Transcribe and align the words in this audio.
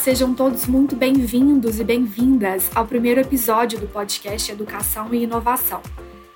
sejam 0.00 0.32
todos 0.32 0.64
muito 0.64 0.96
bem-vindos 0.96 1.78
e 1.78 1.84
bem-vindas 1.84 2.74
ao 2.74 2.86
primeiro 2.86 3.20
episódio 3.20 3.78
do 3.78 3.86
podcast 3.86 4.50
Educação 4.50 5.12
e 5.12 5.24
Inovação. 5.24 5.82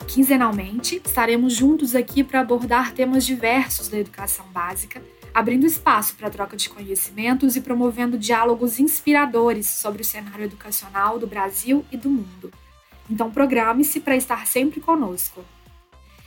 Quinzenalmente, 0.06 1.00
estaremos 1.02 1.54
juntos 1.54 1.94
aqui 1.94 2.22
para 2.22 2.40
abordar 2.40 2.92
temas 2.92 3.24
diversos 3.24 3.88
da 3.88 3.98
educação 3.98 4.44
básica, 4.48 5.02
abrindo 5.32 5.64
espaço 5.64 6.14
para 6.14 6.28
a 6.28 6.30
troca 6.30 6.58
de 6.58 6.68
conhecimentos 6.68 7.56
e 7.56 7.62
promovendo 7.62 8.18
diálogos 8.18 8.78
inspiradores 8.78 9.66
sobre 9.66 10.02
o 10.02 10.04
cenário 10.04 10.44
educacional 10.44 11.18
do 11.18 11.26
Brasil 11.26 11.86
e 11.90 11.96
do 11.96 12.10
mundo. 12.10 12.52
Então, 13.08 13.30
programe-se 13.30 13.98
para 13.98 14.14
estar 14.14 14.46
sempre 14.46 14.78
conosco. 14.78 15.42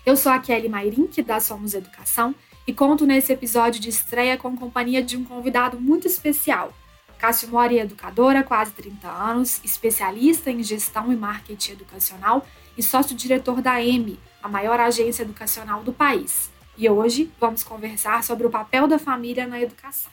Eu 0.03 0.17
sou 0.17 0.31
a 0.31 0.39
Kelly 0.39 0.69
Mairink, 0.69 1.21
da 1.21 1.39
Somos 1.39 1.75
Educação, 1.75 2.33
e 2.65 2.73
conto 2.73 3.05
nesse 3.05 3.31
episódio 3.31 3.79
de 3.79 3.89
estreia 3.89 4.37
com 4.37 4.47
a 4.47 4.57
companhia 4.57 5.03
de 5.03 5.15
um 5.15 5.23
convidado 5.23 5.79
muito 5.79 6.07
especial 6.07 6.73
Cássio 7.17 7.49
Mori 7.49 7.79
é 7.79 7.81
educador 7.81 8.35
há 8.35 8.43
quase 8.43 8.71
30 8.71 9.07
anos, 9.07 9.59
especialista 9.63 10.51
em 10.51 10.61
gestão 10.61 11.11
e 11.11 11.15
marketing 11.15 11.71
educacional 11.71 12.45
e 12.77 12.83
sócio-diretor 12.83 13.61
da 13.61 13.81
EME, 13.81 14.19
a 14.41 14.47
maior 14.47 14.79
agência 14.79 15.23
educacional 15.23 15.83
do 15.83 15.91
país. 15.91 16.51
E 16.77 16.87
hoje 16.87 17.31
vamos 17.39 17.63
conversar 17.63 18.23
sobre 18.23 18.45
o 18.45 18.51
papel 18.51 18.87
da 18.87 18.99
família 18.99 19.47
na 19.47 19.59
educação. 19.59 20.11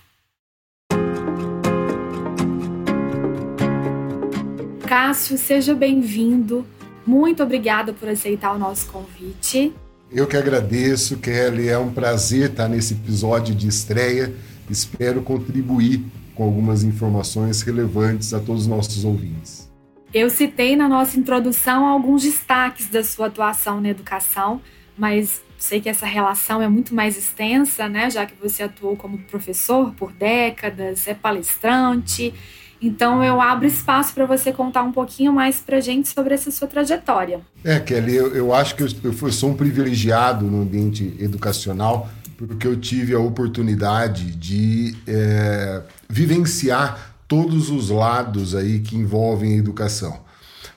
Cássio, 4.89 5.37
seja 5.37 5.75
bem-vindo. 5.75 6.67
Muito 7.07 7.43
obrigada 7.43 7.93
por 7.93 8.09
aceitar 8.09 8.55
o 8.55 8.59
nosso 8.59 8.91
convite. 8.91 9.75
Eu 10.11 10.27
que 10.27 10.37
agradeço, 10.37 11.19
Kelly. 11.19 11.69
É 11.69 11.79
um 11.79 11.93
prazer 11.93 12.51
estar 12.51 12.69
nesse 12.69 12.95
episódio 12.95 13.55
de 13.55 13.69
estreia. 13.69 14.35
Espero 14.71 15.21
contribuir 15.21 16.03
com 16.35 16.45
algumas 16.45 16.83
informações 16.83 17.63
relevantes 17.63 18.35
a 18.35 18.41
todos 18.41 18.63
os 18.63 18.69
nossos 18.69 19.05
ouvintes. 19.05 19.71
Eu 20.13 20.31
citei 20.31 20.77
na 20.77 20.89
nossa 20.89 21.19
introdução 21.19 21.87
alguns 21.87 22.23
destaques 22.23 22.89
da 22.89 23.03
sua 23.03 23.27
atuação 23.27 23.81
na 23.81 23.89
educação, 23.89 24.61
mas 24.97 25.43
sei 25.59 25.81
que 25.81 25.89
essa 25.89 26.07
relação 26.07 26.63
é 26.63 26.69
muito 26.69 26.95
mais 26.95 27.17
extensa, 27.17 27.89
né? 27.89 28.11
Já 28.11 28.25
que 28.25 28.35
você 28.41 28.63
atuou 28.63 28.97
como 28.97 29.19
professor 29.19 29.93
por 29.95 30.13
décadas, 30.13 31.09
é 31.09 31.15
palestrante. 31.15 32.33
Então 32.81 33.25
eu 33.25 33.41
abro 33.41 33.67
espaço 33.67 34.13
para 34.13 34.27
você 34.27 34.53
contar 34.53 34.83
um 34.83 34.93
pouquinho 34.93 35.33
mais 35.33 35.59
para 35.59 35.81
gente 35.81 36.09
sobre 36.09 36.35
essa 36.35 36.51
sua 36.51 36.69
trajetória. 36.69 37.41
É, 37.65 37.81
Kelly, 37.81 38.15
eu, 38.15 38.35
eu 38.35 38.55
acho 38.55 38.77
que 38.77 38.83
eu, 38.83 38.89
eu 39.03 39.33
sou 39.33 39.51
um 39.51 39.57
privilegiado 39.57 40.45
no 40.45 40.63
ambiente 40.63 41.15
educacional 41.19 42.09
porque 42.47 42.67
eu 42.67 42.77
tive 42.77 43.15
a 43.15 43.19
oportunidade 43.19 44.31
de 44.33 44.97
é, 45.07 45.83
vivenciar 46.09 47.17
todos 47.27 47.71
os 47.71 47.91
lados 47.91 48.55
aí 48.55 48.81
que 48.81 48.97
envolvem 48.97 49.55
a 49.55 49.57
educação. 49.57 50.21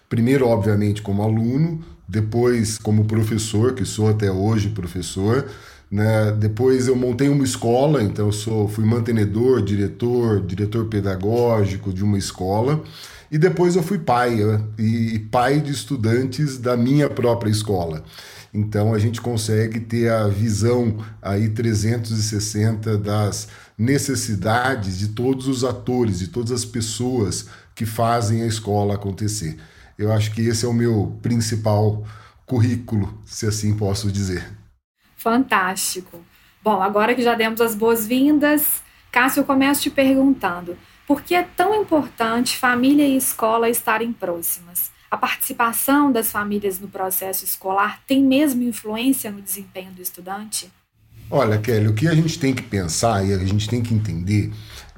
Primeiro, 0.09 0.47
obviamente, 0.47 1.01
como 1.01 1.21
aluno, 1.21 1.83
depois 2.07 2.77
como 2.77 3.05
professor, 3.05 3.73
que 3.73 3.83
sou 3.83 4.09
até 4.09 4.31
hoje 4.31 4.69
professor, 4.69 5.45
né? 5.89 6.31
Depois 6.31 6.87
eu 6.87 6.95
montei 6.95 7.29
uma 7.29 7.43
escola, 7.43 8.03
então 8.03 8.27
eu 8.27 8.31
sou, 8.31 8.67
fui 8.67 8.85
mantenedor, 8.85 9.61
diretor, 9.61 10.41
diretor 10.41 10.85
pedagógico 10.85 11.93
de 11.93 12.03
uma 12.03 12.17
escola. 12.17 12.83
E 13.29 13.37
depois 13.37 13.75
eu 13.75 13.83
fui 13.83 13.97
pai, 13.97 14.39
e 14.77 15.19
pai 15.31 15.59
de 15.59 15.71
estudantes 15.71 16.57
da 16.57 16.77
minha 16.77 17.09
própria 17.09 17.49
escola. 17.49 18.03
Então 18.53 18.93
a 18.93 18.99
gente 18.99 19.21
consegue 19.21 19.79
ter 19.79 20.11
a 20.11 20.27
visão 20.27 20.97
aí 21.21 21.49
360 21.49 22.97
das 22.97 23.47
necessidades 23.77 24.97
de 24.97 25.09
todos 25.09 25.47
os 25.47 25.63
atores, 25.63 26.19
de 26.19 26.27
todas 26.27 26.51
as 26.51 26.65
pessoas 26.65 27.47
que 27.75 27.85
fazem 27.85 28.41
a 28.41 28.47
escola 28.47 28.95
acontecer. 28.95 29.57
Eu 29.97 30.11
acho 30.11 30.31
que 30.31 30.41
esse 30.41 30.65
é 30.65 30.67
o 30.67 30.73
meu 30.73 31.17
principal 31.21 32.05
currículo, 32.45 33.21
se 33.25 33.45
assim 33.45 33.75
posso 33.75 34.11
dizer. 34.11 34.47
Fantástico. 35.15 36.23
Bom, 36.63 36.81
agora 36.81 37.13
que 37.13 37.21
já 37.21 37.35
demos 37.35 37.61
as 37.61 37.75
boas-vindas, 37.75 38.81
Cássio, 39.11 39.41
eu 39.41 39.45
começo 39.45 39.81
te 39.81 39.89
perguntando: 39.89 40.77
por 41.07 41.21
que 41.21 41.33
é 41.35 41.43
tão 41.43 41.73
importante 41.73 42.57
família 42.57 43.05
e 43.05 43.17
escola 43.17 43.69
estarem 43.69 44.11
próximas? 44.11 44.91
A 45.09 45.17
participação 45.17 46.11
das 46.11 46.31
famílias 46.31 46.79
no 46.79 46.87
processo 46.89 47.45
escolar 47.45 48.01
tem 48.05 48.21
mesmo 48.21 48.63
influência 48.63 49.31
no 49.31 49.41
desempenho 49.41 49.91
do 49.91 50.01
estudante? 50.01 50.69
Olha, 51.31 51.57
Kelly, 51.57 51.87
o 51.87 51.93
que 51.93 52.07
a 52.07 52.15
gente 52.15 52.37
tem 52.37 52.53
que 52.53 52.63
pensar 52.63 53.25
e 53.25 53.33
a 53.33 53.37
gente 53.39 53.69
tem 53.69 53.81
que 53.81 53.93
entender 53.93 54.51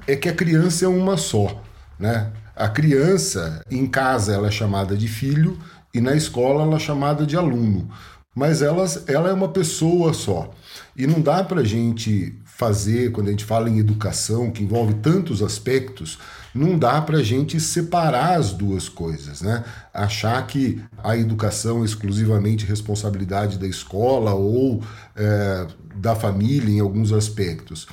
é 0.06 0.16
que 0.16 0.28
a 0.28 0.34
criança 0.34 0.84
é 0.84 0.88
uma 0.88 1.16
só, 1.16 1.62
né? 1.98 2.32
A 2.56 2.68
criança 2.68 3.64
em 3.70 3.86
casa 3.86 4.34
ela 4.34 4.48
é 4.48 4.50
chamada 4.50 4.96
de 4.96 5.08
filho 5.08 5.58
e 5.94 6.00
na 6.00 6.14
escola 6.14 6.64
ela 6.64 6.76
é 6.76 6.80
chamada 6.80 7.24
de 7.24 7.36
aluno, 7.36 7.88
mas 8.34 8.62
ela, 8.62 8.84
ela 9.06 9.28
é 9.28 9.32
uma 9.32 9.48
pessoa 9.48 10.12
só. 10.12 10.50
E 10.96 11.06
não 11.06 11.20
dá 11.20 11.42
para 11.42 11.60
a 11.60 11.64
gente 11.64 12.36
fazer, 12.44 13.10
quando 13.12 13.28
a 13.28 13.30
gente 13.30 13.44
fala 13.44 13.70
em 13.70 13.78
educação, 13.78 14.50
que 14.50 14.62
envolve 14.62 14.94
tantos 14.94 15.42
aspectos, 15.42 16.18
não 16.54 16.78
dá 16.78 17.00
para 17.00 17.18
a 17.18 17.22
gente 17.22 17.60
separar 17.60 18.38
as 18.38 18.52
duas 18.52 18.88
coisas, 18.88 19.40
né? 19.40 19.64
Achar 19.92 20.44
que 20.46 20.82
a 21.02 21.16
educação 21.16 21.82
é 21.82 21.84
exclusivamente 21.84 22.66
responsabilidade 22.66 23.58
da 23.58 23.66
escola 23.66 24.34
ou 24.34 24.82
é, 25.16 25.66
da 25.94 26.14
família 26.14 26.70
em 26.70 26.80
alguns 26.80 27.12
aspectos. 27.12 27.86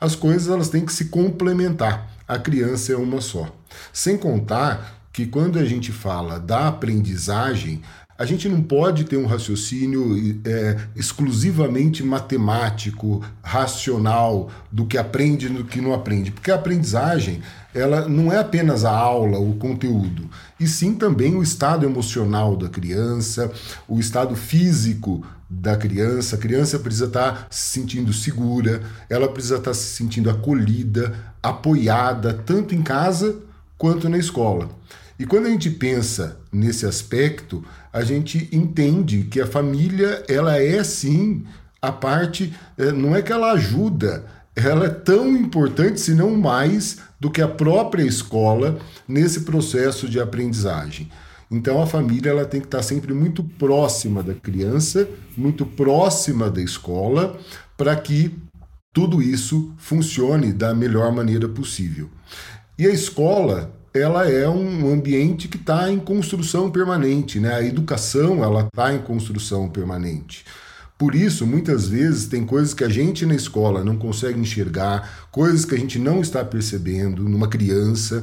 As 0.00 0.14
coisas 0.14 0.48
elas 0.48 0.68
têm 0.68 0.84
que 0.84 0.92
se 0.92 1.06
complementar. 1.06 2.10
A 2.26 2.38
criança 2.38 2.92
é 2.92 2.96
uma 2.96 3.20
só. 3.20 3.54
Sem 3.92 4.16
contar 4.16 5.00
que 5.12 5.26
quando 5.26 5.58
a 5.58 5.64
gente 5.64 5.92
fala 5.92 6.38
da 6.38 6.68
aprendizagem, 6.68 7.82
a 8.20 8.24
gente 8.24 8.48
não 8.48 8.62
pode 8.62 9.04
ter 9.04 9.16
um 9.16 9.26
raciocínio 9.26 10.40
é, 10.44 10.76
exclusivamente 10.94 12.02
matemático, 12.02 13.24
racional, 13.42 14.50
do 14.70 14.84
que 14.84 14.98
aprende 14.98 15.46
e 15.46 15.48
do 15.48 15.64
que 15.64 15.80
não 15.80 15.94
aprende, 15.94 16.30
porque 16.30 16.50
a 16.50 16.56
aprendizagem 16.56 17.40
ela 17.74 18.08
não 18.08 18.32
é 18.32 18.38
apenas 18.38 18.84
a 18.84 18.90
aula, 18.90 19.38
o 19.38 19.54
conteúdo, 19.54 20.28
e 20.58 20.66
sim 20.66 20.94
também 20.94 21.34
o 21.34 21.42
estado 21.42 21.86
emocional 21.86 22.56
da 22.56 22.68
criança, 22.68 23.50
o 23.88 23.98
estado 23.98 24.34
físico 24.34 25.24
da 25.48 25.76
criança. 25.76 26.36
A 26.36 26.38
criança 26.38 26.78
precisa 26.78 27.06
estar 27.06 27.46
se 27.50 27.80
sentindo 27.80 28.12
segura, 28.12 28.82
ela 29.08 29.28
precisa 29.28 29.56
estar 29.56 29.74
se 29.74 29.96
sentindo 29.96 30.30
acolhida, 30.30 31.14
apoiada, 31.42 32.34
tanto 32.34 32.74
em 32.74 32.82
casa 32.82 33.36
quanto 33.78 34.08
na 34.08 34.18
escola. 34.18 34.68
E 35.18 35.26
quando 35.26 35.46
a 35.46 35.50
gente 35.50 35.70
pensa 35.70 36.38
nesse 36.52 36.86
aspecto, 36.86 37.64
a 37.92 38.02
gente 38.02 38.48
entende 38.52 39.24
que 39.24 39.40
a 39.40 39.46
família 39.46 40.24
ela 40.28 40.56
é 40.56 40.82
sim 40.82 41.44
a 41.82 41.90
parte, 41.90 42.54
é, 42.76 42.92
não 42.92 43.14
é 43.16 43.22
que 43.22 43.32
ela 43.32 43.52
ajuda, 43.52 44.24
ela 44.54 44.86
é 44.86 44.90
tão 44.90 45.28
importante, 45.36 46.00
se 46.00 46.14
não 46.14 46.36
mais, 46.36 46.98
do 47.20 47.30
que 47.30 47.42
a 47.42 47.48
própria 47.48 48.02
escola 48.02 48.78
nesse 49.06 49.42
processo 49.42 50.08
de 50.08 50.18
aprendizagem. 50.18 51.10
Então 51.50 51.82
a 51.82 51.86
família 51.86 52.30
ela 52.30 52.46
tem 52.46 52.60
que 52.60 52.66
estar 52.66 52.82
sempre 52.82 53.12
muito 53.12 53.44
próxima 53.44 54.22
da 54.22 54.34
criança, 54.34 55.06
muito 55.36 55.66
próxima 55.66 56.48
da 56.48 56.62
escola, 56.62 57.38
para 57.76 57.94
que 57.96 58.34
tudo 58.92 59.20
isso 59.20 59.72
funcione 59.76 60.52
da 60.52 60.74
melhor 60.74 61.12
maneira 61.12 61.48
possível. 61.48 62.08
E 62.78 62.86
a 62.86 62.90
escola 62.90 63.70
ela 63.92 64.28
é 64.30 64.48
um 64.48 64.92
ambiente 64.92 65.48
que 65.48 65.56
está 65.56 65.90
em 65.90 65.98
construção 65.98 66.70
permanente, 66.70 67.40
né? 67.40 67.54
A 67.54 67.62
educação 67.62 68.42
ela 68.44 68.68
está 68.72 68.94
em 68.94 69.00
construção 69.00 69.68
permanente. 69.68 70.44
Por 71.00 71.14
isso, 71.14 71.46
muitas 71.46 71.88
vezes 71.88 72.26
tem 72.26 72.44
coisas 72.44 72.74
que 72.74 72.84
a 72.84 72.88
gente 72.90 73.24
na 73.24 73.34
escola 73.34 73.82
não 73.82 73.96
consegue 73.96 74.38
enxergar, 74.38 75.28
coisas 75.32 75.64
que 75.64 75.74
a 75.74 75.78
gente 75.78 75.98
não 75.98 76.20
está 76.20 76.44
percebendo 76.44 77.26
numa 77.26 77.48
criança. 77.48 78.22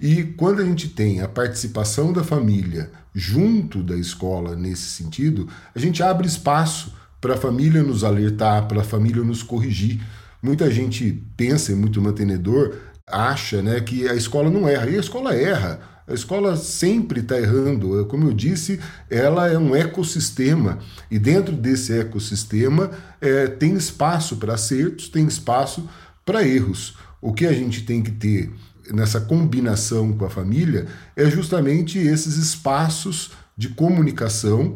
E 0.00 0.24
quando 0.24 0.60
a 0.60 0.64
gente 0.64 0.88
tem 0.88 1.20
a 1.20 1.28
participação 1.28 2.12
da 2.12 2.24
família 2.24 2.90
junto 3.14 3.80
da 3.80 3.96
escola 3.96 4.56
nesse 4.56 4.90
sentido, 4.90 5.48
a 5.72 5.78
gente 5.78 6.02
abre 6.02 6.26
espaço 6.26 6.92
para 7.20 7.34
a 7.34 7.38
família 7.38 7.80
nos 7.84 8.02
alertar, 8.02 8.66
para 8.66 8.80
a 8.80 8.84
família 8.84 9.22
nos 9.22 9.44
corrigir. 9.44 10.00
Muita 10.42 10.68
gente 10.68 11.22
pensa, 11.36 11.76
muito 11.76 12.02
mantenedor, 12.02 12.74
acha 13.06 13.62
né, 13.62 13.80
que 13.80 14.08
a 14.08 14.16
escola 14.16 14.50
não 14.50 14.68
erra. 14.68 14.90
E 14.90 14.96
a 14.96 15.00
escola 15.00 15.32
erra. 15.32 15.78
A 16.08 16.14
escola 16.14 16.56
sempre 16.56 17.20
está 17.20 17.38
errando. 17.38 18.06
Como 18.06 18.28
eu 18.28 18.32
disse, 18.32 18.78
ela 19.10 19.48
é 19.48 19.58
um 19.58 19.74
ecossistema. 19.74 20.78
E 21.10 21.18
dentro 21.18 21.52
desse 21.54 21.98
ecossistema 21.98 22.90
é, 23.20 23.48
tem 23.48 23.74
espaço 23.74 24.36
para 24.36 24.54
acertos, 24.54 25.08
tem 25.08 25.26
espaço 25.26 25.88
para 26.24 26.46
erros. 26.46 26.96
O 27.20 27.32
que 27.32 27.44
a 27.44 27.52
gente 27.52 27.82
tem 27.82 28.02
que 28.02 28.12
ter 28.12 28.52
nessa 28.92 29.20
combinação 29.20 30.12
com 30.12 30.24
a 30.24 30.30
família 30.30 30.86
é 31.16 31.28
justamente 31.28 31.98
esses 31.98 32.36
espaços 32.36 33.32
de 33.56 33.70
comunicação 33.70 34.74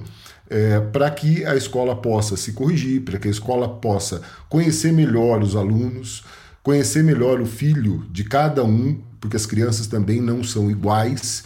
é, 0.49 0.81
para 0.81 1.09
que 1.11 1.45
a 1.45 1.55
escola 1.55 1.95
possa 1.95 2.37
se 2.37 2.53
corrigir, 2.53 3.03
para 3.03 3.21
que 3.21 3.29
a 3.29 3.31
escola 3.31 3.69
possa 3.69 4.21
conhecer 4.49 4.93
melhor 4.93 5.43
os 5.43 5.55
alunos, 5.55 6.25
conhecer 6.61 7.05
melhor 7.05 7.41
o 7.41 7.47
filho 7.47 8.05
de 8.11 8.25
cada 8.25 8.65
um 8.65 9.01
porque 9.21 9.37
as 9.37 9.47
crianças 9.47 9.87
também 9.87 10.21
não 10.21 10.43
são 10.43 10.71
iguais. 10.71 11.45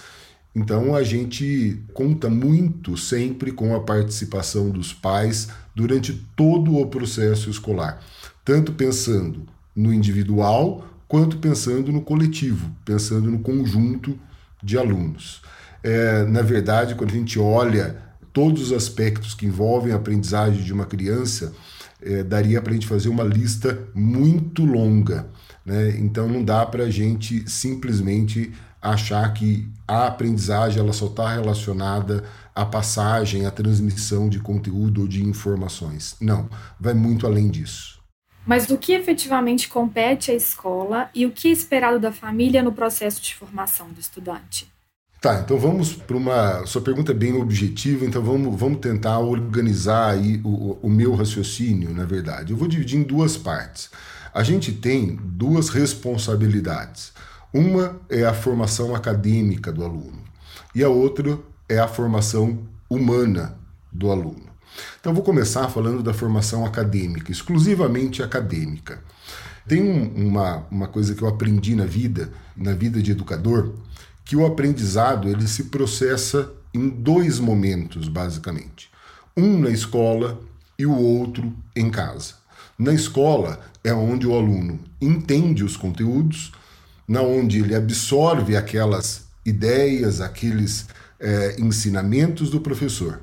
Então 0.54 0.94
a 0.94 1.02
gente 1.02 1.82
conta 1.92 2.30
muito 2.30 2.96
sempre 2.96 3.50
com 3.50 3.74
a 3.74 3.80
participação 3.80 4.70
dos 4.70 4.92
pais 4.92 5.48
durante 5.74 6.12
todo 6.36 6.76
o 6.76 6.86
processo 6.86 7.50
escolar, 7.50 8.00
tanto 8.44 8.72
pensando 8.72 9.42
no 9.74 9.92
individual 9.92 10.86
quanto 11.08 11.38
pensando 11.38 11.92
no 11.92 12.00
coletivo, 12.00 12.70
pensando 12.84 13.30
no 13.30 13.40
conjunto 13.40 14.18
de 14.62 14.78
alunos. 14.78 15.42
É, 15.82 16.24
na 16.24 16.42
verdade, 16.42 16.94
quando 16.94 17.10
a 17.10 17.14
gente 17.14 17.38
olha 17.38 17.96
todos 18.32 18.62
os 18.62 18.72
aspectos 18.72 19.34
que 19.34 19.46
envolvem 19.46 19.92
a 19.92 19.96
aprendizagem 19.96 20.62
de 20.62 20.72
uma 20.72 20.86
criança, 20.86 21.52
é, 22.00 22.22
daria 22.22 22.60
para 22.60 22.72
a 22.72 22.74
gente 22.74 22.86
fazer 22.86 23.08
uma 23.08 23.24
lista 23.24 23.78
muito 23.94 24.64
longa. 24.64 25.26
Né? 25.64 25.96
Então 25.98 26.28
não 26.28 26.44
dá 26.44 26.64
para 26.66 26.84
a 26.84 26.90
gente 26.90 27.48
simplesmente 27.50 28.52
achar 28.80 29.32
que 29.32 29.66
a 29.88 30.06
aprendizagem 30.06 30.78
ela 30.78 30.92
só 30.92 31.06
está 31.06 31.32
relacionada 31.32 32.24
à 32.54 32.66
passagem, 32.66 33.46
à 33.46 33.50
transmissão 33.50 34.28
de 34.28 34.38
conteúdo 34.38 35.02
ou 35.02 35.08
de 35.08 35.24
informações. 35.24 36.16
Não, 36.20 36.48
vai 36.78 36.92
muito 36.92 37.26
além 37.26 37.48
disso. 37.50 37.94
Mas 38.46 38.66
do 38.66 38.76
que 38.76 38.92
efetivamente 38.92 39.68
compete 39.68 40.30
à 40.30 40.34
escola 40.34 41.08
e 41.14 41.24
o 41.24 41.30
que 41.30 41.48
é 41.48 41.50
esperado 41.50 41.98
da 41.98 42.12
família 42.12 42.62
no 42.62 42.72
processo 42.72 43.22
de 43.22 43.34
formação 43.34 43.88
do 43.88 43.98
estudante? 43.98 44.70
Tá, 45.18 45.40
então 45.40 45.56
vamos 45.56 45.94
para 45.94 46.18
uma. 46.18 46.66
Sua 46.66 46.82
pergunta 46.82 47.12
é 47.12 47.14
bem 47.14 47.32
objetiva, 47.32 48.04
então 48.04 48.22
vamos, 48.22 48.60
vamos 48.60 48.80
tentar 48.80 49.20
organizar 49.20 50.10
aí 50.10 50.38
o, 50.44 50.78
o 50.82 50.90
meu 50.90 51.14
raciocínio, 51.14 51.94
na 51.94 52.04
verdade. 52.04 52.52
Eu 52.52 52.58
vou 52.58 52.68
dividir 52.68 52.98
em 52.98 53.02
duas 53.02 53.34
partes. 53.34 53.88
A 54.34 54.42
gente 54.42 54.72
tem 54.72 55.14
duas 55.14 55.68
responsabilidades. 55.68 57.12
Uma 57.52 58.00
é 58.08 58.24
a 58.24 58.34
formação 58.34 58.92
acadêmica 58.92 59.72
do 59.72 59.84
aluno 59.84 60.24
e 60.74 60.82
a 60.82 60.88
outra 60.88 61.38
é 61.68 61.78
a 61.78 61.86
formação 61.86 62.58
humana 62.90 63.56
do 63.92 64.10
aluno. 64.10 64.42
Então 65.00 65.14
vou 65.14 65.22
começar 65.22 65.68
falando 65.68 66.02
da 66.02 66.12
formação 66.12 66.66
acadêmica, 66.66 67.30
exclusivamente 67.30 68.24
acadêmica. 68.24 69.00
Tem 69.68 69.80
um, 69.80 70.26
uma, 70.26 70.66
uma 70.68 70.88
coisa 70.88 71.14
que 71.14 71.22
eu 71.22 71.28
aprendi 71.28 71.76
na 71.76 71.86
vida, 71.86 72.32
na 72.56 72.72
vida 72.72 73.00
de 73.00 73.12
educador, 73.12 73.72
que 74.24 74.34
o 74.34 74.44
aprendizado 74.44 75.28
ele 75.28 75.46
se 75.46 75.64
processa 75.64 76.50
em 76.74 76.88
dois 76.88 77.38
momentos, 77.38 78.08
basicamente. 78.08 78.90
Um 79.36 79.60
na 79.60 79.70
escola 79.70 80.40
e 80.76 80.84
o 80.84 80.96
outro 80.96 81.54
em 81.76 81.88
casa. 81.88 82.34
Na 82.76 82.92
escola 82.92 83.60
é 83.84 83.92
onde 83.92 84.26
o 84.26 84.34
aluno 84.34 84.80
entende 85.00 85.62
os 85.62 85.76
conteúdos, 85.76 86.50
na 87.06 87.20
onde 87.20 87.60
ele 87.60 87.74
absorve 87.74 88.56
aquelas 88.56 89.24
ideias, 89.44 90.22
aqueles 90.22 90.86
é, 91.20 91.56
ensinamentos 91.60 92.48
do 92.48 92.60
professor. 92.60 93.20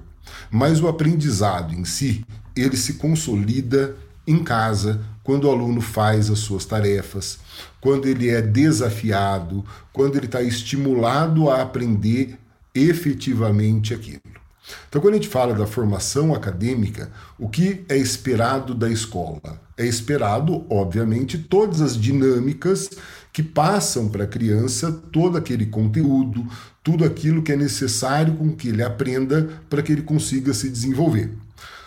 Mas 0.52 0.80
o 0.80 0.88
aprendizado 0.88 1.74
em 1.74 1.84
si, 1.84 2.24
ele 2.56 2.78
se 2.78 2.94
consolida 2.94 3.96
em 4.28 4.44
casa, 4.44 5.04
quando 5.24 5.46
o 5.46 5.52
aluno 5.52 5.81
faz 5.81 6.30
as 6.30 6.40
suas 6.40 6.66
tarefas, 6.66 7.40
quando 7.80 8.08
ele 8.08 8.30
é 8.30 8.42
desafiado, 8.42 9.66
quando 9.92 10.16
ele 10.16 10.28
está 10.28 10.42
estimulado 10.42 11.50
a 11.50 11.62
aprender 11.62 12.38
efetivamente 12.74 13.94
aquilo. 13.94 14.41
Então, 14.88 15.02
quando 15.02 15.14
a 15.14 15.18
gente 15.18 15.28
fala 15.28 15.54
da 15.54 15.66
formação 15.66 16.34
acadêmica, 16.34 17.12
o 17.40 17.50
que 17.50 17.86
é 17.90 17.98
esperado 17.98 18.74
da 18.74 18.90
escola? 18.90 19.62
É 19.78 19.86
esperado, 19.86 20.66
obviamente, 20.70 21.38
todas 21.38 21.82
as 21.82 21.96
dinâmicas 21.98 22.90
que 23.34 23.42
passam 23.42 24.10
para 24.10 24.26
a 24.26 24.28
criança 24.28 24.92
todo 24.92 25.38
aquele 25.38 25.66
conteúdo, 25.66 26.46
tudo 26.84 27.06
aquilo 27.06 27.42
que 27.42 27.52
é 27.52 27.56
necessário 27.56 28.36
com 28.36 28.56
que 28.56 28.70
ele 28.70 28.84
aprenda 28.84 29.50
para 29.70 29.82
que 29.82 29.92
ele 29.92 30.02
consiga 30.02 30.54
se 30.54 30.70
desenvolver. 30.70 31.32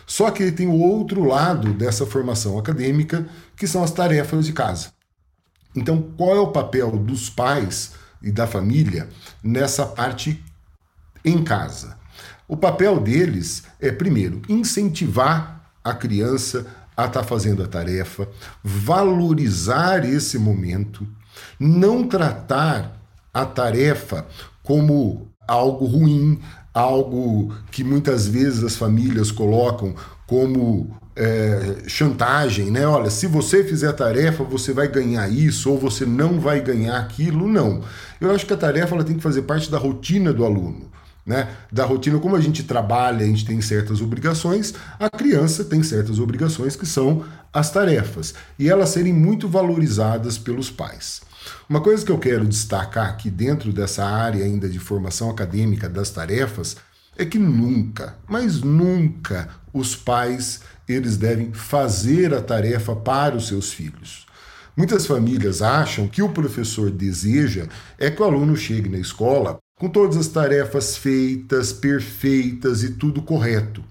Só 0.07 0.31
que 0.31 0.53
tem 0.53 0.67
o 0.67 0.79
outro 0.79 1.25
lado 1.25 1.73
dessa 1.73 2.07
formação 2.07 2.59
acadêmica, 2.59 3.27
que 3.57 3.67
são 3.67 3.83
as 3.83 3.91
tarefas 3.91 4.47
de 4.47 4.53
casa. 4.53 4.93
Então, 5.75 6.01
qual 6.17 6.37
é 6.37 6.41
o 6.41 6.53
papel 6.53 6.93
dos 6.93 7.29
pais 7.29 7.93
e 8.23 8.31
da 8.31 8.47
família 8.47 9.09
nessa 9.43 9.85
parte 9.85 10.43
em 11.25 11.43
casa? 11.43 11.97
O 12.47 12.57
papel 12.57 13.01
deles 13.01 13.65
é, 13.81 13.91
primeiro, 13.91 14.43
incentivar 14.49 15.71
a 15.83 15.95
criança 15.95 16.67
a 16.97 17.07
estar 17.07 17.21
tá 17.21 17.27
fazendo 17.27 17.63
a 17.63 17.67
tarefa, 17.67 18.29
valorizar 18.63 20.05
esse 20.05 20.39
momento, 20.39 21.07
não 21.59 22.07
tratar 22.07 23.01
a 23.33 23.45
tarefa 23.45 24.27
como 24.63 25.29
algo 25.47 25.87
ruim, 25.87 26.39
algo 26.73 27.55
que 27.71 27.83
muitas 27.83 28.27
vezes 28.27 28.63
as 28.63 28.77
famílias 28.77 29.31
colocam 29.31 29.95
como 30.27 30.97
é, 31.17 31.77
chantagem, 31.87 32.71
né? 32.71 32.87
Olha, 32.87 33.11
se 33.11 33.27
você 33.27 33.63
fizer 33.63 33.89
a 33.89 33.93
tarefa, 33.93 34.43
você 34.43 34.73
vai 34.73 34.89
ganhar 34.89 35.29
isso 35.29 35.71
ou 35.71 35.79
você 35.79 36.05
não 36.05 36.41
vai 36.41 36.61
ganhar 36.61 36.99
aquilo. 36.99 37.49
Não. 37.49 37.83
Eu 38.21 38.31
acho 38.33 38.47
que 38.47 38.53
a 38.53 38.57
tarefa 38.57 38.95
ela 38.95 39.05
tem 39.05 39.17
que 39.17 39.23
fazer 39.23 39.43
parte 39.43 39.71
da 39.71 39.79
rotina 39.79 40.33
do 40.33 40.45
aluno. 40.45 40.91
Né, 41.27 41.49
da 41.73 41.87
rotina, 41.87 42.19
como 42.19 42.37
a 42.37 42.41
gente 42.41 42.65
trabalha, 42.65 43.25
a 43.25 43.27
gente 43.27 43.47
tem 43.47 43.59
certas 43.59 44.03
obrigações, 44.03 44.75
a 45.01 45.09
criança 45.09 45.65
tem 45.65 45.83
certas 45.83 46.19
obrigações 46.19 46.77
que 46.77 46.85
são 46.85 47.25
as 47.51 47.71
tarefas, 47.71 48.35
e 48.59 48.69
elas 48.69 48.91
serem 48.91 49.15
muito 49.15 49.49
valorizadas 49.49 50.37
pelos 50.37 50.71
pais. 50.71 51.23
Uma 51.69 51.81
coisa 51.81 52.05
que 52.05 52.13
eu 52.13 52.19
quero 52.19 52.45
destacar 52.45 53.09
aqui 53.09 53.31
dentro 53.31 53.73
dessa 53.73 54.05
área 54.05 54.45
ainda 54.45 54.69
de 54.69 54.79
formação 54.79 55.31
acadêmica 55.31 55.89
das 55.89 56.11
tarefas 56.11 56.77
é 57.17 57.25
que 57.25 57.39
nunca, 57.39 58.17
mas 58.29 58.61
nunca 58.61 59.49
os 59.73 59.95
pais 59.95 60.61
eles 60.89 61.17
devem 61.17 61.53
fazer 61.53 62.35
a 62.35 62.43
tarefa 62.43 62.95
para 62.95 63.37
os 63.37 63.49
seus 63.49 63.73
filhos. 63.73 64.27
Muitas 64.77 65.07
famílias 65.07 65.63
acham 65.63 66.09
que 66.09 66.21
o 66.21 66.31
professor 66.31 66.91
deseja 66.91 67.69
é 67.99 68.11
que 68.11 68.21
o 68.21 68.25
aluno 68.25 68.57
chegue 68.57 68.89
na 68.89 68.99
escola 68.99 69.59
com 69.79 69.89
todas 69.89 70.17
as 70.17 70.29
tarefas 70.29 70.97
feitas, 70.97 71.73
perfeitas 71.73 72.83
e 72.83 72.93
tudo 72.93 73.23
correto. 73.23 73.83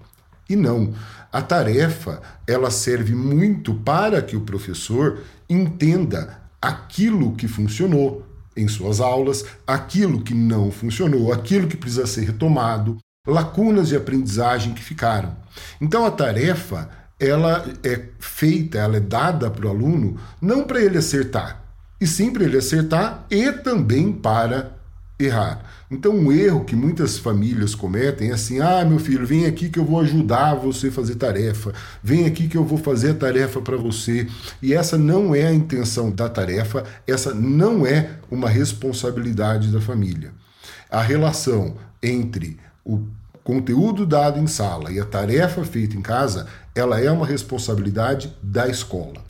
E 0.48 0.56
não, 0.56 0.94
a 1.32 1.42
tarefa 1.42 2.22
ela 2.46 2.70
serve 2.70 3.14
muito 3.14 3.74
para 3.74 4.22
que 4.22 4.36
o 4.36 4.42
professor 4.42 5.20
entenda 5.48 6.42
aquilo 6.60 7.34
que 7.34 7.48
funcionou 7.48 8.24
em 8.56 8.68
suas 8.68 9.00
aulas, 9.00 9.44
aquilo 9.66 10.22
que 10.22 10.34
não 10.34 10.70
funcionou, 10.70 11.32
aquilo 11.32 11.66
que 11.66 11.76
precisa 11.76 12.06
ser 12.06 12.24
retomado, 12.24 12.98
lacunas 13.26 13.88
de 13.88 13.96
aprendizagem 13.96 14.74
que 14.74 14.82
ficaram. 14.82 15.36
Então 15.80 16.06
a 16.06 16.10
tarefa 16.10 16.88
ela 17.18 17.64
é 17.82 18.08
feita, 18.18 18.78
ela 18.78 18.96
é 18.96 19.00
dada 19.00 19.50
para 19.50 19.66
o 19.66 19.70
aluno 19.70 20.18
não 20.40 20.64
para 20.64 20.80
ele 20.80 20.98
acertar, 20.98 21.64
e 22.00 22.06
sim 22.06 22.32
para 22.32 22.44
ele 22.44 22.58
acertar 22.58 23.26
e 23.30 23.52
também 23.52 24.12
para 24.12 24.73
errar. 25.24 25.62
Então, 25.90 26.12
um 26.12 26.32
erro 26.32 26.64
que 26.64 26.74
muitas 26.74 27.18
famílias 27.18 27.74
cometem 27.74 28.30
é 28.30 28.34
assim: 28.34 28.60
ah, 28.60 28.84
meu 28.84 28.98
filho, 28.98 29.26
vem 29.26 29.46
aqui 29.46 29.68
que 29.68 29.78
eu 29.78 29.84
vou 29.84 30.00
ajudar 30.00 30.54
você 30.54 30.88
a 30.88 30.92
fazer 30.92 31.14
tarefa, 31.16 31.72
vem 32.02 32.26
aqui 32.26 32.48
que 32.48 32.56
eu 32.56 32.64
vou 32.64 32.78
fazer 32.78 33.10
a 33.10 33.14
tarefa 33.14 33.60
para 33.60 33.76
você. 33.76 34.26
E 34.62 34.74
essa 34.74 34.96
não 34.98 35.34
é 35.34 35.46
a 35.46 35.52
intenção 35.52 36.10
da 36.10 36.28
tarefa, 36.28 36.84
essa 37.06 37.34
não 37.34 37.86
é 37.86 38.18
uma 38.30 38.48
responsabilidade 38.48 39.70
da 39.70 39.80
família. 39.80 40.32
A 40.90 41.00
relação 41.00 41.76
entre 42.02 42.58
o 42.84 43.06
conteúdo 43.42 44.06
dado 44.06 44.38
em 44.38 44.46
sala 44.46 44.90
e 44.90 44.98
a 44.98 45.04
tarefa 45.04 45.64
feita 45.64 45.96
em 45.96 46.02
casa, 46.02 46.46
ela 46.74 46.98
é 46.98 47.10
uma 47.10 47.26
responsabilidade 47.26 48.34
da 48.42 48.66
escola. 48.66 49.22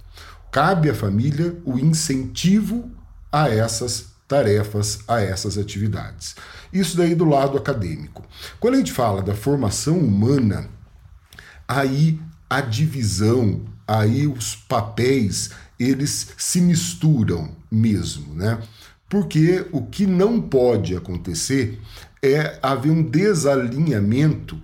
Cabe 0.51 0.89
à 0.89 0.95
família 0.95 1.57
o 1.65 1.79
incentivo 1.79 2.91
a 3.31 3.49
essas 3.49 4.14
tarefas 4.27 5.01
a 5.07 5.21
essas 5.21 5.59
atividades. 5.59 6.35
Isso 6.73 6.97
daí 6.97 7.15
do 7.15 7.25
lado 7.25 7.57
acadêmico. 7.59 8.25
Quando 8.59 8.75
a 8.75 8.79
gente 8.79 8.93
fala 8.93 9.23
da 9.23 9.35
formação 9.35 9.99
humana, 9.99 10.69
aí 11.69 12.19
a 12.49 12.61
divisão, 12.61 13.63
aí 13.87 14.27
os 14.27 14.55
papéis, 14.55 15.51
eles 15.79 16.29
se 16.37 16.61
misturam 16.61 17.51
mesmo, 17.71 18.35
né? 18.35 18.59
Porque 19.09 19.67
o 19.71 19.83
que 19.83 20.07
não 20.07 20.41
pode 20.41 20.97
acontecer 20.97 21.81
é 22.23 22.59
haver 22.63 22.91
um 22.91 23.03
desalinhamento 23.03 24.61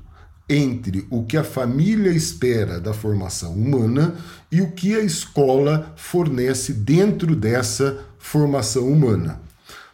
entre 0.48 1.06
o 1.10 1.22
que 1.24 1.36
a 1.36 1.44
família 1.44 2.10
espera 2.10 2.80
da 2.80 2.92
formação 2.92 3.52
humana 3.52 4.16
e 4.50 4.60
o 4.60 4.72
que 4.72 4.96
a 4.96 5.00
escola 5.00 5.92
fornece 5.94 6.72
dentro 6.72 7.36
dessa 7.36 7.98
formação 8.18 8.88
humana. 8.88 9.40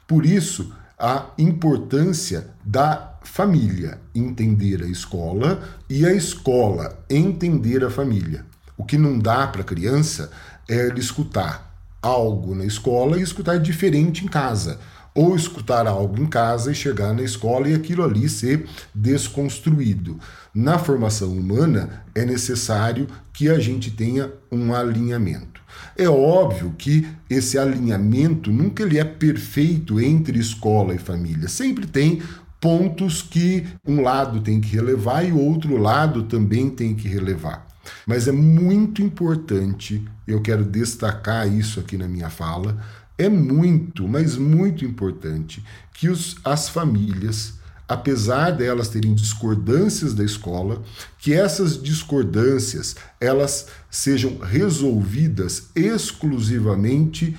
Por 0.06 0.24
isso, 0.24 0.72
a 0.98 1.26
importância 1.36 2.48
da 2.64 3.18
família 3.22 4.00
entender 4.14 4.82
a 4.82 4.86
escola 4.86 5.62
e 5.90 6.06
a 6.06 6.12
escola 6.12 7.04
entender 7.10 7.84
a 7.84 7.90
família. 7.90 8.46
O 8.78 8.84
que 8.84 8.96
não 8.96 9.18
dá 9.18 9.46
para 9.46 9.62
a 9.62 9.64
criança 9.64 10.30
é 10.68 10.86
ele 10.86 11.00
escutar 11.00 11.74
algo 12.00 12.54
na 12.54 12.64
escola 12.64 13.18
e 13.18 13.22
escutar 13.22 13.58
diferente 13.58 14.24
em 14.24 14.28
casa. 14.28 14.78
Ou 15.14 15.34
escutar 15.34 15.86
algo 15.86 16.22
em 16.22 16.26
casa 16.26 16.70
e 16.70 16.74
chegar 16.74 17.14
na 17.14 17.22
escola 17.22 17.68
e 17.68 17.74
aquilo 17.74 18.04
ali 18.04 18.28
ser 18.28 18.68
desconstruído. 18.94 20.20
Na 20.54 20.78
formação 20.78 21.32
humana 21.32 22.04
é 22.14 22.24
necessário 22.24 23.08
que 23.32 23.48
a 23.48 23.58
gente 23.58 23.90
tenha 23.90 24.30
um 24.52 24.74
alinhamento. 24.74 25.60
É 25.96 26.08
óbvio 26.08 26.74
que 26.76 27.06
esse 27.28 27.58
alinhamento 27.58 28.50
nunca 28.50 28.82
ele 28.82 28.98
é 28.98 29.04
perfeito 29.04 30.00
entre 30.00 30.38
escola 30.38 30.94
e 30.94 30.98
família. 30.98 31.48
Sempre 31.48 31.86
tem 31.86 32.22
pontos 32.60 33.22
que 33.22 33.66
um 33.86 34.02
lado 34.02 34.40
tem 34.40 34.60
que 34.60 34.74
relevar 34.74 35.24
e 35.24 35.32
o 35.32 35.38
outro 35.38 35.76
lado 35.76 36.24
também 36.24 36.70
tem 36.70 36.94
que 36.94 37.08
relevar. 37.08 37.66
Mas 38.06 38.26
é 38.26 38.32
muito 38.32 39.02
importante, 39.02 40.04
eu 40.26 40.40
quero 40.40 40.64
destacar 40.64 41.46
isso 41.46 41.78
aqui 41.78 41.96
na 41.96 42.08
minha 42.08 42.28
fala, 42.28 42.78
é 43.18 43.28
muito, 43.28 44.06
mas 44.06 44.36
muito 44.36 44.84
importante 44.84 45.64
que 45.94 46.08
os, 46.08 46.36
as 46.44 46.68
famílias, 46.68 47.54
apesar 47.88 48.50
delas 48.50 48.88
terem 48.88 49.14
discordâncias 49.14 50.14
da 50.14 50.24
escola, 50.24 50.82
que 51.18 51.32
essas 51.32 51.80
discordâncias 51.80 52.96
elas 53.20 53.66
sejam 53.90 54.38
resolvidas 54.38 55.68
exclusivamente 55.74 57.36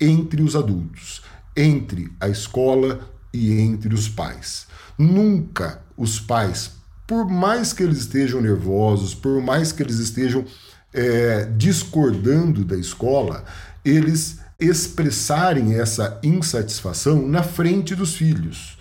entre 0.00 0.42
os 0.42 0.54
adultos, 0.54 1.22
entre 1.56 2.12
a 2.20 2.28
escola 2.28 3.00
e 3.32 3.52
entre 3.52 3.94
os 3.94 4.08
pais. 4.08 4.66
Nunca 4.98 5.82
os 5.96 6.20
pais 6.20 6.76
por 7.06 7.24
mais 7.30 7.72
que 7.72 7.82
eles 7.82 7.98
estejam 7.98 8.40
nervosos, 8.40 9.14
por 9.14 9.40
mais 9.40 9.70
que 9.70 9.82
eles 9.82 9.98
estejam 9.98 10.44
é, 10.92 11.48
discordando 11.56 12.64
da 12.64 12.76
escola, 12.76 13.44
eles 13.84 14.38
expressarem 14.58 15.74
essa 15.78 16.18
insatisfação 16.22 17.26
na 17.26 17.42
frente 17.42 17.94
dos 17.94 18.16
filhos. 18.16 18.75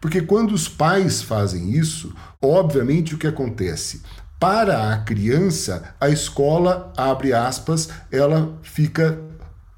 Porque 0.00 0.22
quando 0.22 0.52
os 0.52 0.68
pais 0.68 1.22
fazem 1.22 1.72
isso, 1.72 2.14
obviamente 2.40 3.14
o 3.14 3.18
que 3.18 3.26
acontece? 3.26 4.02
Para 4.38 4.92
a 4.92 4.98
criança, 4.98 5.94
a 6.00 6.08
escola, 6.08 6.92
abre 6.96 7.34
aspas, 7.34 7.90
ela 8.10 8.58
fica 8.62 9.20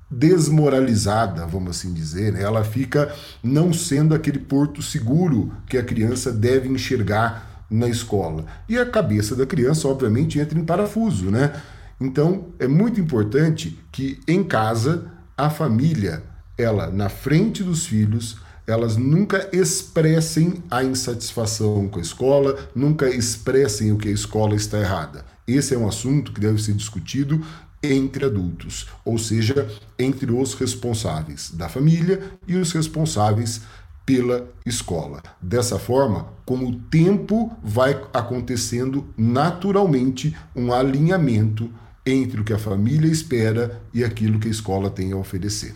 desmoralizada, 0.08 1.46
vamos 1.46 1.78
assim 1.78 1.92
dizer, 1.92 2.34
né? 2.34 2.42
ela 2.42 2.62
fica 2.62 3.12
não 3.42 3.72
sendo 3.72 4.14
aquele 4.14 4.38
porto 4.38 4.82
seguro 4.82 5.50
que 5.66 5.78
a 5.78 5.82
criança 5.82 6.30
deve 6.30 6.68
enxergar 6.68 7.64
na 7.68 7.88
escola. 7.88 8.44
E 8.68 8.78
a 8.78 8.84
cabeça 8.84 9.34
da 9.34 9.46
criança, 9.46 9.88
obviamente, 9.88 10.38
entra 10.38 10.58
em 10.58 10.64
parafuso, 10.64 11.30
né? 11.30 11.52
Então, 11.98 12.48
é 12.58 12.68
muito 12.68 13.00
importante 13.00 13.78
que 13.90 14.20
em 14.28 14.44
casa 14.44 15.06
a 15.36 15.48
família, 15.48 16.22
ela 16.58 16.90
na 16.90 17.08
frente 17.08 17.62
dos 17.62 17.86
filhos, 17.86 18.36
elas 18.66 18.96
nunca 18.96 19.48
expressem 19.52 20.62
a 20.70 20.82
insatisfação 20.84 21.88
com 21.88 21.98
a 21.98 22.02
escola, 22.02 22.56
nunca 22.74 23.08
expressem 23.08 23.92
o 23.92 23.98
que 23.98 24.08
a 24.08 24.12
escola 24.12 24.54
está 24.54 24.78
errada. 24.78 25.24
Esse 25.46 25.74
é 25.74 25.78
um 25.78 25.88
assunto 25.88 26.32
que 26.32 26.40
deve 26.40 26.62
ser 26.62 26.74
discutido 26.74 27.44
entre 27.82 28.24
adultos, 28.24 28.86
ou 29.04 29.18
seja, 29.18 29.68
entre 29.98 30.30
os 30.30 30.54
responsáveis 30.54 31.50
da 31.50 31.68
família 31.68 32.22
e 32.46 32.56
os 32.56 32.72
responsáveis 32.72 33.62
pela 34.06 34.48
escola. 34.64 35.22
Dessa 35.40 35.78
forma, 35.78 36.26
com 36.44 36.58
o 36.58 36.76
tempo 36.76 37.56
vai 37.62 38.00
acontecendo 38.12 39.06
naturalmente 39.16 40.36
um 40.54 40.72
alinhamento 40.72 41.70
entre 42.04 42.40
o 42.40 42.44
que 42.44 42.52
a 42.52 42.58
família 42.58 43.10
espera 43.10 43.80
e 43.92 44.02
aquilo 44.02 44.38
que 44.38 44.48
a 44.48 44.50
escola 44.50 44.90
tem 44.90 45.12
a 45.12 45.16
oferecer. 45.16 45.74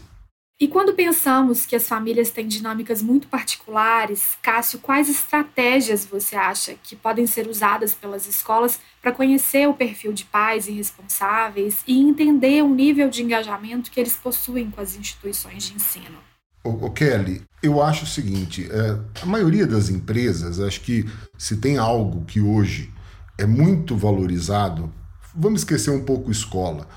E 0.59 0.67
quando 0.67 0.95
pensamos 0.95 1.67
que 1.67 1.77
as 1.77 1.87
famílias 1.87 2.31
têm 2.31 2.49
dinâmicas 2.49 3.03
muito 3.03 3.29
particulares, 3.29 4.39
Cássio, 4.41 4.79
quais 4.79 5.07
estratégias 5.11 6.07
você 6.07 6.35
acha 6.35 6.77
que 6.83 6.97
podem 6.97 7.27
ser 7.27 7.47
usadas 7.47 7.93
pelas 7.93 8.27
escolas 8.27 8.81
para 9.03 9.13
conhecer 9.13 9.69
o 9.69 9.75
perfil 9.75 10.15
de 10.15 10.25
pais 10.25 10.67
e 10.67 10.73
responsáveis 10.73 11.85
e 11.87 12.01
entender 12.01 12.63
o 12.63 12.75
nível 12.75 13.11
de 13.11 13.23
engajamento 13.23 13.91
que 13.91 14.01
eles 14.01 14.15
possuem 14.15 14.71
com 14.71 14.81
as 14.81 14.97
instituições 14.97 15.65
de 15.65 15.75
ensino? 15.75 16.17
O, 16.65 16.91
Kelly, 16.91 17.43
eu 17.63 17.83
acho 17.83 18.05
o 18.05 18.09
seguinte: 18.09 18.67
é, 18.71 19.23
a 19.23 19.27
maioria 19.27 19.67
das 19.67 19.91
empresas, 19.91 20.59
acho 20.59 20.81
que 20.81 21.05
se 21.37 21.59
tem 21.59 21.77
algo 21.77 22.25
que 22.25 22.41
hoje 22.41 22.91
é 23.37 23.45
muito 23.45 23.95
valorizado, 23.95 24.91
vamos 25.37 25.61
esquecer 25.61 25.91
um 25.91 26.05
pouco 26.05 26.31
escola. 26.31 26.89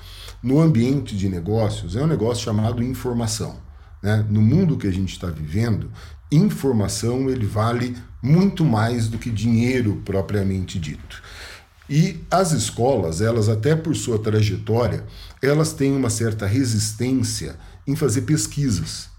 No 0.42 0.60
ambiente 0.60 1.16
de 1.16 1.28
negócios, 1.28 1.96
é 1.96 2.02
um 2.02 2.06
negócio 2.06 2.44
chamado 2.44 2.82
informação. 2.82 3.58
Né? 4.02 4.24
No 4.28 4.40
mundo 4.40 4.78
que 4.78 4.86
a 4.86 4.92
gente 4.92 5.12
está 5.12 5.28
vivendo, 5.28 5.90
informação 6.32 7.28
ele 7.28 7.46
vale 7.46 7.96
muito 8.22 8.64
mais 8.64 9.08
do 9.08 9.18
que 9.18 9.30
dinheiro 9.30 10.02
propriamente 10.04 10.78
dito. 10.78 11.22
E 11.88 12.20
as 12.30 12.52
escolas, 12.52 13.20
elas 13.20 13.48
até 13.48 13.74
por 13.74 13.94
sua 13.96 14.18
trajetória, 14.18 15.04
elas 15.42 15.72
têm 15.72 15.94
uma 15.94 16.08
certa 16.08 16.46
resistência 16.46 17.56
em 17.86 17.96
fazer 17.96 18.22
pesquisas 18.22 19.10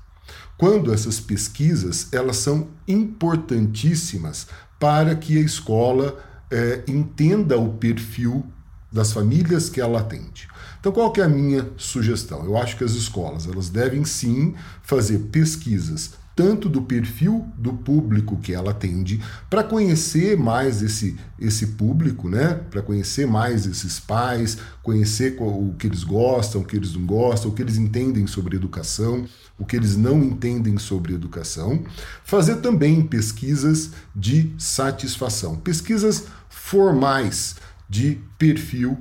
quando 0.61 0.93
essas 0.93 1.19
pesquisas 1.19 2.13
elas 2.13 2.37
são 2.37 2.67
importantíssimas 2.87 4.45
para 4.79 5.15
que 5.15 5.35
a 5.35 5.41
escola 5.41 6.23
é, 6.51 6.83
entenda 6.87 7.57
o 7.57 7.73
perfil 7.73 8.45
das 8.91 9.11
famílias 9.11 9.69
que 9.69 9.79
ela 9.79 9.99
atende. 9.99 10.47
Então, 10.79 10.91
qual 10.91 11.11
que 11.11 11.21
é 11.21 11.23
a 11.23 11.29
minha 11.29 11.69
sugestão? 11.77 12.43
Eu 12.43 12.57
acho 12.57 12.75
que 12.75 12.83
as 12.83 12.93
escolas 12.93 13.47
elas 13.47 13.69
devem 13.69 14.03
sim 14.03 14.55
fazer 14.81 15.19
pesquisas 15.31 16.21
tanto 16.35 16.69
do 16.69 16.81
perfil 16.81 17.47
do 17.57 17.73
público 17.73 18.37
que 18.37 18.53
ela 18.53 18.71
atende, 18.71 19.21
para 19.49 19.63
conhecer 19.63 20.37
mais 20.37 20.81
esse, 20.81 21.17
esse 21.39 21.67
público, 21.67 22.29
né? 22.29 22.59
para 22.69 22.81
conhecer 22.81 23.27
mais 23.27 23.65
esses 23.65 23.99
pais, 23.99 24.57
conhecer 24.81 25.35
o 25.39 25.75
que 25.77 25.87
eles 25.87 26.03
gostam, 26.03 26.61
o 26.61 26.65
que 26.65 26.75
eles 26.75 26.93
não 26.93 27.05
gostam, 27.05 27.51
o 27.51 27.53
que 27.53 27.61
eles 27.61 27.77
entendem 27.77 28.25
sobre 28.27 28.55
educação, 28.55 29.25
o 29.59 29.65
que 29.65 29.75
eles 29.75 29.95
não 29.95 30.23
entendem 30.23 30.77
sobre 30.77 31.13
educação. 31.13 31.83
Fazer 32.23 32.55
também 32.55 33.03
pesquisas 33.03 33.91
de 34.15 34.53
satisfação, 34.57 35.57
pesquisas 35.57 36.25
formais 36.49 37.55
de 37.91 38.17
perfil 38.37 38.97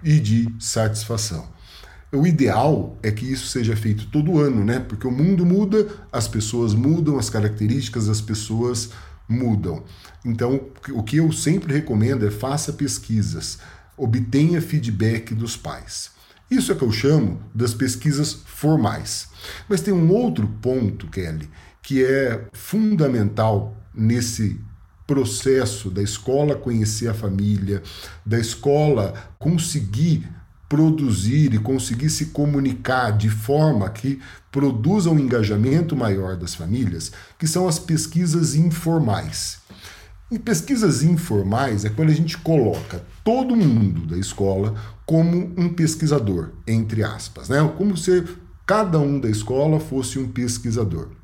e 0.00 0.20
de 0.20 0.48
satisfação. 0.60 1.48
O 2.12 2.24
ideal 2.24 2.96
é 3.02 3.10
que 3.10 3.30
isso 3.30 3.48
seja 3.48 3.74
feito 3.74 4.06
todo 4.06 4.38
ano, 4.38 4.64
né? 4.64 4.78
Porque 4.78 5.08
o 5.08 5.10
mundo 5.10 5.44
muda, 5.44 5.88
as 6.12 6.28
pessoas 6.28 6.72
mudam, 6.72 7.18
as 7.18 7.28
características 7.28 8.06
das 8.06 8.20
pessoas 8.20 8.90
mudam. 9.28 9.82
Então, 10.24 10.68
o 10.92 11.02
que 11.02 11.16
eu 11.16 11.32
sempre 11.32 11.74
recomendo 11.74 12.24
é 12.24 12.30
faça 12.30 12.72
pesquisas, 12.72 13.58
obtenha 13.96 14.62
feedback 14.62 15.34
dos 15.34 15.56
pais. 15.56 16.12
Isso 16.48 16.70
é 16.70 16.76
que 16.76 16.84
eu 16.84 16.92
chamo 16.92 17.42
das 17.52 17.74
pesquisas 17.74 18.32
formais. 18.32 19.28
Mas 19.68 19.80
tem 19.80 19.92
um 19.92 20.10
outro 20.12 20.46
ponto, 20.62 21.08
Kelly, 21.08 21.50
que 21.82 22.04
é 22.04 22.46
fundamental 22.52 23.76
nesse 23.92 24.60
processo 25.08 25.90
da 25.90 26.02
escola 26.02 26.54
conhecer 26.54 27.08
a 27.08 27.14
família, 27.14 27.82
da 28.26 28.38
escola 28.38 29.14
conseguir 29.38 30.28
produzir 30.68 31.54
e 31.54 31.58
conseguir 31.58 32.10
se 32.10 32.26
comunicar 32.26 33.16
de 33.16 33.30
forma 33.30 33.88
que 33.88 34.20
produza 34.52 35.08
um 35.08 35.18
engajamento 35.18 35.96
maior 35.96 36.36
das 36.36 36.54
famílias, 36.54 37.10
que 37.38 37.46
são 37.46 37.66
as 37.66 37.78
pesquisas 37.78 38.54
informais. 38.54 39.60
E 40.30 40.38
pesquisas 40.38 41.02
informais 41.02 41.86
é 41.86 41.88
quando 41.88 42.10
a 42.10 42.14
gente 42.14 42.36
coloca 42.36 43.02
todo 43.24 43.56
mundo 43.56 44.06
da 44.06 44.18
escola 44.18 44.74
como 45.06 45.54
um 45.56 45.70
pesquisador, 45.70 46.50
entre 46.66 47.02
aspas, 47.02 47.48
né? 47.48 47.66
Como 47.78 47.96
se 47.96 48.24
cada 48.66 48.98
um 48.98 49.18
da 49.18 49.30
escola 49.30 49.80
fosse 49.80 50.18
um 50.18 50.28
pesquisador. 50.28 51.17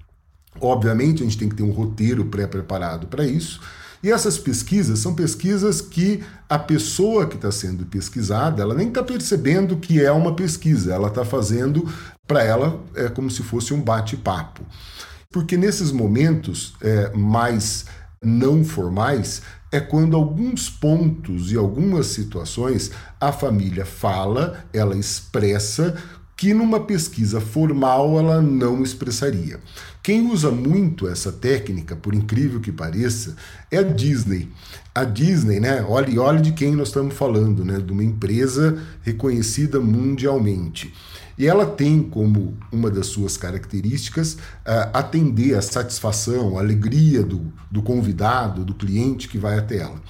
Obviamente, 0.60 1.22
a 1.22 1.24
gente 1.24 1.38
tem 1.38 1.48
que 1.48 1.56
ter 1.56 1.62
um 1.62 1.72
roteiro 1.72 2.24
pré-preparado 2.26 3.06
para 3.06 3.24
isso, 3.24 3.60
e 4.02 4.12
essas 4.12 4.36
pesquisas 4.36 4.98
são 4.98 5.14
pesquisas 5.14 5.80
que 5.80 6.22
a 6.46 6.58
pessoa 6.58 7.26
que 7.26 7.36
está 7.36 7.50
sendo 7.50 7.86
pesquisada, 7.86 8.60
ela 8.60 8.74
nem 8.74 8.88
está 8.88 9.02
percebendo 9.02 9.78
que 9.78 9.98
é 9.98 10.12
uma 10.12 10.34
pesquisa, 10.36 10.92
ela 10.92 11.08
está 11.08 11.24
fazendo 11.24 11.88
para 12.26 12.42
ela 12.42 12.80
é 12.94 13.08
como 13.08 13.30
se 13.30 13.42
fosse 13.42 13.72
um 13.72 13.80
bate-papo. 13.80 14.62
Porque 15.32 15.56
nesses 15.56 15.90
momentos 15.90 16.74
é, 16.82 17.10
mais 17.14 17.86
não 18.22 18.62
formais 18.62 19.40
é 19.72 19.80
quando 19.80 20.16
alguns 20.16 20.70
pontos 20.70 21.50
e 21.50 21.56
algumas 21.56 22.06
situações 22.08 22.90
a 23.20 23.32
família 23.32 23.84
fala, 23.84 24.64
ela 24.72 24.96
expressa 24.96 25.96
que 26.36 26.52
numa 26.52 26.80
pesquisa 26.80 27.40
formal 27.40 28.18
ela 28.18 28.42
não 28.42 28.82
expressaria. 28.82 29.60
Quem 30.02 30.30
usa 30.30 30.50
muito 30.50 31.08
essa 31.08 31.32
técnica, 31.32 31.96
por 31.96 32.14
incrível 32.14 32.60
que 32.60 32.72
pareça, 32.72 33.36
é 33.70 33.78
a 33.78 33.82
Disney. 33.82 34.50
A 34.94 35.04
Disney, 35.04 35.60
né? 35.60 35.82
Olha, 35.88 36.20
olha 36.20 36.40
de 36.40 36.52
quem 36.52 36.74
nós 36.74 36.88
estamos 36.88 37.14
falando, 37.14 37.64
né? 37.64 37.78
De 37.78 37.92
uma 37.92 38.04
empresa 38.04 38.78
reconhecida 39.02 39.80
mundialmente. 39.80 40.92
E 41.36 41.46
ela 41.46 41.66
tem 41.66 42.02
como 42.02 42.56
uma 42.70 42.90
das 42.90 43.06
suas 43.06 43.36
características 43.36 44.34
uh, 44.34 44.90
atender 44.92 45.54
a 45.54 45.62
satisfação, 45.62 46.56
a 46.56 46.60
alegria 46.60 47.22
do, 47.22 47.52
do 47.70 47.82
convidado, 47.82 48.64
do 48.64 48.74
cliente 48.74 49.28
que 49.28 49.38
vai 49.38 49.58
até 49.58 49.78
ela. 49.78 50.00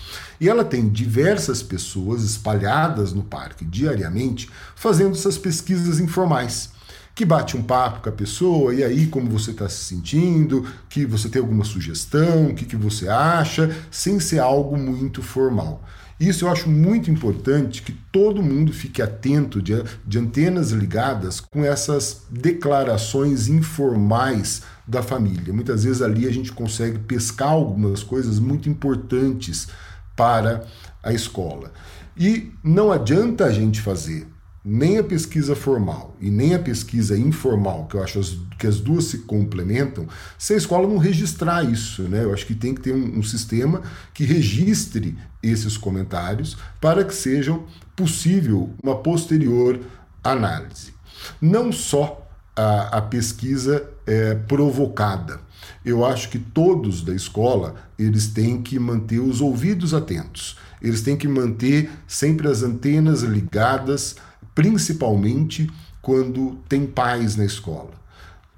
E 0.40 0.48
ela 0.48 0.64
tem 0.64 0.88
diversas 0.88 1.62
pessoas 1.62 2.22
espalhadas 2.22 3.12
no 3.12 3.22
parque 3.22 3.64
diariamente 3.64 4.50
fazendo 4.74 5.16
essas 5.16 5.38
pesquisas 5.38 5.98
informais 5.98 6.74
que 7.14 7.24
bate 7.24 7.56
um 7.56 7.62
papo 7.62 8.02
com 8.02 8.08
a 8.08 8.12
pessoa, 8.12 8.74
e 8.74 8.82
aí 8.82 9.06
como 9.06 9.30
você 9.30 9.52
está 9.52 9.68
se 9.68 9.84
sentindo, 9.84 10.66
que 10.88 11.06
você 11.06 11.28
tem 11.28 11.40
alguma 11.40 11.64
sugestão, 11.64 12.48
o 12.48 12.54
que, 12.54 12.64
que 12.64 12.74
você 12.74 13.08
acha, 13.08 13.74
sem 13.90 14.18
ser 14.18 14.40
algo 14.40 14.76
muito 14.76 15.22
formal. 15.22 15.80
Isso 16.18 16.44
eu 16.44 16.50
acho 16.50 16.68
muito 16.68 17.10
importante 17.10 17.82
que 17.82 17.92
todo 18.12 18.42
mundo 18.42 18.72
fique 18.72 19.02
atento 19.02 19.60
de, 19.60 19.74
de 20.06 20.18
antenas 20.18 20.70
ligadas 20.70 21.40
com 21.40 21.64
essas 21.64 22.22
declarações 22.30 23.48
informais 23.48 24.62
da 24.86 25.02
família. 25.02 25.52
Muitas 25.52 25.84
vezes 25.84 26.02
ali 26.02 26.26
a 26.26 26.32
gente 26.32 26.52
consegue 26.52 26.98
pescar 27.00 27.50
algumas 27.50 28.02
coisas 28.02 28.38
muito 28.38 28.68
importantes 28.68 29.68
para 30.14 30.64
a 31.02 31.12
escola. 31.12 31.72
E 32.16 32.52
não 32.62 32.92
adianta 32.92 33.46
a 33.46 33.52
gente 33.52 33.80
fazer 33.80 34.28
nem 34.64 34.96
a 34.96 35.04
pesquisa 35.04 35.54
formal 35.54 36.16
e 36.18 36.30
nem 36.30 36.54
a 36.54 36.58
pesquisa 36.58 37.18
informal, 37.18 37.86
que 37.86 37.96
eu 37.96 38.02
acho 38.02 38.18
as, 38.18 38.38
que 38.58 38.66
as 38.66 38.80
duas 38.80 39.04
se 39.04 39.18
complementam, 39.18 40.08
se 40.38 40.54
a 40.54 40.56
escola 40.56 40.88
não 40.88 40.96
registrar 40.96 41.62
isso. 41.62 42.02
Né? 42.04 42.24
Eu 42.24 42.32
acho 42.32 42.46
que 42.46 42.54
tem 42.54 42.74
que 42.74 42.80
ter 42.80 42.94
um, 42.94 43.18
um 43.18 43.22
sistema 43.22 43.82
que 44.14 44.24
registre 44.24 45.18
esses 45.42 45.76
comentários 45.76 46.56
para 46.80 47.04
que 47.04 47.14
sejam 47.14 47.64
possível 47.94 48.70
uma 48.82 48.96
posterior 48.96 49.78
análise. 50.22 50.94
Não 51.42 51.70
só 51.70 52.26
a, 52.56 52.98
a 52.98 53.02
pesquisa 53.02 53.86
é, 54.06 54.34
provocada. 54.34 55.40
Eu 55.84 56.04
acho 56.04 56.30
que 56.30 56.38
todos 56.38 57.02
da 57.02 57.14
escola 57.14 57.74
eles 57.98 58.28
têm 58.28 58.62
que 58.62 58.78
manter 58.78 59.18
os 59.18 59.40
ouvidos 59.40 59.92
atentos. 59.92 60.56
Eles 60.80 61.02
têm 61.02 61.16
que 61.16 61.28
manter 61.28 61.90
sempre 62.06 62.48
as 62.48 62.62
antenas 62.62 63.22
ligadas 63.22 64.16
principalmente 64.54 65.70
quando 66.00 66.58
tem 66.68 66.86
pais 66.86 67.36
na 67.36 67.44
escola. 67.44 67.92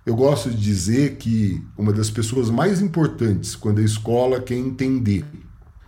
Eu 0.04 0.14
gosto 0.14 0.50
de 0.50 0.56
dizer 0.56 1.16
que 1.16 1.60
uma 1.76 1.92
das 1.92 2.10
pessoas 2.10 2.48
mais 2.50 2.80
importantes 2.80 3.56
quando 3.56 3.80
a 3.80 3.84
escola 3.84 4.40
quer 4.40 4.56
entender 4.56 5.24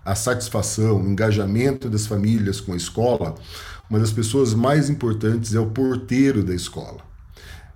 a 0.05 0.15
satisfação, 0.15 1.03
o 1.03 1.09
engajamento 1.09 1.89
das 1.89 2.07
famílias 2.07 2.61
com 2.61 2.73
a 2.73 2.77
escola, 2.77 3.35
uma 3.91 3.99
das 3.99 4.11
pessoas 4.11 4.55
mais 4.55 4.89
importantes 4.89 5.55
é 5.55 5.61
o 5.61 5.67
porteiro 5.67 6.43
da 6.43 6.55
escola. 6.55 7.01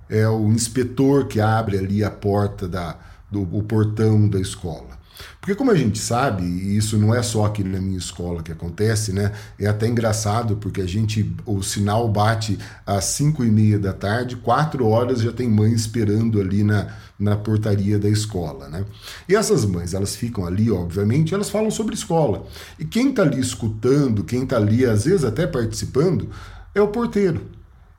É 0.09 0.27
o 0.29 0.49
inspetor 0.49 1.27
que 1.27 1.41
abre 1.41 1.79
ali 1.79 2.03
a 2.03 2.11
porta 2.11 2.67
da, 2.67 2.99
do 3.31 3.43
o 3.43 3.63
portão 3.63 4.29
da 4.29 4.41
escola. 4.41 5.02
Porque 5.43 5.57
como 5.57 5.73
a 5.73 5.75
gente 5.75 5.99
sabe, 5.99 6.45
e 6.45 6.77
isso 6.77 6.97
não 6.97 7.13
é 7.13 7.21
só 7.21 7.47
aqui 7.47 7.65
na 7.65 7.81
minha 7.81 7.99
escola 7.99 8.45
que 8.45 8.53
acontece, 8.53 9.13
né? 9.13 9.33
É 9.59 9.67
até 9.67 9.89
engraçado 9.89 10.55
porque 10.55 10.81
a 10.81 10.87
gente, 10.87 11.35
o 11.45 11.61
sinal 11.65 12.09
bate 12.09 12.57
às 12.87 13.07
5 13.07 13.43
e 13.43 13.51
meia 13.51 13.77
da 13.77 13.93
tarde, 13.93 14.37
4 14.37 14.87
horas 14.87 15.21
já 15.21 15.33
tem 15.33 15.49
mãe 15.49 15.73
esperando 15.73 16.41
ali 16.41 16.63
na, 16.63 16.95
na 17.19 17.35
portaria 17.35 17.99
da 17.99 18.09
escola, 18.09 18.69
né? 18.69 18.85
E 19.29 19.35
essas 19.35 19.65
mães, 19.65 19.95
elas 19.95 20.15
ficam 20.15 20.47
ali, 20.47 20.71
obviamente, 20.71 21.35
elas 21.35 21.51
falam 21.51 21.73
sobre 21.73 21.97
escola. 21.97 22.47
E 22.79 22.85
quem 22.85 23.11
está 23.11 23.23
ali 23.23 23.41
escutando, 23.41 24.23
quem 24.23 24.45
está 24.45 24.59
ali, 24.59 24.85
às 24.85 25.07
vezes 25.07 25.25
até 25.25 25.45
participando, 25.45 26.31
é 26.73 26.81
o 26.81 26.87
porteiro. 26.87 27.49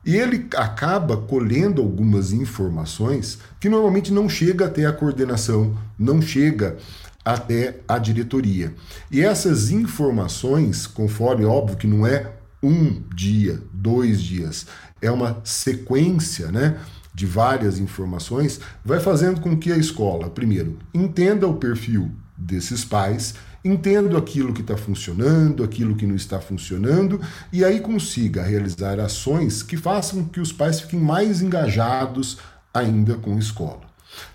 E 0.02 0.16
ele 0.16 0.46
acaba 0.56 1.18
colhendo 1.18 1.82
algumas 1.82 2.32
informações 2.32 3.38
que 3.60 3.68
normalmente 3.68 4.10
não 4.10 4.30
chega 4.30 4.64
até 4.64 4.86
a 4.86 4.92
coordenação, 4.92 5.76
não 5.98 6.22
chega 6.22 6.78
até 7.24 7.80
a 7.88 7.98
diretoria. 7.98 8.74
E 9.10 9.22
essas 9.22 9.70
informações, 9.70 10.86
conforme 10.86 11.44
óbvio 11.44 11.76
que 11.76 11.86
não 11.86 12.06
é 12.06 12.32
um 12.62 13.02
dia, 13.14 13.62
dois 13.72 14.20
dias, 14.20 14.66
é 15.00 15.10
uma 15.10 15.40
sequência, 15.44 16.50
né? 16.50 16.78
De 17.14 17.26
várias 17.26 17.78
informações, 17.78 18.60
vai 18.84 18.98
fazendo 18.98 19.40
com 19.40 19.56
que 19.56 19.70
a 19.70 19.76
escola, 19.76 20.28
primeiro, 20.28 20.78
entenda 20.92 21.46
o 21.46 21.54
perfil 21.54 22.10
desses 22.36 22.84
pais, 22.84 23.34
entenda 23.64 24.18
aquilo 24.18 24.52
que 24.52 24.60
está 24.60 24.76
funcionando, 24.76 25.62
aquilo 25.62 25.94
que 25.94 26.06
não 26.06 26.16
está 26.16 26.40
funcionando, 26.40 27.20
e 27.52 27.64
aí 27.64 27.80
consiga 27.80 28.42
realizar 28.42 28.98
ações 28.98 29.62
que 29.62 29.76
façam 29.76 30.24
que 30.24 30.40
os 30.40 30.52
pais 30.52 30.80
fiquem 30.80 30.98
mais 30.98 31.40
engajados 31.40 32.38
ainda 32.72 33.14
com 33.14 33.36
a 33.36 33.38
escola. 33.38 33.82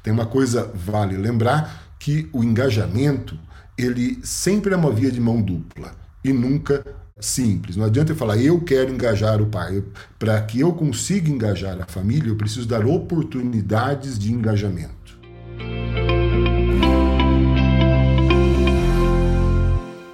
Tem 0.02 0.13
uma 0.13 0.25
coisa 0.25 0.71
vale 0.73 1.17
lembrar 1.17 1.88
que 1.99 2.29
o 2.31 2.43
engajamento 2.43 3.38
ele 3.77 4.19
sempre 4.23 4.73
é 4.73 4.77
uma 4.77 4.91
via 4.91 5.12
de 5.12 5.21
mão 5.21 5.41
dupla 5.41 5.91
e 6.23 6.33
nunca 6.33 6.83
simples. 7.19 7.75
Não 7.75 7.85
adianta 7.85 8.13
eu 8.13 8.15
falar 8.15 8.38
eu 8.38 8.62
quero 8.62 8.91
engajar 8.91 9.41
o 9.41 9.45
pai. 9.45 9.83
Para 10.17 10.41
que 10.41 10.59
eu 10.62 10.73
consiga 10.73 11.29
engajar 11.29 11.79
a 11.81 11.85
família, 11.85 12.29
eu 12.29 12.35
preciso 12.35 12.67
dar 12.67 12.85
oportunidades 12.85 14.17
de 14.17 14.31
engajamento. 14.31 15.19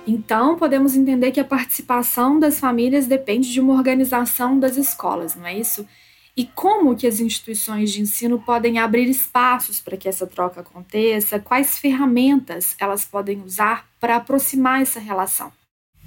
Então, 0.07 0.55
podemos 0.55 0.95
entender 0.95 1.31
que 1.31 1.39
a 1.39 1.45
participação 1.45 2.39
das 2.39 2.59
famílias 2.59 3.05
depende 3.05 3.51
de 3.51 3.59
uma 3.59 3.73
organização 3.73 4.59
das 4.59 4.75
escolas, 4.77 5.35
não 5.35 5.45
é 5.45 5.57
isso? 5.57 5.85
E 6.37 6.45
como 6.45 6.97
que 6.97 7.07
as 7.07 7.21
instituições 7.21 7.91
de 7.91 8.01
ensino 8.01 8.37
podem 8.37 8.77
abrir 8.77 9.09
espaços 9.09 9.79
para 9.79 9.95
que 9.95 10.09
essa 10.09 10.27
troca 10.27 10.59
aconteça? 10.59 11.39
Quais 11.39 11.77
ferramentas 11.77 12.75
elas 12.77 13.05
podem 13.05 13.41
usar 13.41 13.85
para 14.01 14.17
aproximar 14.17 14.81
essa 14.81 14.99
relação? 14.99 15.49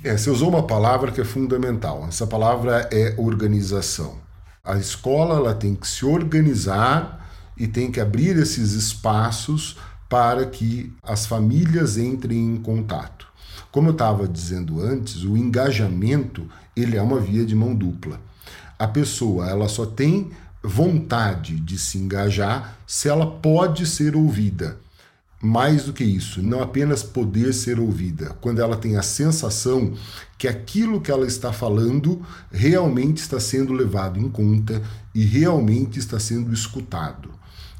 É, 0.04 0.14
você 0.14 0.28
usou 0.28 0.50
uma 0.50 0.66
palavra 0.66 1.10
que 1.10 1.20
é 1.22 1.24
fundamental. 1.24 2.04
Essa 2.06 2.26
palavra 2.26 2.86
é 2.92 3.14
organização. 3.16 4.18
A 4.62 4.76
escola 4.76 5.36
ela 5.36 5.54
tem 5.54 5.74
que 5.74 5.88
se 5.88 6.04
organizar 6.04 7.26
e 7.56 7.66
tem 7.66 7.90
que 7.90 7.98
abrir 7.98 8.36
esses 8.36 8.72
espaços 8.72 9.78
para 10.10 10.44
que 10.44 10.92
as 11.02 11.24
famílias 11.24 11.96
entrem 11.96 12.38
em 12.38 12.58
contato. 12.58 13.26
Como 13.72 13.88
eu 13.88 13.92
estava 13.92 14.28
dizendo 14.28 14.78
antes, 14.78 15.24
o 15.24 15.38
engajamento 15.38 16.46
ele 16.76 16.98
é 16.98 17.02
uma 17.02 17.18
via 17.18 17.46
de 17.46 17.54
mão 17.54 17.74
dupla 17.74 18.27
a 18.78 18.86
pessoa 18.86 19.48
ela 19.48 19.68
só 19.68 19.84
tem 19.84 20.30
vontade 20.62 21.58
de 21.58 21.78
se 21.78 21.98
engajar 21.98 22.78
se 22.86 23.08
ela 23.08 23.26
pode 23.26 23.86
ser 23.86 24.14
ouvida. 24.14 24.78
Mais 25.40 25.84
do 25.84 25.92
que 25.92 26.02
isso, 26.02 26.42
não 26.42 26.60
apenas 26.60 27.04
poder 27.04 27.54
ser 27.54 27.78
ouvida, 27.78 28.36
quando 28.40 28.60
ela 28.60 28.76
tem 28.76 28.96
a 28.96 29.02
sensação 29.02 29.94
que 30.36 30.48
aquilo 30.48 31.00
que 31.00 31.12
ela 31.12 31.26
está 31.26 31.52
falando 31.52 32.20
realmente 32.50 33.18
está 33.18 33.38
sendo 33.38 33.72
levado 33.72 34.18
em 34.18 34.28
conta 34.28 34.82
e 35.14 35.24
realmente 35.24 35.96
está 35.96 36.18
sendo 36.18 36.52
escutado. 36.52 37.30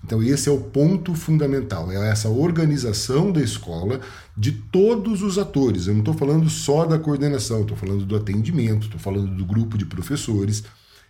Então, 0.05 0.23
esse 0.23 0.49
é 0.49 0.53
o 0.53 0.61
ponto 0.61 1.15
fundamental: 1.17 1.91
é 1.91 2.11
essa 2.11 2.29
organização 2.29 3.33
da 3.33 3.41
escola 3.41 4.01
de 4.37 4.53
todos 4.53 5.23
os 5.23 5.37
atores. 5.37 5.89
Eu 5.89 5.95
não 5.95 6.01
estou 6.01 6.15
falando 6.15 6.49
só 6.49 6.85
da 6.87 6.97
coordenação, 6.97 7.63
estou 7.63 7.77
falando 7.77 8.07
do 8.07 8.15
atendimento, 8.15 8.85
estou 8.85 9.01
falando 9.01 9.35
do 9.35 9.45
grupo 9.45 9.77
de 9.77 9.85
professores 9.85 10.63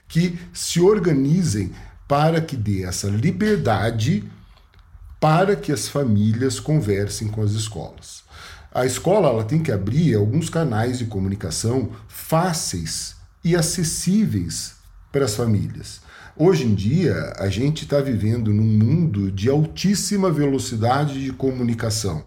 que 0.08 0.38
se 0.52 0.80
organizem 0.80 1.72
para 2.08 2.40
que 2.40 2.56
dê 2.56 2.84
essa 2.84 3.08
liberdade 3.08 4.24
para 5.20 5.54
que 5.54 5.70
as 5.70 5.88
famílias 5.88 6.58
conversem 6.58 7.28
com 7.28 7.42
as 7.42 7.52
escolas. 7.52 8.22
A 8.72 8.86
escola 8.86 9.28
ela 9.28 9.44
tem 9.44 9.62
que 9.62 9.72
abrir 9.72 10.14
alguns 10.14 10.48
canais 10.48 10.98
de 10.98 11.06
comunicação 11.06 11.90
fáceis 12.06 13.16
e 13.44 13.56
acessíveis 13.56 14.76
para 15.10 15.24
as 15.24 15.34
famílias. 15.34 16.00
Hoje 16.36 16.64
em 16.64 16.74
dia, 16.74 17.32
a 17.36 17.48
gente 17.48 17.82
está 17.82 18.00
vivendo 18.00 18.52
num 18.52 18.62
mundo 18.62 19.32
de 19.32 19.50
altíssima 19.50 20.30
velocidade 20.30 21.22
de 21.22 21.32
comunicação. 21.32 22.24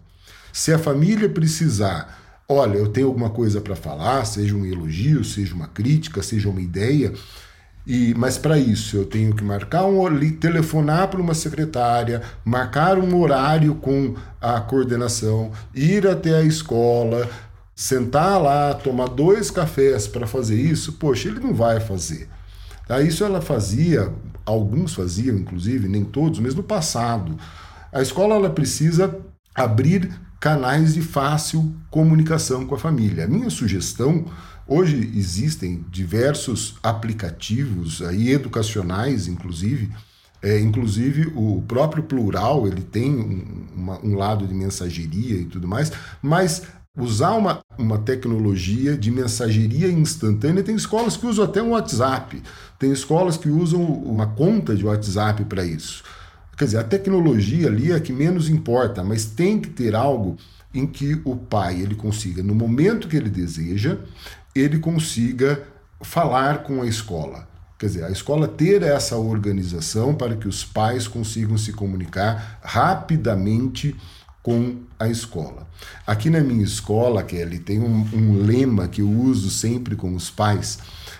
Se 0.52 0.70
a 0.70 0.78
família 0.78 1.30
precisar, 1.30 2.42
olha, 2.46 2.76
eu 2.76 2.88
tenho 2.88 3.06
alguma 3.06 3.30
coisa 3.30 3.60
para 3.60 3.74
falar, 3.74 4.26
seja 4.26 4.54
um 4.54 4.66
elogio, 4.66 5.24
seja 5.24 5.54
uma 5.54 5.68
crítica, 5.68 6.22
seja 6.22 6.50
uma 6.50 6.60
ideia, 6.60 7.14
e, 7.86 8.14
mas 8.16 8.38
para 8.38 8.58
isso 8.58 8.96
eu 8.96 9.04
tenho 9.04 9.34
que 9.34 9.42
marcar 9.42 9.84
um 9.86 10.30
telefonar 10.32 11.08
para 11.08 11.20
uma 11.20 11.34
secretária, 11.34 12.22
marcar 12.44 12.98
um 12.98 13.20
horário 13.20 13.74
com 13.74 14.14
a 14.40 14.60
coordenação, 14.60 15.50
ir 15.74 16.06
até 16.06 16.36
a 16.36 16.42
escola, 16.42 17.28
sentar 17.74 18.40
lá, 18.40 18.72
tomar 18.74 19.08
dois 19.08 19.50
cafés 19.50 20.06
para 20.06 20.26
fazer 20.26 20.60
isso. 20.60 20.92
Poxa, 20.94 21.28
ele 21.28 21.40
não 21.40 21.52
vai 21.52 21.80
fazer. 21.80 22.28
Tá? 22.86 23.00
Isso 23.00 23.24
ela 23.24 23.40
fazia, 23.40 24.12
alguns 24.44 24.94
faziam, 24.94 25.36
inclusive, 25.36 25.88
nem 25.88 26.04
todos, 26.04 26.38
mas 26.38 26.54
no 26.54 26.62
passado. 26.62 27.36
A 27.92 28.00
escola 28.00 28.36
ela 28.36 28.50
precisa 28.50 29.18
abrir 29.54 30.10
canais 30.40 30.94
de 30.94 31.02
fácil 31.02 31.74
comunicação 31.90 32.66
com 32.66 32.74
a 32.74 32.78
família. 32.78 33.24
A 33.24 33.28
minha 33.28 33.50
sugestão 33.50 34.24
Hoje 34.66 35.12
existem 35.16 35.84
diversos 35.90 36.76
aplicativos 36.82 38.00
aí 38.02 38.30
educacionais, 38.30 39.26
inclusive, 39.26 39.90
é, 40.42 40.58
inclusive 40.60 41.32
o 41.34 41.62
próprio 41.62 42.02
plural 42.02 42.66
ele 42.66 42.82
tem 42.82 43.14
um, 43.14 43.66
uma, 43.74 44.04
um 44.04 44.14
lado 44.14 44.46
de 44.46 44.54
mensageria 44.54 45.36
e 45.36 45.44
tudo 45.44 45.66
mais, 45.66 45.92
mas 46.20 46.62
usar 46.96 47.32
uma, 47.32 47.60
uma 47.78 47.98
tecnologia 47.98 48.96
de 48.96 49.10
mensageria 49.10 49.90
instantânea. 49.90 50.62
Tem 50.62 50.74
escolas 50.74 51.16
que 51.16 51.26
usam 51.26 51.44
até 51.44 51.62
um 51.62 51.70
WhatsApp, 51.70 52.42
tem 52.78 52.92
escolas 52.92 53.36
que 53.36 53.48
usam 53.48 53.82
uma 53.82 54.26
conta 54.26 54.76
de 54.76 54.84
WhatsApp 54.84 55.44
para 55.44 55.64
isso. 55.64 56.02
Quer 56.56 56.66
dizer, 56.66 56.78
a 56.78 56.84
tecnologia 56.84 57.66
ali 57.66 57.92
é 57.92 57.98
que 57.98 58.12
menos 58.12 58.48
importa, 58.48 59.02
mas 59.02 59.24
tem 59.24 59.58
que 59.58 59.70
ter 59.70 59.94
algo 59.94 60.36
em 60.74 60.86
que 60.86 61.20
o 61.24 61.36
pai 61.36 61.80
ele 61.80 61.94
consiga, 61.94 62.42
no 62.42 62.54
momento 62.54 63.08
que 63.08 63.16
ele 63.16 63.30
deseja, 63.30 63.98
ele 64.54 64.78
consiga 64.78 65.62
falar 66.00 66.62
com 66.62 66.82
a 66.82 66.86
escola. 66.86 67.48
Quer 67.78 67.86
dizer, 67.86 68.04
a 68.04 68.10
escola 68.10 68.46
ter 68.46 68.82
essa 68.82 69.16
organização 69.16 70.14
para 70.14 70.36
que 70.36 70.46
os 70.46 70.64
pais 70.64 71.08
consigam 71.08 71.58
se 71.58 71.72
comunicar 71.72 72.60
rapidamente 72.62 73.96
com 74.42 74.76
a 74.98 75.08
escola. 75.08 75.68
Aqui 76.06 76.28
na 76.28 76.40
minha 76.40 76.64
escola, 76.64 77.22
Kelly, 77.22 77.60
tem 77.60 77.80
um, 77.80 78.06
um, 78.12 78.42
lema 78.44 78.88
que 78.88 79.00
eu 79.00 79.10
uso 79.10 79.50
sempre 79.50 79.94
com 79.94 80.14
os 80.14 80.30
pais. 80.30 80.78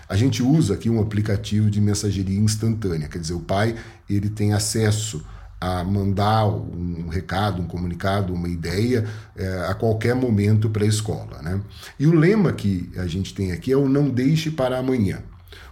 A 0.09 0.15
gente 0.15 0.43
usa 0.43 0.73
aqui 0.73 0.89
um 0.89 1.01
aplicativo 1.01 1.69
de 1.69 1.79
mensageria 1.79 2.39
instantânea, 2.39 3.07
quer 3.07 3.19
dizer, 3.19 3.33
o 3.33 3.39
pai 3.39 3.75
ele 4.09 4.29
tem 4.29 4.53
acesso 4.53 5.23
a 5.63 5.81
mandar 5.81 6.45
um 6.45 7.07
recado, 7.07 7.61
um 7.61 7.65
comunicado, 7.65 8.33
uma 8.33 8.49
ideia 8.49 9.05
é, 9.33 9.65
a 9.69 9.73
qualquer 9.73 10.13
momento 10.13 10.69
para 10.69 10.83
a 10.83 10.87
escola. 10.87 11.41
Né? 11.41 11.61
E 11.97 12.05
o 12.05 12.13
lema 12.13 12.51
que 12.51 12.91
a 12.97 13.07
gente 13.07 13.33
tem 13.33 13.53
aqui 13.53 13.71
é 13.71 13.77
o 13.77 13.87
não 13.87 14.09
deixe 14.09 14.51
para 14.51 14.77
amanhã. 14.77 15.23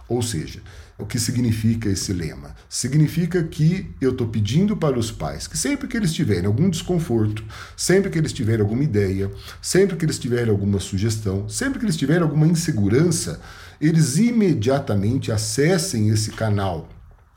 Ou 0.08 0.22
seja, 0.22 0.62
o 0.98 1.04
que 1.04 1.18
significa 1.18 1.90
esse 1.90 2.10
lema? 2.10 2.54
Significa 2.70 3.42
que 3.42 3.90
eu 4.00 4.12
estou 4.12 4.28
pedindo 4.28 4.74
para 4.74 4.98
os 4.98 5.10
pais 5.10 5.46
que 5.46 5.58
sempre 5.58 5.86
que 5.86 5.96
eles 5.96 6.14
tiverem 6.14 6.46
algum 6.46 6.70
desconforto, 6.70 7.44
sempre 7.76 8.08
que 8.08 8.16
eles 8.16 8.32
tiverem 8.32 8.62
alguma 8.62 8.84
ideia, 8.84 9.30
sempre 9.60 9.96
que 9.96 10.06
eles 10.06 10.18
tiverem 10.18 10.50
alguma 10.50 10.80
sugestão, 10.80 11.46
sempre 11.50 11.78
que 11.78 11.84
eles 11.84 11.98
tiverem 11.98 12.22
alguma 12.22 12.46
insegurança, 12.46 13.40
eles 13.78 14.16
imediatamente 14.16 15.30
acessem 15.30 16.08
esse 16.08 16.30
canal 16.30 16.88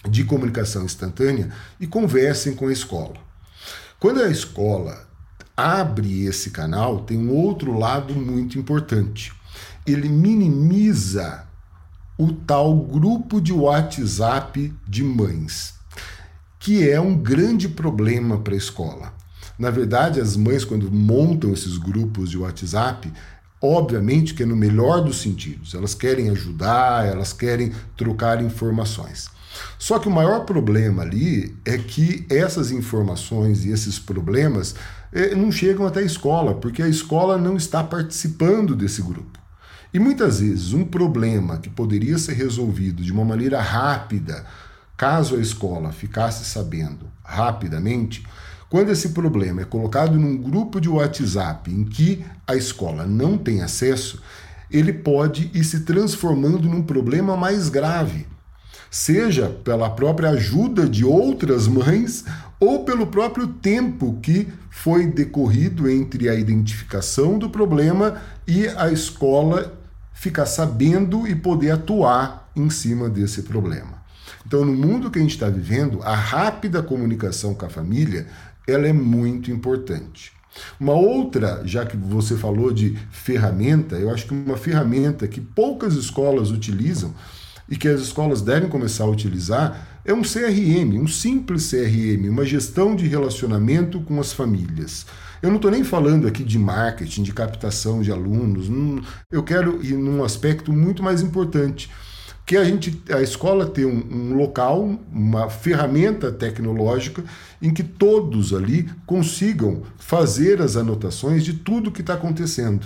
de 0.10 0.24
comunicação 0.24 0.86
instantânea 0.86 1.50
e 1.80 1.88
conversem 1.88 2.54
com 2.54 2.68
a 2.68 2.74
escola. 2.74 3.15
Quando 4.00 4.22
a 4.22 4.30
escola 4.30 5.08
abre 5.56 6.26
esse 6.26 6.50
canal, 6.50 7.00
tem 7.02 7.18
um 7.18 7.32
outro 7.32 7.78
lado 7.78 8.13
muito 8.13 8.60
importante. 8.60 9.32
Ele 9.86 10.10
minimiza 10.10 11.46
o 12.18 12.32
tal 12.32 12.78
grupo 12.78 13.41
de 13.41 13.54
WhatsApp 13.54 14.74
de 14.88 15.04
mães, 15.04 15.74
que 16.60 16.89
é 16.89 17.00
um 17.00 17.18
grande 17.18 17.68
problema 17.68 18.39
para 18.39 18.54
a 18.54 18.58
escola. 18.58 19.13
Na 19.58 19.70
verdade, 19.70 20.20
as 20.20 20.36
mães, 20.36 20.65
quando 20.65 20.91
montam 20.91 21.54
esses 21.54 21.78
grupos 21.78 22.30
de 22.30 22.38
WhatsApp, 22.38 23.12
obviamente 23.62 24.34
que 24.34 24.44
é 24.44 24.46
no 24.46 24.56
melhor 24.56 25.02
dos 25.02 25.22
sentidos, 25.22 25.74
elas 25.74 25.94
querem 25.94 26.30
ajudar, 26.30 27.06
elas 27.06 27.32
querem 27.32 27.72
trocar 27.96 28.44
informações. 28.44 29.30
Só 29.78 30.00
que 30.00 30.08
o 30.08 30.12
maior 30.12 30.46
problema 30.46 31.04
ali 31.04 31.56
é 31.65 31.78
que 31.78 32.26
essas 32.30 32.72
informações 32.72 33.65
e 33.65 33.72
esses 33.72 34.00
problemas 34.00 34.76
eh, 35.13 35.36
não 35.36 35.52
chegam 35.52 35.86
até 35.86 36.00
a 36.00 36.04
escola, 36.04 36.56
porque 36.56 36.82
a 36.82 36.88
escola 36.88 37.38
não 37.38 37.56
está 37.56 37.84
participando 37.84 38.76
desse 38.76 39.02
grupo. 39.02 39.39
E 39.94 40.00
muitas 40.00 40.39
vezes 40.39 40.74
um 40.74 40.84
problema 40.84 41.58
que 41.58 41.70
poderia 41.70 42.18
ser 42.18 42.34
resolvido 42.34 43.02
de 43.02 43.12
uma 43.12 43.24
maneira 43.24 43.62
rápida, 43.62 44.46
caso 44.98 45.36
a 45.36 45.39
escola 45.39 45.91
ficasse 45.91 46.44
sabendo 46.46 47.08
rapidamente, 47.24 48.26
quando 48.70 48.91
esse 48.91 49.10
problema 49.10 49.62
é 49.62 49.65
colocado 49.65 50.20
num 50.20 50.36
grupo 50.36 50.82
de 50.82 50.89
WhatsApp 50.89 51.72
em 51.72 51.86
que 51.86 52.26
a 52.46 52.56
escola 52.56 53.06
não 53.06 53.38
tem 53.38 53.62
acesso, 53.62 54.22
ele 54.70 54.91
pode 54.91 55.50
ir 55.54 55.63
se 55.63 55.82
transformando 55.82 56.68
num 56.68 56.82
problema 56.82 57.38
mais 57.38 57.70
grave 57.70 58.28
seja 58.89 59.50
pela 59.63 59.89
própria 59.89 60.30
ajuda 60.30 60.88
de 60.88 61.04
outras 61.04 61.67
mães 61.67 62.26
ou 62.60 62.84
pelo 62.84 63.08
próprio 63.08 63.48
tempo 63.48 64.19
que 64.21 64.48
foi 64.69 65.08
decorrido 65.08 65.89
entre 65.89 66.30
a 66.30 66.36
identificação 66.36 67.38
do 67.38 67.50
problema 67.50 68.21
e 68.48 68.67
a 68.67 68.91
escola 68.91 69.74
ficar 70.13 70.45
sabendo 70.45 71.28
e 71.28 71.36
poder 71.36 71.71
atuar 71.71 72.50
em 72.56 72.69
cima 72.69 73.10
desse 73.10 73.43
problema. 73.43 74.04
Então, 74.45 74.63
no 74.63 74.74
mundo 74.74 75.10
que 75.10 75.19
a 75.19 75.21
gente 75.21 75.34
está 75.34 75.50
vivendo, 75.50 76.02
a 76.04 76.15
rápida 76.15 76.82
comunicação 76.82 77.54
com 77.54 77.65
a 77.65 77.69
família 77.69 78.28
ela 78.67 78.88
é 78.88 78.93
muito 78.93 79.52
importante. 79.52 80.32
Uma 80.80 80.93
outra, 80.93 81.62
já 81.65 81.86
que 81.86 81.98
você 81.98 82.36
falou 82.36 82.71
de 82.71 82.98
ferramenta, 83.12 83.95
eu 83.95 84.10
acho 84.10 84.26
que 84.26 84.34
uma 84.34 84.58
ferramenta 84.58 85.28
que 85.28 85.41
poucas 85.41 85.95
escolas 85.95 86.50
utilizam 86.50 87.13
e 87.69 87.75
que 87.75 87.88
as 87.88 88.01
escolas 88.01 88.41
devem 88.41 88.69
começar 88.69 89.06
a 89.06 89.10
utilizar 89.10 89.99
é 90.06 90.13
um 90.13 90.21
CRM, 90.21 90.99
um 91.01 91.08
simples 91.08 91.69
CRM, 91.69 92.30
uma 92.30 92.45
gestão 92.45 92.95
de 92.95 93.08
relacionamento 93.08 93.99
com 94.01 94.19
as 94.19 94.32
famílias. 94.32 95.06
Eu 95.41 95.49
não 95.49 95.56
estou 95.58 95.71
nem 95.71 95.84
falando 95.84 96.28
aqui 96.28 96.43
de 96.43 96.60
marketing, 96.60 97.23
de 97.23 97.34
captação 97.34 98.01
de 98.01 98.12
alunos, 98.12 98.69
eu 99.32 99.43
quero 99.43 99.84
ir 99.84 99.93
num 99.93 100.23
aspecto 100.23 100.71
muito 100.71 101.01
mais 101.01 101.21
importante, 101.21 101.89
que 102.45 102.56
a 102.56 102.63
gente, 102.63 103.01
a 103.10 103.21
escola 103.21 103.65
ter 103.65 103.86
um, 103.86 104.04
um 104.12 104.36
local, 104.36 104.99
uma 105.12 105.49
ferramenta 105.49 106.32
tecnológica 106.32 107.23
em 107.60 107.73
que 107.73 107.84
todos 107.84 108.54
ali 108.54 108.88
consigam 109.08 109.82
fazer 109.97 110.62
as 110.62 110.75
anotações 110.75 111.43
de 111.43 111.54
tudo 111.54 111.91
que 111.91 112.01
está 112.01 112.13
acontecendo. 112.13 112.86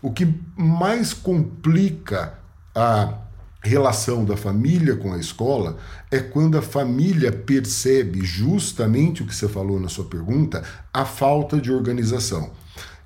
O 0.00 0.10
que 0.10 0.26
mais 0.56 1.12
complica 1.12 2.38
a 2.74 3.25
relação 3.62 4.24
da 4.24 4.36
família 4.36 4.96
com 4.96 5.12
a 5.12 5.18
escola 5.18 5.76
é 6.10 6.18
quando 6.18 6.56
a 6.56 6.62
família 6.62 7.32
percebe 7.32 8.24
justamente 8.24 9.22
o 9.22 9.26
que 9.26 9.34
você 9.34 9.48
falou 9.48 9.80
na 9.80 9.88
sua 9.88 10.04
pergunta, 10.04 10.62
a 10.92 11.04
falta 11.04 11.60
de 11.60 11.72
organização. 11.72 12.50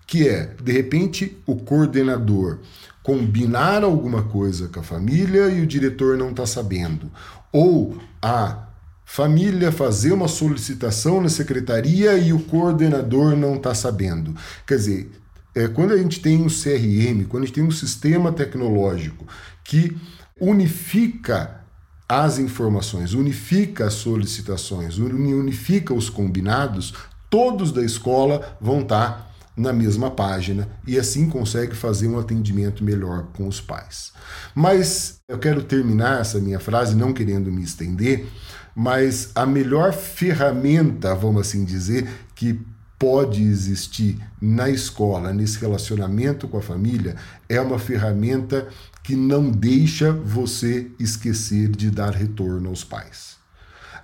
Que 0.06 0.28
é, 0.28 0.54
de 0.62 0.72
repente, 0.72 1.38
o 1.46 1.56
coordenador 1.56 2.58
combinar 3.02 3.82
alguma 3.82 4.24
coisa 4.24 4.68
com 4.68 4.80
a 4.80 4.82
família 4.82 5.48
e 5.48 5.60
o 5.60 5.66
diretor 5.66 6.16
não 6.18 6.30
está 6.30 6.44
sabendo. 6.44 7.10
Ou 7.52 7.96
a 8.20 8.66
família 9.04 9.72
fazer 9.72 10.12
uma 10.12 10.28
solicitação 10.28 11.20
na 11.20 11.28
secretaria 11.28 12.16
e 12.16 12.32
o 12.32 12.40
coordenador 12.40 13.36
não 13.36 13.56
está 13.56 13.74
sabendo. 13.74 14.34
Quer 14.66 14.76
dizer, 14.76 15.10
é, 15.54 15.66
quando 15.66 15.92
a 15.92 15.96
gente 15.96 16.20
tem 16.20 16.40
um 16.40 16.46
CRM, 16.46 17.24
quando 17.28 17.42
a 17.42 17.46
gente 17.46 17.54
tem 17.54 17.64
um 17.64 17.72
sistema 17.72 18.30
tecnológico 18.30 19.26
que 19.64 19.96
unifica 20.40 21.60
as 22.08 22.38
informações, 22.38 23.14
unifica 23.14 23.86
as 23.86 23.94
solicitações, 23.94 24.98
unifica 24.98 25.94
os 25.94 26.10
combinados, 26.10 26.92
todos 27.28 27.70
da 27.70 27.84
escola 27.84 28.56
vão 28.60 28.80
estar 28.80 29.30
na 29.56 29.72
mesma 29.72 30.10
página 30.10 30.68
e 30.86 30.98
assim 30.98 31.28
consegue 31.28 31.74
fazer 31.74 32.08
um 32.08 32.18
atendimento 32.18 32.82
melhor 32.82 33.28
com 33.36 33.46
os 33.46 33.60
pais. 33.60 34.12
Mas 34.54 35.20
eu 35.28 35.38
quero 35.38 35.62
terminar 35.62 36.20
essa 36.20 36.40
minha 36.40 36.58
frase 36.58 36.96
não 36.96 37.12
querendo 37.12 37.52
me 37.52 37.62
estender, 37.62 38.26
mas 38.74 39.30
a 39.34 39.44
melhor 39.44 39.92
ferramenta, 39.92 41.14
vamos 41.14 41.42
assim 41.42 41.64
dizer, 41.64 42.08
que 42.34 42.60
pode 42.98 43.42
existir 43.42 44.18
na 44.40 44.68
escola, 44.68 45.32
nesse 45.32 45.58
relacionamento 45.58 46.46
com 46.46 46.58
a 46.58 46.62
família, 46.62 47.16
é 47.48 47.60
uma 47.60 47.78
ferramenta 47.78 48.68
que 49.02 49.16
não 49.16 49.50
deixa 49.50 50.12
você 50.12 50.90
esquecer 50.98 51.68
de 51.68 51.90
dar 51.90 52.12
retorno 52.12 52.68
aos 52.68 52.84
pais. 52.84 53.36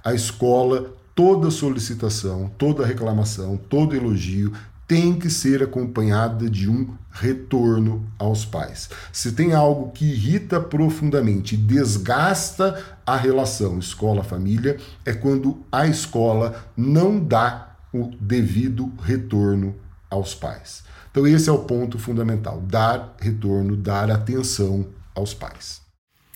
A 0.04 0.14
escola, 0.14 0.94
toda 1.14 1.50
solicitação, 1.50 2.50
toda 2.56 2.86
reclamação, 2.86 3.56
todo 3.56 3.94
elogio 3.94 4.52
tem 4.86 5.18
que 5.18 5.28
ser 5.28 5.62
acompanhada 5.62 6.48
de 6.48 6.70
um 6.70 6.94
retorno 7.10 8.06
aos 8.18 8.44
pais. 8.44 8.88
Se 9.12 9.32
tem 9.32 9.52
algo 9.52 9.90
que 9.90 10.04
irrita 10.04 10.60
profundamente, 10.60 11.56
desgasta 11.56 12.80
a 13.04 13.16
relação 13.16 13.78
escola-família, 13.78 14.76
é 15.04 15.12
quando 15.12 15.58
a 15.72 15.86
escola 15.86 16.64
não 16.76 17.18
dá 17.18 17.76
o 17.92 18.10
devido 18.20 18.92
retorno 19.02 19.74
aos 20.08 20.34
pais. 20.34 20.84
Então, 21.16 21.26
esse 21.26 21.48
é 21.48 21.52
o 21.52 21.60
ponto 21.60 21.98
fundamental: 21.98 22.60
dar 22.60 23.16
retorno, 23.18 23.74
dar 23.74 24.10
atenção 24.10 24.86
aos 25.14 25.32
pais. 25.32 25.80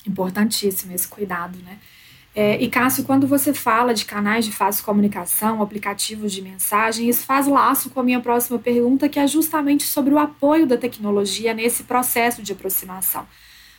Importantíssimo 0.06 0.94
esse 0.94 1.06
cuidado, 1.06 1.58
né? 1.58 1.76
É, 2.34 2.58
e 2.58 2.66
Cássio, 2.70 3.04
quando 3.04 3.26
você 3.26 3.52
fala 3.52 3.92
de 3.92 4.06
canais 4.06 4.46
de 4.46 4.52
fácil 4.52 4.82
comunicação, 4.82 5.60
aplicativos 5.60 6.32
de 6.32 6.40
mensagem, 6.40 7.10
isso 7.10 7.26
faz 7.26 7.46
laço 7.46 7.90
com 7.90 8.00
a 8.00 8.02
minha 8.02 8.20
próxima 8.20 8.58
pergunta, 8.58 9.06
que 9.06 9.18
é 9.18 9.26
justamente 9.26 9.82
sobre 9.82 10.14
o 10.14 10.18
apoio 10.18 10.66
da 10.66 10.78
tecnologia 10.78 11.52
nesse 11.52 11.82
processo 11.82 12.42
de 12.42 12.52
aproximação. 12.52 13.26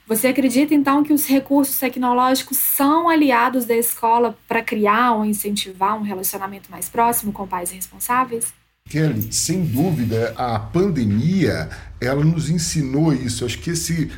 Você 0.06 0.28
acredita 0.28 0.76
então 0.76 1.04
que 1.04 1.14
os 1.14 1.26
recursos 1.26 1.80
tecnológicos 1.80 2.58
são 2.58 3.10
aliados 3.10 3.66
da 3.66 3.76
escola 3.76 4.38
para 4.48 4.62
criar 4.62 5.14
ou 5.14 5.26
incentivar 5.26 5.98
um 5.98 6.04
relacionamento 6.04 6.70
mais 6.70 6.88
próximo 6.88 7.32
com 7.32 7.48
pais 7.48 7.72
responsáveis? 7.72 8.61
Kelly, 8.91 9.32
sem 9.32 9.63
dúvida, 9.63 10.34
a 10.36 10.60
pandemia 10.60 11.69
ela 12.01 12.25
nos 12.25 12.49
ensinou 12.49 13.13
isso. 13.13 13.45
Acho 13.45 13.58
que 13.60 13.69
esse, 13.69 14.12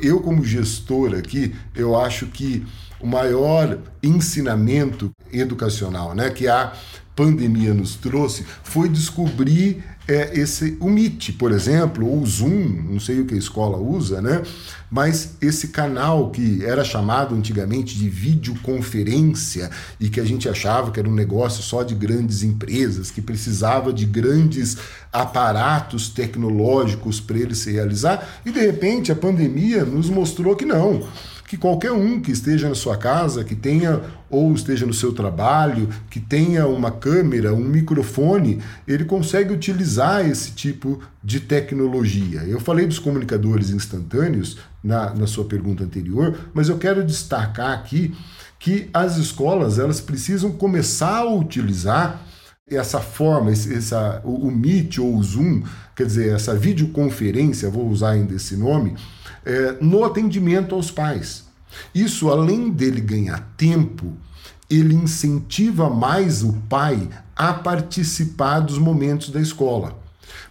eu 0.00 0.18
como 0.20 0.42
gestor 0.42 1.14
aqui, 1.14 1.54
eu 1.74 1.94
acho 1.94 2.28
que 2.28 2.64
o 2.98 3.06
maior 3.06 3.78
ensinamento 4.02 5.10
educacional, 5.30 6.14
né, 6.14 6.30
que 6.30 6.48
a 6.48 6.72
pandemia 7.14 7.74
nos 7.74 7.96
trouxe, 7.96 8.46
foi 8.62 8.88
descobrir 8.88 9.84
é 10.06 10.38
esse 10.38 10.76
o 10.80 10.88
Meet, 10.88 11.32
por 11.38 11.50
exemplo, 11.50 12.06
ou 12.06 12.20
o 12.20 12.26
Zoom, 12.26 12.84
não 12.90 13.00
sei 13.00 13.20
o 13.20 13.26
que 13.26 13.34
a 13.34 13.38
escola 13.38 13.78
usa, 13.78 14.20
né? 14.20 14.42
Mas 14.90 15.36
esse 15.40 15.68
canal 15.68 16.30
que 16.30 16.64
era 16.64 16.84
chamado 16.84 17.34
antigamente 17.34 17.96
de 17.96 18.08
videoconferência 18.08 19.70
e 19.98 20.08
que 20.08 20.20
a 20.20 20.24
gente 20.24 20.48
achava 20.48 20.90
que 20.90 21.00
era 21.00 21.08
um 21.08 21.14
negócio 21.14 21.62
só 21.62 21.82
de 21.82 21.94
grandes 21.94 22.42
empresas, 22.42 23.10
que 23.10 23.22
precisava 23.22 23.92
de 23.92 24.04
grandes 24.04 24.76
aparatos 25.12 26.08
tecnológicos 26.08 27.20
para 27.20 27.38
ele 27.38 27.54
se 27.54 27.72
realizar, 27.72 28.40
e 28.44 28.50
de 28.50 28.60
repente 28.60 29.10
a 29.10 29.16
pandemia 29.16 29.84
nos 29.84 30.10
mostrou 30.10 30.54
que 30.54 30.64
não 30.64 31.02
que 31.46 31.56
qualquer 31.56 31.92
um 31.92 32.20
que 32.20 32.32
esteja 32.32 32.68
na 32.68 32.74
sua 32.74 32.96
casa, 32.96 33.44
que 33.44 33.54
tenha 33.54 34.00
ou 34.30 34.52
esteja 34.54 34.86
no 34.86 34.94
seu 34.94 35.12
trabalho, 35.12 35.88
que 36.10 36.18
tenha 36.18 36.66
uma 36.66 36.90
câmera, 36.90 37.54
um 37.54 37.64
microfone, 37.64 38.60
ele 38.88 39.04
consegue 39.04 39.52
utilizar 39.52 40.28
esse 40.28 40.52
tipo 40.52 41.00
de 41.22 41.40
tecnologia. 41.40 42.40
Eu 42.42 42.58
falei 42.58 42.86
dos 42.86 42.98
comunicadores 42.98 43.70
instantâneos 43.70 44.58
na, 44.82 45.14
na 45.14 45.26
sua 45.26 45.44
pergunta 45.44 45.84
anterior, 45.84 46.50
mas 46.52 46.68
eu 46.68 46.78
quero 46.78 47.04
destacar 47.04 47.72
aqui 47.72 48.14
que 48.58 48.88
as 48.92 49.16
escolas 49.18 49.78
elas 49.78 50.00
precisam 50.00 50.50
começar 50.50 51.18
a 51.18 51.30
utilizar 51.30 52.22
essa 52.66 52.98
forma, 52.98 53.50
essa, 53.50 54.22
o, 54.24 54.48
o 54.48 54.50
Meet 54.50 54.98
ou 54.98 55.16
o 55.16 55.22
Zoom, 55.22 55.62
quer 55.94 56.06
dizer, 56.06 56.34
essa 56.34 56.54
videoconferência, 56.54 57.68
vou 57.68 57.86
usar 57.88 58.12
ainda 58.12 58.34
esse 58.34 58.56
nome, 58.56 58.94
é, 59.44 59.76
no 59.80 60.04
atendimento 60.04 60.74
aos 60.74 60.90
pais. 60.90 61.44
Isso, 61.94 62.30
além 62.30 62.70
dele 62.70 63.00
ganhar 63.00 63.54
tempo, 63.56 64.16
ele 64.70 64.94
incentiva 64.94 65.90
mais 65.90 66.42
o 66.42 66.52
pai 66.68 67.08
a 67.36 67.52
participar 67.52 68.60
dos 68.60 68.78
momentos 68.78 69.30
da 69.30 69.40
escola. 69.40 70.02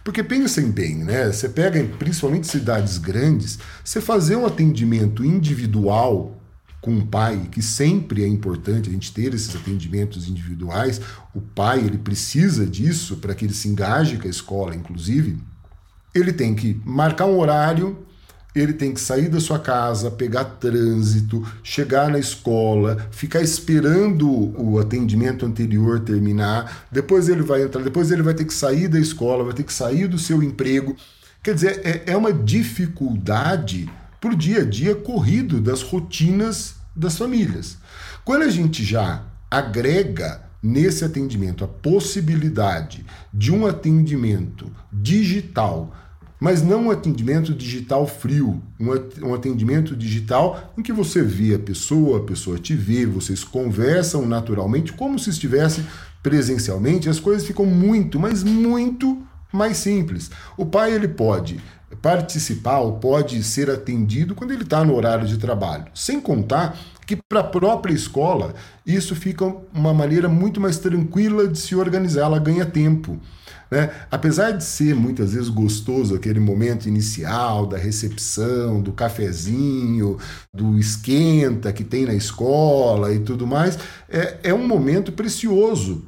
Porque 0.02 0.22
pensem 0.22 0.70
bem, 0.70 0.96
né? 0.96 1.32
Você 1.32 1.48
pega 1.48 1.82
principalmente 1.98 2.46
cidades 2.46 2.98
grandes, 2.98 3.58
você 3.82 4.00
fazer 4.00 4.36
um 4.36 4.46
atendimento 4.46 5.24
individual 5.24 6.38
com 6.80 6.98
o 6.98 7.06
pai, 7.06 7.48
que 7.50 7.62
sempre 7.62 8.22
é 8.22 8.28
importante 8.28 8.90
a 8.90 8.92
gente 8.92 9.10
ter 9.10 9.32
esses 9.32 9.56
atendimentos 9.56 10.28
individuais. 10.28 11.00
O 11.34 11.40
pai, 11.40 11.78
ele 11.78 11.96
precisa 11.96 12.66
disso 12.66 13.16
para 13.16 13.34
que 13.34 13.46
ele 13.46 13.54
se 13.54 13.68
engaje 13.68 14.18
com 14.18 14.26
a 14.26 14.30
escola, 14.30 14.74
inclusive. 14.74 15.38
Ele 16.14 16.30
tem 16.30 16.54
que 16.54 16.78
marcar 16.84 17.24
um 17.24 17.38
horário, 17.38 18.04
ele 18.54 18.72
tem 18.72 18.94
que 18.94 19.00
sair 19.00 19.28
da 19.28 19.40
sua 19.40 19.58
casa, 19.58 20.10
pegar 20.10 20.44
trânsito, 20.44 21.44
chegar 21.62 22.08
na 22.08 22.18
escola, 22.18 23.08
ficar 23.10 23.40
esperando 23.40 24.28
o 24.60 24.78
atendimento 24.78 25.44
anterior 25.44 26.00
terminar, 26.00 26.86
depois 26.90 27.28
ele 27.28 27.42
vai 27.42 27.62
entrar, 27.62 27.82
depois 27.82 28.10
ele 28.10 28.22
vai 28.22 28.34
ter 28.34 28.44
que 28.44 28.54
sair 28.54 28.86
da 28.86 28.98
escola, 28.98 29.44
vai 29.44 29.54
ter 29.54 29.64
que 29.64 29.72
sair 29.72 30.06
do 30.06 30.18
seu 30.18 30.42
emprego. 30.42 30.94
Quer 31.42 31.54
dizer, 31.54 31.80
é, 31.84 32.12
é 32.12 32.16
uma 32.16 32.32
dificuldade 32.32 33.90
para 34.20 34.32
o 34.32 34.36
dia 34.36 34.60
a 34.60 34.64
dia 34.64 34.94
corrido 34.94 35.60
das 35.60 35.82
rotinas 35.82 36.76
das 36.94 37.18
famílias. 37.18 37.76
Quando 38.24 38.42
a 38.42 38.48
gente 38.48 38.84
já 38.84 39.24
agrega 39.50 40.42
nesse 40.62 41.04
atendimento 41.04 41.62
a 41.62 41.68
possibilidade 41.68 43.04
de 43.32 43.52
um 43.52 43.66
atendimento 43.66 44.72
digital 44.90 45.94
mas 46.40 46.62
não 46.62 46.86
um 46.86 46.90
atendimento 46.90 47.54
digital 47.54 48.06
frio, 48.06 48.62
um 49.22 49.34
atendimento 49.34 49.96
digital 49.96 50.72
em 50.76 50.82
que 50.82 50.92
você 50.92 51.22
vê 51.22 51.54
a 51.54 51.58
pessoa, 51.58 52.18
a 52.18 52.22
pessoa 52.22 52.58
te 52.58 52.74
vê, 52.74 53.06
vocês 53.06 53.44
conversam 53.44 54.26
naturalmente, 54.26 54.92
como 54.92 55.18
se 55.18 55.30
estivesse 55.30 55.84
presencialmente, 56.22 57.08
as 57.08 57.20
coisas 57.20 57.46
ficam 57.46 57.66
muito, 57.66 58.18
mas 58.18 58.42
muito 58.42 59.22
mais 59.52 59.76
simples. 59.76 60.30
O 60.56 60.66
pai 60.66 60.92
ele 60.92 61.08
pode 61.08 61.60
participar 62.02 62.80
ou 62.80 62.94
pode 62.94 63.42
ser 63.42 63.70
atendido 63.70 64.34
quando 64.34 64.50
ele 64.50 64.64
está 64.64 64.84
no 64.84 64.94
horário 64.94 65.26
de 65.26 65.38
trabalho, 65.38 65.86
sem 65.94 66.20
contar 66.20 66.76
que 67.06 67.16
para 67.16 67.40
a 67.40 67.44
própria 67.44 67.92
escola 67.92 68.54
isso 68.86 69.14
fica 69.14 69.44
uma 69.72 69.94
maneira 69.94 70.28
muito 70.28 70.60
mais 70.60 70.78
tranquila 70.78 71.46
de 71.46 71.58
se 71.58 71.76
organizar, 71.76 72.22
ela 72.22 72.38
ganha 72.38 72.64
tempo. 72.64 73.20
Né? 73.70 73.90
Apesar 74.10 74.52
de 74.52 74.64
ser 74.64 74.94
muitas 74.94 75.32
vezes 75.32 75.48
gostoso 75.48 76.14
aquele 76.14 76.40
momento 76.40 76.88
inicial 76.88 77.66
da 77.66 77.76
recepção, 77.76 78.80
do 78.80 78.92
cafezinho, 78.92 80.18
do 80.52 80.78
esquenta 80.78 81.72
que 81.72 81.84
tem 81.84 82.06
na 82.06 82.14
escola 82.14 83.12
e 83.12 83.20
tudo 83.20 83.46
mais, 83.46 83.78
é, 84.08 84.38
é 84.44 84.54
um 84.54 84.66
momento 84.66 85.12
precioso 85.12 86.04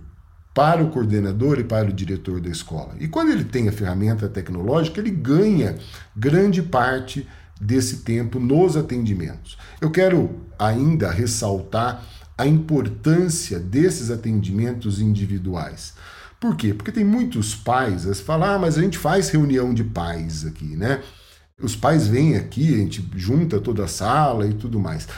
para 0.55 0.83
o 0.83 0.91
coordenador 0.91 1.59
e 1.59 1.65
para 1.65 1.91
o 1.91 1.93
diretor 1.93 2.41
da 2.41 2.49
escola. 2.49 2.95
E 2.99 3.07
quando 3.07 3.31
ele 3.31 3.45
tem 3.45 3.69
a 3.69 3.73
ferramenta 3.73 4.27
tecnológica, 4.27 5.01
ele 5.01 5.11
ganha 5.11 5.77
grande 6.17 6.63
parte 6.63 7.29
desse 7.61 7.99
tempo 7.99 8.41
nos 8.41 8.77
atendimentos. 8.77 9.59
Eu 9.81 9.91
quero 9.91 10.41
ainda 10.59 11.11
ressaltar 11.11 12.03
a 12.39 12.47
importância 12.47 13.59
desses 13.59 14.11
atendimentos 14.11 15.01
individuais. 15.01 15.95
Por 16.41 16.57
quê? 16.57 16.75
Porque 16.75 16.93
tem 16.93 17.05
muitos 17.05 17.55
pais 17.55 18.05
que 18.05 18.15
falam, 18.17 18.51
ah, 18.51 18.59
mas 18.59 18.77
a 18.77 18.83
gente 18.83 18.99
faz 18.99 19.31
reunião 19.31 19.73
de 19.73 19.83
pais 19.83 20.45
aqui, 20.45 20.77
né? 20.77 21.03
Os 21.61 21.75
pais 21.75 22.07
vêm 22.07 22.37
aqui, 22.37 22.75
a 22.75 22.79
gente 22.79 23.09
junta 23.17 23.59
toda 23.59 23.85
a 23.85 23.89
sala 23.89 24.47
e 24.47 24.53
tudo 24.53 24.79
mais. 24.79 25.09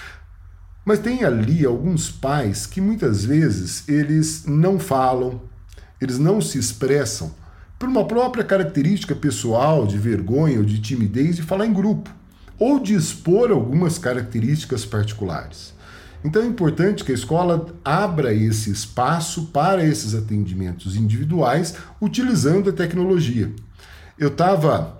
Mas 0.85 1.01
tem 1.01 1.25
ali 1.25 1.67
alguns 1.67 2.11
pais 2.11 2.65
que 2.65 2.81
muitas 2.81 3.25
vezes 3.25 3.89
eles 3.89 4.47
não 4.47 4.79
falam, 4.79 5.43
eles 6.01 6.19
não 6.19 6.41
se 6.41 6.59
expressam 6.59 7.35
por 7.79 7.89
uma 7.89 8.07
própria 8.07 8.45
característica 8.45 9.15
pessoal 9.15 9.87
de 9.87 9.99
vergonha 9.99 10.59
ou 10.59 10.65
de 10.65 10.81
timidez 10.81 11.37
de 11.37 11.43
falar 11.43 11.67
em 11.67 11.73
grupo, 11.73 12.11
ou 12.59 12.81
de 12.81 12.95
expor 12.95 13.51
algumas 13.51 13.99
características 13.99 14.85
particulares. 14.85 15.75
Então 16.25 16.43
é 16.43 16.47
importante 16.47 17.05
que 17.05 17.13
a 17.13 17.15
escola 17.15 17.67
abra 17.85 18.35
esse 18.35 18.71
espaço 18.71 19.47
para 19.47 19.85
esses 19.85 20.15
atendimentos 20.15 20.97
individuais 20.97 21.75
utilizando 22.01 22.71
a 22.71 22.73
tecnologia. 22.73 23.53
Eu 24.19 24.29
estava 24.29 24.99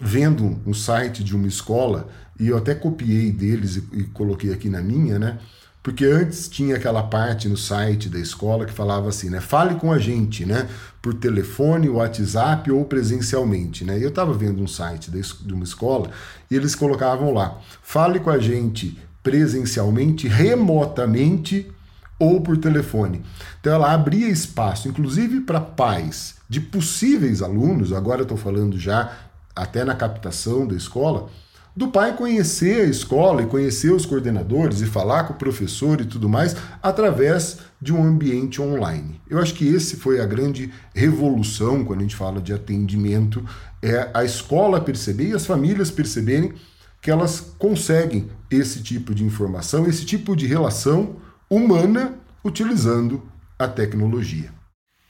vendo 0.00 0.60
um 0.66 0.74
site 0.74 1.22
de 1.22 1.36
uma 1.36 1.46
escola 1.46 2.08
e 2.38 2.48
eu 2.48 2.56
até 2.56 2.74
copiei 2.74 3.30
deles 3.30 3.76
e, 3.76 3.84
e, 3.92 4.04
coloquei 4.04 4.52
aqui 4.52 4.68
na 4.68 4.80
minha, 4.80 5.18
né? 5.18 5.38
Porque 5.82 6.04
antes 6.04 6.48
tinha 6.48 6.76
aquela 6.76 7.02
parte 7.02 7.48
no 7.48 7.56
site 7.56 8.08
da 8.08 8.18
escola 8.18 8.66
que 8.66 8.72
falava 8.72 9.08
assim, 9.08 9.30
né? 9.30 9.40
Fale 9.40 9.76
com 9.76 9.92
a 9.92 9.98
gente, 9.98 10.44
né? 10.44 10.68
Por 11.00 11.14
telefone, 11.14 11.88
WhatsApp 11.88 12.70
ou 12.70 12.84
presencialmente, 12.84 13.84
né? 13.84 14.02
Eu 14.02 14.08
estava 14.08 14.32
vendo 14.32 14.62
um 14.62 14.66
site 14.66 15.10
de 15.10 15.54
uma 15.54 15.64
escola 15.64 16.10
e 16.50 16.56
eles 16.56 16.74
colocavam 16.74 17.32
lá: 17.32 17.58
fale 17.82 18.20
com 18.20 18.30
a 18.30 18.38
gente 18.38 18.98
presencialmente, 19.22 20.28
remotamente 20.28 21.70
ou 22.18 22.40
por 22.40 22.58
telefone. 22.58 23.22
Então 23.60 23.72
ela 23.72 23.92
abria 23.92 24.28
espaço, 24.28 24.88
inclusive 24.88 25.40
para 25.40 25.60
pais 25.60 26.36
de 26.48 26.60
possíveis 26.60 27.42
alunos, 27.42 27.92
agora 27.92 28.22
estou 28.22 28.36
falando 28.36 28.78
já 28.78 29.12
até 29.54 29.84
na 29.84 29.94
captação 29.94 30.66
da 30.66 30.74
escola, 30.74 31.28
do 31.74 31.88
pai 31.88 32.16
conhecer 32.16 32.82
a 32.82 32.88
escola 32.88 33.42
e 33.42 33.46
conhecer 33.46 33.92
os 33.92 34.04
coordenadores 34.04 34.80
e 34.80 34.86
falar 34.86 35.24
com 35.24 35.34
o 35.34 35.36
professor 35.36 36.00
e 36.00 36.04
tudo 36.04 36.28
mais 36.28 36.56
através 36.82 37.58
de 37.80 37.92
um 37.92 38.04
ambiente 38.04 38.60
online. 38.60 39.20
Eu 39.30 39.38
acho 39.38 39.54
que 39.54 39.66
esse 39.66 39.96
foi 39.96 40.20
a 40.20 40.26
grande 40.26 40.72
revolução 40.92 41.84
quando 41.84 42.00
a 42.00 42.02
gente 42.02 42.16
fala 42.16 42.40
de 42.40 42.52
atendimento, 42.52 43.44
é 43.80 44.10
a 44.12 44.24
escola 44.24 44.80
perceber 44.80 45.28
e 45.28 45.34
as 45.34 45.46
famílias 45.46 45.90
perceberem 45.90 46.52
que 47.00 47.10
elas 47.10 47.40
conseguem 47.58 48.30
esse 48.50 48.82
tipo 48.82 49.14
de 49.14 49.24
informação, 49.24 49.86
esse 49.86 50.04
tipo 50.04 50.36
de 50.36 50.46
relação 50.46 51.16
humana 51.48 52.18
utilizando 52.44 53.22
a 53.58 53.66
tecnologia. 53.66 54.52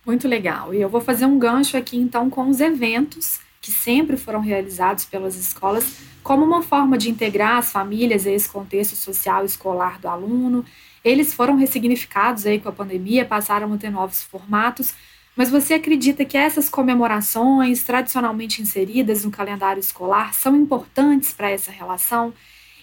Muito 0.06 0.26
legal. 0.26 0.74
E 0.74 0.80
eu 0.80 0.88
vou 0.88 1.00
fazer 1.00 1.26
um 1.26 1.38
gancho 1.38 1.76
aqui 1.76 1.96
então 1.96 2.30
com 2.30 2.48
os 2.48 2.60
eventos 2.60 3.40
que 3.60 3.70
sempre 3.70 4.16
foram 4.16 4.40
realizados 4.40 5.04
pelas 5.04 5.36
escolas, 5.36 5.98
como 6.22 6.44
uma 6.44 6.62
forma 6.62 6.96
de 6.96 7.10
integrar 7.10 7.58
as 7.58 7.70
famílias 7.70 8.26
a 8.26 8.30
esse 8.30 8.48
contexto 8.48 8.96
social 8.96 9.44
escolar 9.44 10.00
do 10.00 10.08
aluno. 10.08 10.64
Eles 11.04 11.34
foram 11.34 11.56
ressignificados 11.56 12.46
aí 12.46 12.58
com 12.58 12.70
a 12.70 12.72
pandemia, 12.72 13.24
passaram 13.24 13.72
a 13.72 13.76
ter 13.76 13.90
novos 13.90 14.22
formatos, 14.22 14.94
mas 15.36 15.50
você 15.50 15.74
acredita 15.74 16.24
que 16.24 16.36
essas 16.36 16.68
comemorações 16.68 17.82
tradicionalmente 17.82 18.60
inseridas 18.60 19.24
no 19.24 19.30
calendário 19.30 19.80
escolar 19.80 20.34
são 20.34 20.56
importantes 20.56 21.32
para 21.32 21.50
essa 21.50 21.70
relação? 21.70 22.32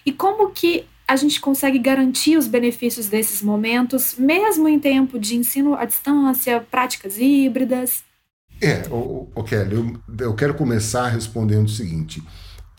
E 0.04 0.12
como 0.12 0.50
que 0.50 0.86
a 1.06 1.16
gente 1.16 1.40
consegue 1.40 1.78
garantir 1.78 2.36
os 2.36 2.46
benefícios 2.46 3.08
desses 3.08 3.42
momentos, 3.42 4.16
mesmo 4.18 4.68
em 4.68 4.78
tempo 4.78 5.18
de 5.18 5.36
ensino 5.36 5.74
à 5.74 5.84
distância, 5.84 6.60
práticas 6.70 7.18
híbridas? 7.18 8.04
É, 8.60 8.88
o, 8.90 9.28
o 9.34 9.44
Kelly, 9.44 9.74
eu, 9.74 10.00
eu 10.18 10.34
quero 10.34 10.54
começar 10.54 11.08
respondendo 11.08 11.66
o 11.66 11.70
seguinte: 11.70 12.22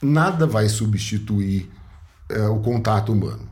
nada 0.01 0.45
vai 0.45 0.67
substituir 0.67 1.69
é, 2.29 2.41
o 2.47 2.59
contato 2.59 3.11
humano. 3.11 3.49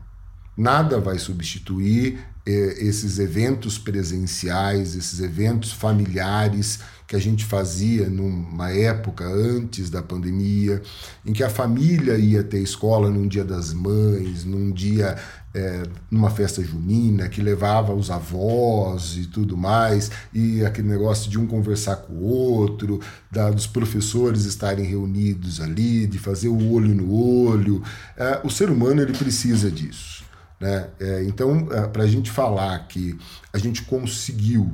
Nada 0.56 1.00
vai 1.00 1.18
substituir 1.18 2.18
esses 2.50 3.18
eventos 3.18 3.78
presenciais, 3.78 4.96
esses 4.96 5.20
eventos 5.20 5.72
familiares 5.72 6.80
que 7.06 7.16
a 7.16 7.18
gente 7.18 7.44
fazia 7.46 8.06
numa 8.10 8.70
época 8.70 9.24
antes 9.24 9.88
da 9.88 10.02
pandemia, 10.02 10.82
em 11.24 11.32
que 11.32 11.42
a 11.42 11.48
família 11.48 12.18
ia 12.18 12.44
ter 12.44 12.60
escola 12.60 13.08
num 13.08 13.26
dia 13.26 13.44
das 13.44 13.72
mães, 13.72 14.44
num 14.44 14.70
dia 14.70 15.16
é, 15.54 15.84
numa 16.10 16.28
festa 16.28 16.62
junina, 16.62 17.26
que 17.28 17.40
levava 17.40 17.94
os 17.94 18.10
avós 18.10 19.16
e 19.16 19.26
tudo 19.26 19.56
mais, 19.56 20.10
e 20.34 20.62
aquele 20.64 20.88
negócio 20.88 21.30
de 21.30 21.38
um 21.38 21.46
conversar 21.46 21.96
com 21.96 22.12
o 22.12 22.24
outro, 22.24 23.00
da, 23.30 23.50
dos 23.50 23.66
professores 23.66 24.44
estarem 24.44 24.84
reunidos 24.84 25.62
ali, 25.62 26.06
de 26.06 26.18
fazer 26.18 26.48
o 26.48 26.72
olho 26.72 26.94
no 26.94 27.10
olho. 27.10 27.82
É, 28.18 28.40
o 28.44 28.50
ser 28.50 28.68
humano 28.68 29.00
ele 29.00 29.14
precisa 29.14 29.70
disso. 29.70 30.27
Né? 30.60 30.88
É, 30.98 31.24
então, 31.24 31.68
é, 31.70 31.86
para 31.86 32.02
a 32.02 32.06
gente 32.06 32.30
falar 32.30 32.78
que 32.88 33.18
a 33.52 33.58
gente 33.58 33.82
conseguiu, 33.82 34.70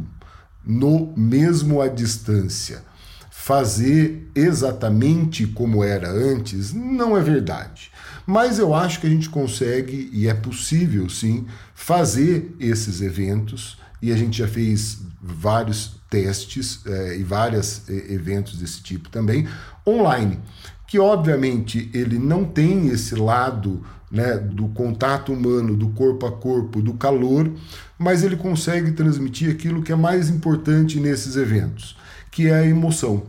no 0.65 1.13
mesmo 1.17 1.81
à 1.81 1.89
distância, 1.89 2.83
fazer 3.31 4.31
exatamente 4.35 5.47
como 5.47 5.85
era 5.85 6.11
antes, 6.11 6.73
não 6.73 7.17
é 7.17 7.21
verdade. 7.21 7.91
Mas 8.27 8.59
eu 8.59 8.75
acho 8.75 9.01
que 9.01 9.07
a 9.07 9.11
gente 9.11 9.29
consegue, 9.29 10.09
e 10.13 10.27
é 10.27 10.33
possível 10.33 11.11
sim, 11.11 11.47
fazer 11.75 12.57
esses 12.59 13.03
eventos, 13.03 13.77
e 14.01 14.13
a 14.13 14.17
gente 14.17 14.39
já 14.39 14.49
fez 14.49 15.03
vários 15.21 16.01
testes 16.09 16.81
é, 16.87 17.19
e 17.19 17.23
vários 17.23 17.87
eventos 17.89 18.57
desse 18.57 18.83
tipo 18.83 19.11
também, 19.11 19.47
online, 19.87 20.39
que 20.87 20.99
obviamente 20.99 21.91
ele 21.93 22.19
não 22.19 22.45
tem 22.45 22.89
esse 22.89 23.15
lado 23.15 23.85
né, 24.15 24.37
do 24.37 24.69
contato 24.69 25.33
humano, 25.33 25.77
do 25.77 25.89
corpo 25.89 26.25
a 26.25 26.31
corpo, 26.31 26.81
do 26.81 26.95
calor, 26.95 27.51
mas 27.99 28.23
ele 28.23 28.37
consegue 28.37 28.93
transmitir 28.93 29.51
aquilo 29.51 29.83
que 29.83 29.91
é 29.91 29.97
mais 29.97 30.31
importante 30.31 31.01
nesses 31.01 31.35
eventos, 31.35 31.97
que 32.31 32.47
é 32.47 32.55
a 32.55 32.67
emoção, 32.67 33.25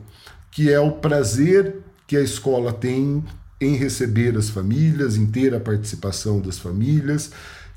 que 0.52 0.71
é 0.71 0.80
o 0.80 0.91
prazer 0.91 1.78
que 2.06 2.15
a 2.15 2.21
escola 2.21 2.71
tem 2.71 3.24
em 3.60 3.76
receber 3.76 4.38
as 4.38 4.50
famílias, 4.50 5.17
em 5.17 5.26
ter 5.26 5.56
a 5.56 5.60
participação 5.60 6.39
das 6.39 6.60
famílias, 6.60 7.32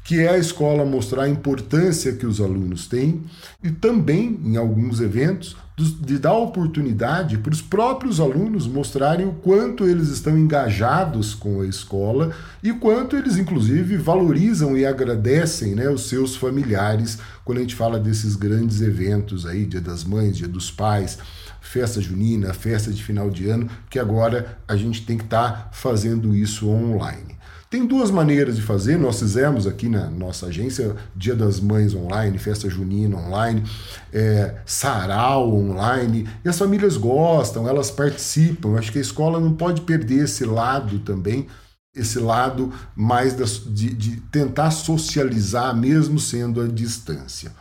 que 0.04 0.20
é 0.20 0.28
a 0.28 0.38
escola 0.38 0.84
mostrar 0.84 1.22
a 1.22 1.28
importância 1.28 2.12
que 2.12 2.26
os 2.26 2.42
alunos 2.42 2.86
têm 2.86 3.22
e 3.62 3.70
também, 3.70 4.38
em 4.44 4.56
alguns 4.58 5.00
eventos, 5.00 5.56
de 5.78 6.18
dar 6.18 6.32
oportunidade 6.32 7.38
para 7.38 7.52
os 7.52 7.62
próprios 7.62 8.18
alunos 8.18 8.66
mostrarem 8.66 9.26
o 9.26 9.32
quanto 9.32 9.86
eles 9.86 10.08
estão 10.08 10.36
engajados 10.36 11.34
com 11.34 11.60
a 11.60 11.66
escola 11.66 12.34
e 12.62 12.72
quanto 12.72 13.16
eles, 13.16 13.36
inclusive, 13.36 13.96
valorizam 13.96 14.76
e 14.76 14.84
agradecem 14.84 15.76
né, 15.76 15.88
os 15.88 16.08
seus 16.08 16.34
familiares 16.34 17.18
quando 17.44 17.58
a 17.58 17.60
gente 17.60 17.76
fala 17.76 17.98
desses 17.98 18.34
grandes 18.34 18.80
eventos 18.80 19.46
aí, 19.46 19.64
Dia 19.64 19.80
das 19.80 20.02
Mães, 20.02 20.36
Dia 20.36 20.48
dos 20.48 20.68
Pais, 20.68 21.18
festa 21.60 22.00
junina, 22.00 22.52
festa 22.52 22.90
de 22.90 23.02
final 23.02 23.30
de 23.30 23.48
ano, 23.48 23.70
que 23.88 24.00
agora 24.00 24.58
a 24.66 24.76
gente 24.76 25.06
tem 25.06 25.16
que 25.16 25.24
estar 25.24 25.52
tá 25.52 25.68
fazendo 25.72 26.34
isso 26.34 26.68
online. 26.68 27.37
Tem 27.70 27.86
duas 27.86 28.10
maneiras 28.10 28.56
de 28.56 28.62
fazer, 28.62 28.98
nós 28.98 29.18
fizemos 29.18 29.66
aqui 29.66 29.90
na 29.90 30.08
nossa 30.08 30.46
agência 30.46 30.96
Dia 31.14 31.34
das 31.34 31.60
Mães 31.60 31.94
online, 31.94 32.38
festa 32.38 32.70
junina 32.70 33.18
online, 33.18 33.62
é, 34.10 34.54
sarau 34.64 35.54
online, 35.54 36.26
e 36.42 36.48
as 36.48 36.56
famílias 36.56 36.96
gostam, 36.96 37.68
elas 37.68 37.90
participam. 37.90 38.78
Acho 38.78 38.90
que 38.90 38.96
a 38.96 39.02
escola 39.02 39.38
não 39.38 39.52
pode 39.52 39.82
perder 39.82 40.24
esse 40.24 40.46
lado 40.46 41.00
também, 41.00 41.46
esse 41.94 42.18
lado 42.18 42.72
mais 42.96 43.36
de, 43.36 43.94
de 43.94 44.16
tentar 44.32 44.70
socializar, 44.70 45.76
mesmo 45.76 46.18
sendo 46.18 46.62
à 46.62 46.66
distância. 46.66 47.52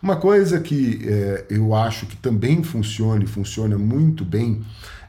Uma 0.00 0.14
coisa 0.14 0.60
que 0.60 1.00
é, 1.04 1.46
eu 1.50 1.74
acho 1.74 2.06
que 2.06 2.16
também 2.16 2.62
funciona 2.62 3.24
e 3.24 3.26
funciona 3.26 3.76
muito 3.76 4.24
bem 4.24 4.64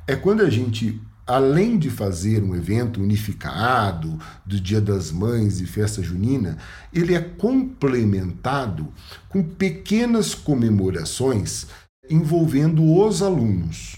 é 0.07 0.15
quando 0.15 0.41
a 0.41 0.49
gente 0.49 0.99
além 1.29 1.77
de 1.77 1.91
fazer 1.91 2.41
um 2.41 2.55
evento 2.55 2.99
unificado 2.99 4.17
do 4.43 4.59
Dia 4.59 4.81
das 4.81 5.11
Mães 5.11 5.61
e 5.61 5.65
festa 5.67 6.01
junina, 6.01 6.57
ele 6.91 7.13
é 7.13 7.19
complementado 7.19 8.91
com 9.29 9.43
pequenas 9.43 10.33
comemorações 10.33 11.67
envolvendo 12.09 12.83
os 12.83 13.21
alunos 13.21 13.97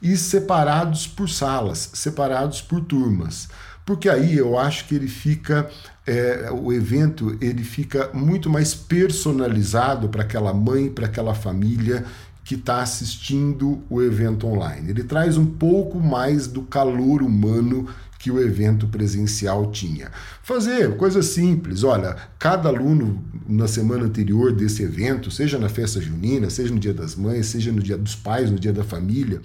e 0.00 0.16
separados 0.16 1.08
por 1.08 1.28
salas, 1.28 1.90
separados 1.92 2.62
por 2.62 2.80
turmas. 2.82 3.48
Porque 3.84 4.08
aí 4.08 4.38
eu 4.38 4.56
acho 4.56 4.86
que 4.86 4.94
ele 4.94 5.08
fica, 5.08 5.68
é, 6.06 6.50
o 6.52 6.72
evento 6.72 7.36
ele 7.40 7.64
fica 7.64 8.10
muito 8.14 8.48
mais 8.48 8.72
personalizado 8.72 10.08
para 10.08 10.22
aquela 10.22 10.54
mãe, 10.54 10.88
para 10.88 11.06
aquela 11.06 11.34
família 11.34 12.06
que 12.44 12.54
está 12.54 12.82
assistindo 12.82 13.82
o 13.88 14.02
evento 14.02 14.46
online. 14.46 14.90
Ele 14.90 15.04
traz 15.04 15.36
um 15.36 15.46
pouco 15.46 16.00
mais 16.00 16.46
do 16.46 16.62
calor 16.62 17.22
humano 17.22 17.88
que 18.18 18.30
o 18.30 18.40
evento 18.40 18.86
presencial 18.86 19.70
tinha. 19.70 20.10
Fazer 20.42 20.96
coisa 20.96 21.22
simples, 21.22 21.82
olha, 21.82 22.16
cada 22.38 22.68
aluno 22.68 23.24
na 23.48 23.66
semana 23.66 24.04
anterior 24.04 24.52
desse 24.52 24.82
evento, 24.82 25.30
seja 25.30 25.58
na 25.58 25.70
festa 25.70 26.00
junina, 26.00 26.50
seja 26.50 26.72
no 26.72 26.78
dia 26.78 26.92
das 26.92 27.14
mães, 27.14 27.46
seja 27.46 27.72
no 27.72 27.82
dia 27.82 27.96
dos 27.96 28.14
pais, 28.14 28.50
no 28.50 28.58
dia 28.58 28.74
da 28.74 28.84
família, 28.84 29.40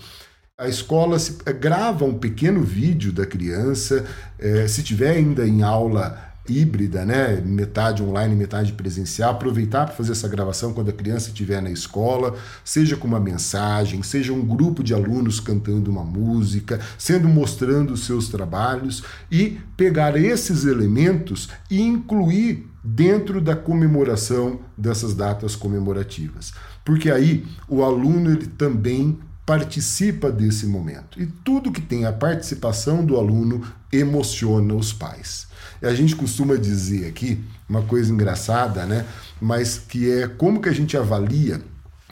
a 0.58 0.68
escola 0.70 1.20
se, 1.20 1.38
eh, 1.46 1.52
grava 1.54 2.06
um 2.06 2.18
pequeno 2.18 2.62
vídeo 2.62 3.12
da 3.12 3.26
criança, 3.26 4.06
eh, 4.40 4.68
se 4.68 4.84
tiver 4.84 5.12
ainda 5.12 5.46
em 5.46 5.64
aula 5.64 6.25
híbrida, 6.48 7.06
né? 7.06 7.42
Metade 7.46 8.04
online, 8.04 8.36
metade 8.36 8.74
presencial, 8.74 9.32
aproveitar 9.32 9.86
para 9.86 9.96
fazer 9.96 10.12
essa 10.12 10.28
gravação 10.28 10.74
quando 10.74 10.90
a 10.90 10.94
criança 10.94 11.30
estiver 11.30 11.62
na 11.62 11.72
escola, 11.72 12.36
seja 12.64 12.96
com 12.96 13.08
uma 13.08 13.20
mensagem, 13.20 14.04
seja 14.04 14.34
um 14.34 14.46
grupo 14.46 14.84
de 14.84 14.94
alunos 14.94 15.40
cantando 15.40 15.90
uma 15.90 16.04
música, 16.04 16.80
sendo 16.98 17.28
mostrando 17.28 17.94
os 17.94 18.06
seus 18.06 18.30
trabalhos 18.30 19.04
e 19.32 19.60
pegar 19.76 20.16
esses 20.16 20.66
elementos 20.66 21.50
e 21.70 21.82
incluir 21.82 22.68
dentro 22.84 23.42
da 23.42 23.56
comemoração 23.56 24.60
dessas 24.78 25.16
datas 25.16 25.56
comemorativas. 25.56 26.54
Porque 26.84 27.10
aí 27.10 27.46
o 27.68 27.84
aluno 27.84 28.32
ele 28.32 28.46
também 28.46 29.18
participa 29.46 30.32
desse 30.32 30.66
momento. 30.66 31.22
E 31.22 31.28
tudo 31.28 31.72
que 31.72 31.82
tem 31.82 32.06
a 32.06 32.14
participação 32.14 33.06
do 33.06 33.16
aluno 33.18 33.62
emociona 33.92 34.74
os 34.74 34.92
pais. 34.92 35.48
A 35.82 35.94
gente 35.94 36.16
costuma 36.16 36.56
dizer 36.56 37.08
aqui 37.08 37.44
uma 37.68 37.82
coisa 37.82 38.12
engraçada, 38.12 38.86
né? 38.86 39.06
Mas 39.40 39.78
que 39.78 40.10
é 40.10 40.28
como 40.28 40.62
que 40.62 40.70
a 40.70 40.74
gente 40.74 40.98
avalia 40.98 41.62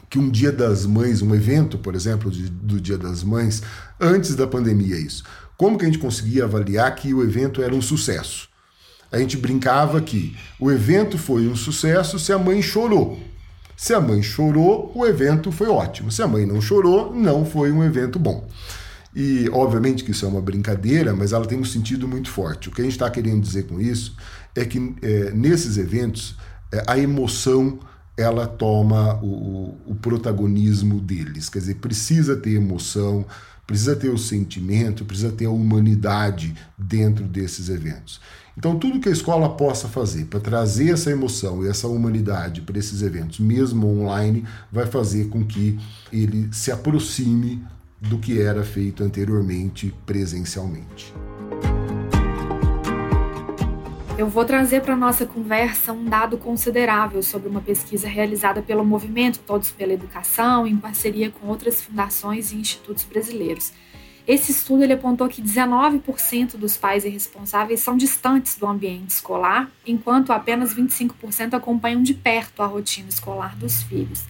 que 0.09 0.19
um 0.19 0.29
Dia 0.29 0.51
das 0.51 0.85
Mães, 0.85 1.23
um 1.23 1.33
evento, 1.33 1.77
por 1.77 1.95
exemplo, 1.95 2.29
de, 2.29 2.47
do 2.47 2.79
Dia 2.79 2.97
das 2.99 3.23
Mães, 3.23 3.63
antes 3.99 4.35
da 4.35 4.45
pandemia 4.45 4.95
isso. 4.95 5.23
Como 5.57 5.77
que 5.77 5.85
a 5.85 5.87
gente 5.87 5.97
conseguia 5.97 6.43
avaliar 6.43 6.93
que 6.93 7.13
o 7.13 7.23
evento 7.23 7.63
era 7.63 7.73
um 7.73 7.81
sucesso? 7.81 8.47
A 9.11 9.17
gente 9.17 9.37
brincava 9.37 10.01
que 10.01 10.35
o 10.59 10.71
evento 10.71 11.17
foi 11.17 11.47
um 11.47 11.55
sucesso 11.55 12.19
se 12.19 12.31
a 12.31 12.37
mãe 12.37 12.61
chorou. 12.61 13.19
Se 13.75 13.93
a 13.93 13.99
mãe 13.99 14.21
chorou, 14.21 14.91
o 14.95 15.05
evento 15.05 15.51
foi 15.51 15.67
ótimo. 15.67 16.11
Se 16.11 16.21
a 16.21 16.27
mãe 16.27 16.45
não 16.45 16.61
chorou, 16.61 17.13
não 17.13 17.45
foi 17.45 17.71
um 17.71 17.83
evento 17.83 18.19
bom. 18.19 18.47
E, 19.15 19.47
obviamente, 19.51 20.03
que 20.03 20.11
isso 20.11 20.25
é 20.25 20.27
uma 20.27 20.41
brincadeira, 20.41 21.13
mas 21.13 21.33
ela 21.33 21.45
tem 21.45 21.59
um 21.59 21.65
sentido 21.65 22.07
muito 22.07 22.29
forte. 22.29 22.69
O 22.69 22.71
que 22.71 22.81
a 22.81 22.83
gente 22.83 22.93
está 22.93 23.09
querendo 23.09 23.41
dizer 23.41 23.67
com 23.67 23.79
isso 23.79 24.15
é 24.55 24.65
que 24.65 24.95
é, 25.01 25.31
nesses 25.31 25.77
eventos 25.77 26.35
é, 26.71 26.83
a 26.87 26.97
emoção 26.97 27.79
ela 28.17 28.45
toma 28.45 29.19
o, 29.23 29.77
o, 29.87 29.95
protagonismo 29.95 30.99
deles. 30.99 31.49
Quer 31.49 31.59
dizer, 31.59 31.75
precisa 31.75 32.35
ter 32.35 32.55
emoção, 32.55 33.25
precisa 33.65 33.95
ter 33.95 34.09
o 34.09 34.17
sentimento, 34.17 35.03
precisa 35.03 35.31
ter 35.31 35.45
a 35.45 35.51
humanidade 35.51 36.53
dentro 36.77 37.25
desses 37.25 37.69
eventos. 37.69 38.21
Então, 38.55 38.77
tudo 38.77 38.99
que 38.99 39.09
a 39.09 39.11
escola 39.11 39.49
possa 39.49 39.87
fazer 39.87 40.25
para 40.25 40.39
trazer 40.39 40.91
essa 40.91 41.09
emoção 41.09 41.65
e 41.65 41.67
essa 41.67 41.87
humanidade 41.87 42.61
para 42.61 42.77
esses 42.77 43.01
eventos, 43.01 43.39
mesmo 43.39 43.87
online, 43.87 44.45
vai 44.71 44.85
fazer 44.85 45.29
com 45.29 45.43
que 45.43 45.79
ele 46.11 46.49
se 46.51 46.71
aproxime 46.71 47.63
do 48.07 48.17
que 48.17 48.41
era 48.41 48.63
feito 48.63 49.03
anteriormente 49.03 49.93
presencialmente. 50.05 51.13
Eu 54.17 54.27
vou 54.27 54.45
trazer 54.45 54.81
para 54.81 54.95
nossa 54.95 55.25
conversa 55.25 55.91
um 55.91 56.05
dado 56.05 56.37
considerável 56.37 57.23
sobre 57.23 57.49
uma 57.49 57.61
pesquisa 57.61 58.07
realizada 58.07 58.61
pelo 58.61 58.85
movimento 58.85 59.39
Todos 59.39 59.71
pela 59.71 59.93
Educação, 59.93 60.67
em 60.67 60.77
parceria 60.77 61.31
com 61.31 61.47
outras 61.47 61.81
fundações 61.81 62.51
e 62.51 62.57
institutos 62.57 63.05
brasileiros. 63.05 63.71
Esse 64.27 64.51
estudo 64.51 64.83
ele 64.83 64.93
apontou 64.93 65.27
que 65.27 65.41
19% 65.41 66.55
dos 66.57 66.77
pais 66.77 67.05
irresponsáveis 67.05 67.79
são 67.79 67.97
distantes 67.97 68.55
do 68.55 68.67
ambiente 68.67 69.09
escolar, 69.09 69.71
enquanto 69.85 70.31
apenas 70.31 70.75
25% 70.75 71.53
acompanham 71.53 72.03
de 72.03 72.13
perto 72.13 72.61
a 72.61 72.65
rotina 72.65 73.09
escolar 73.09 73.55
dos 73.57 73.81
filhos. 73.83 74.25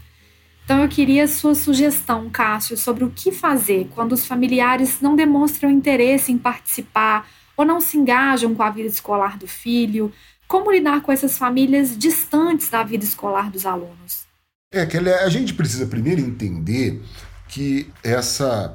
Então 0.63 0.81
eu 0.81 0.87
queria 0.87 1.27
sua 1.27 1.55
sugestão, 1.55 2.29
Cássio, 2.29 2.77
sobre 2.77 3.03
o 3.03 3.09
que 3.09 3.31
fazer 3.31 3.89
quando 3.93 4.13
os 4.13 4.25
familiares 4.25 5.01
não 5.01 5.15
demonstram 5.15 5.69
interesse 5.69 6.31
em 6.31 6.37
participar 6.37 7.27
ou 7.57 7.65
não 7.65 7.81
se 7.81 7.97
engajam 7.97 8.55
com 8.55 8.63
a 8.63 8.69
vida 8.69 8.87
escolar 8.87 9.37
do 9.37 9.47
filho? 9.47 10.11
Como 10.47 10.71
lidar 10.71 11.01
com 11.01 11.11
essas 11.11 11.37
famílias 11.37 11.97
distantes 11.97 12.69
da 12.69 12.83
vida 12.83 13.03
escolar 13.03 13.51
dos 13.51 13.65
alunos? 13.65 14.23
É 14.71 14.85
que 14.85 14.97
a 14.97 15.29
gente 15.29 15.53
precisa 15.53 15.85
primeiro 15.85 16.21
entender 16.21 17.01
que 17.47 17.91
essa 18.03 18.73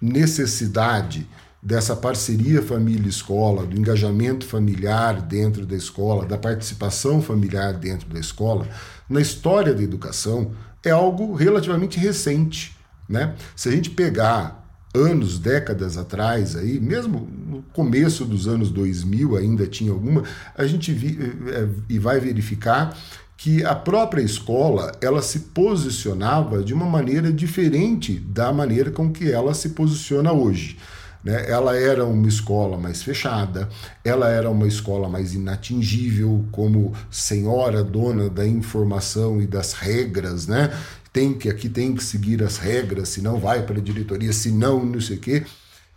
necessidade 0.00 1.26
dessa 1.62 1.94
parceria 1.94 2.60
família-escola, 2.60 3.64
do 3.64 3.78
engajamento 3.78 4.44
familiar 4.44 5.22
dentro 5.22 5.64
da 5.64 5.76
escola, 5.76 6.26
da 6.26 6.36
participação 6.36 7.22
familiar 7.22 7.72
dentro 7.74 8.08
da 8.08 8.18
escola, 8.18 8.68
na 9.08 9.20
história 9.20 9.72
da 9.72 9.82
educação, 9.82 10.52
é 10.84 10.90
algo 10.90 11.34
relativamente 11.34 11.98
recente. 11.98 12.76
Né? 13.08 13.34
Se 13.54 13.68
a 13.68 13.72
gente 13.72 13.90
pegar 13.90 14.62
anos, 14.94 15.38
décadas 15.38 15.96
atrás, 15.96 16.54
aí, 16.54 16.78
mesmo 16.78 17.28
no 17.46 17.62
começo 17.72 18.24
dos 18.24 18.46
anos 18.46 18.70
2000 18.70 19.36
ainda 19.36 19.66
tinha 19.66 19.90
alguma, 19.90 20.22
a 20.56 20.66
gente 20.66 20.92
vi, 20.92 21.18
é, 21.48 21.68
e 21.88 21.98
vai 21.98 22.20
verificar 22.20 22.96
que 23.36 23.64
a 23.64 23.74
própria 23.74 24.22
escola 24.22 24.92
ela 25.00 25.20
se 25.20 25.40
posicionava 25.40 26.62
de 26.62 26.72
uma 26.72 26.86
maneira 26.86 27.32
diferente 27.32 28.14
da 28.14 28.52
maneira 28.52 28.90
com 28.90 29.10
que 29.10 29.32
ela 29.32 29.52
se 29.54 29.70
posiciona 29.70 30.32
hoje. 30.32 30.78
Né? 31.24 31.50
Ela 31.50 31.76
era 31.76 32.04
uma 32.04 32.28
escola 32.28 32.76
mais 32.76 33.02
fechada, 33.02 33.68
ela 34.04 34.28
era 34.28 34.50
uma 34.50 34.66
escola 34.66 35.08
mais 35.08 35.34
inatingível, 35.34 36.44
como 36.50 36.92
senhora 37.10 37.82
dona 37.84 38.28
da 38.28 38.46
informação 38.46 39.40
e 39.40 39.46
das 39.46 39.72
regras, 39.72 40.46
né? 40.46 40.70
tem 41.12 41.34
que 41.34 41.48
aqui 41.48 41.68
tem 41.68 41.94
que 41.94 42.02
seguir 42.02 42.42
as 42.42 42.56
regras, 42.56 43.10
senão 43.10 43.38
vai 43.38 43.62
para 43.64 43.78
a 43.78 43.82
diretoria, 43.82 44.32
senão 44.32 44.84
não 44.84 45.00
sei 45.00 45.16
o 45.16 45.20
quê. 45.20 45.44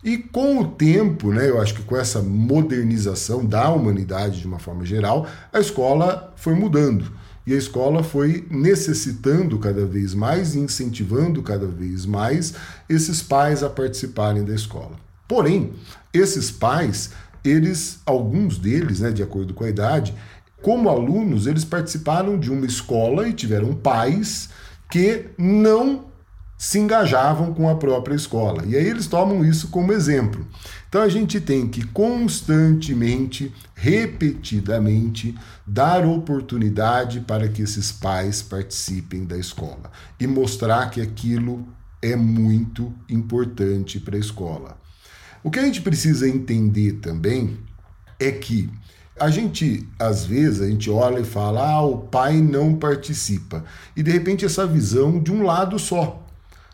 E 0.04 0.18
com 0.18 0.60
o 0.60 0.68
tempo, 0.68 1.32
né, 1.32 1.48
eu 1.48 1.60
acho 1.60 1.74
que 1.74 1.82
com 1.82 1.96
essa 1.96 2.20
modernização 2.22 3.44
da 3.44 3.68
humanidade 3.70 4.40
de 4.40 4.46
uma 4.46 4.58
forma 4.58 4.84
geral, 4.84 5.26
a 5.52 5.58
escola 5.58 6.32
foi 6.36 6.54
mudando. 6.54 7.10
E 7.46 7.54
a 7.54 7.56
escola 7.56 8.02
foi 8.02 8.46
necessitando 8.50 9.58
cada 9.58 9.86
vez 9.86 10.14
mais 10.14 10.54
e 10.54 10.58
incentivando 10.58 11.42
cada 11.42 11.66
vez 11.66 12.04
mais 12.04 12.54
esses 12.88 13.22
pais 13.22 13.62
a 13.62 13.70
participarem 13.70 14.44
da 14.44 14.54
escola. 14.54 15.05
Porém, 15.28 15.72
esses 16.12 16.50
pais, 16.50 17.10
eles, 17.44 18.00
alguns 18.06 18.58
deles, 18.58 19.00
né, 19.00 19.10
de 19.10 19.22
acordo 19.22 19.54
com 19.54 19.64
a 19.64 19.68
idade, 19.68 20.14
como 20.62 20.88
alunos, 20.88 21.46
eles 21.46 21.64
participaram 21.64 22.38
de 22.38 22.50
uma 22.50 22.66
escola 22.66 23.28
e 23.28 23.32
tiveram 23.32 23.74
pais 23.74 24.48
que 24.90 25.26
não 25.38 26.06
se 26.58 26.78
engajavam 26.78 27.52
com 27.52 27.68
a 27.68 27.76
própria 27.76 28.14
escola. 28.14 28.64
E 28.66 28.76
aí 28.76 28.86
eles 28.86 29.06
tomam 29.06 29.44
isso 29.44 29.68
como 29.68 29.92
exemplo. 29.92 30.46
Então 30.88 31.02
a 31.02 31.08
gente 31.08 31.40
tem 31.40 31.68
que 31.68 31.84
constantemente, 31.88 33.52
repetidamente, 33.74 35.34
dar 35.66 36.06
oportunidade 36.06 37.20
para 37.20 37.48
que 37.48 37.62
esses 37.62 37.92
pais 37.92 38.40
participem 38.40 39.24
da 39.24 39.36
escola 39.36 39.90
e 40.18 40.26
mostrar 40.26 40.88
que 40.90 41.00
aquilo 41.00 41.66
é 42.00 42.16
muito 42.16 42.92
importante 43.08 44.00
para 44.00 44.16
a 44.16 44.20
escola. 44.20 44.85
O 45.46 45.50
que 45.50 45.60
a 45.60 45.62
gente 45.62 45.80
precisa 45.80 46.28
entender 46.28 46.94
também 46.94 47.56
é 48.18 48.32
que 48.32 48.68
a 49.16 49.30
gente, 49.30 49.88
às 49.96 50.26
vezes, 50.26 50.60
a 50.60 50.66
gente 50.66 50.90
olha 50.90 51.20
e 51.20 51.24
fala, 51.24 51.64
ah, 51.64 51.86
o 51.86 51.98
pai 51.98 52.40
não 52.40 52.74
participa. 52.74 53.64
E 53.94 54.02
de 54.02 54.10
repente 54.10 54.44
essa 54.44 54.66
visão 54.66 55.22
de 55.22 55.30
um 55.30 55.44
lado 55.44 55.78
só. 55.78 56.26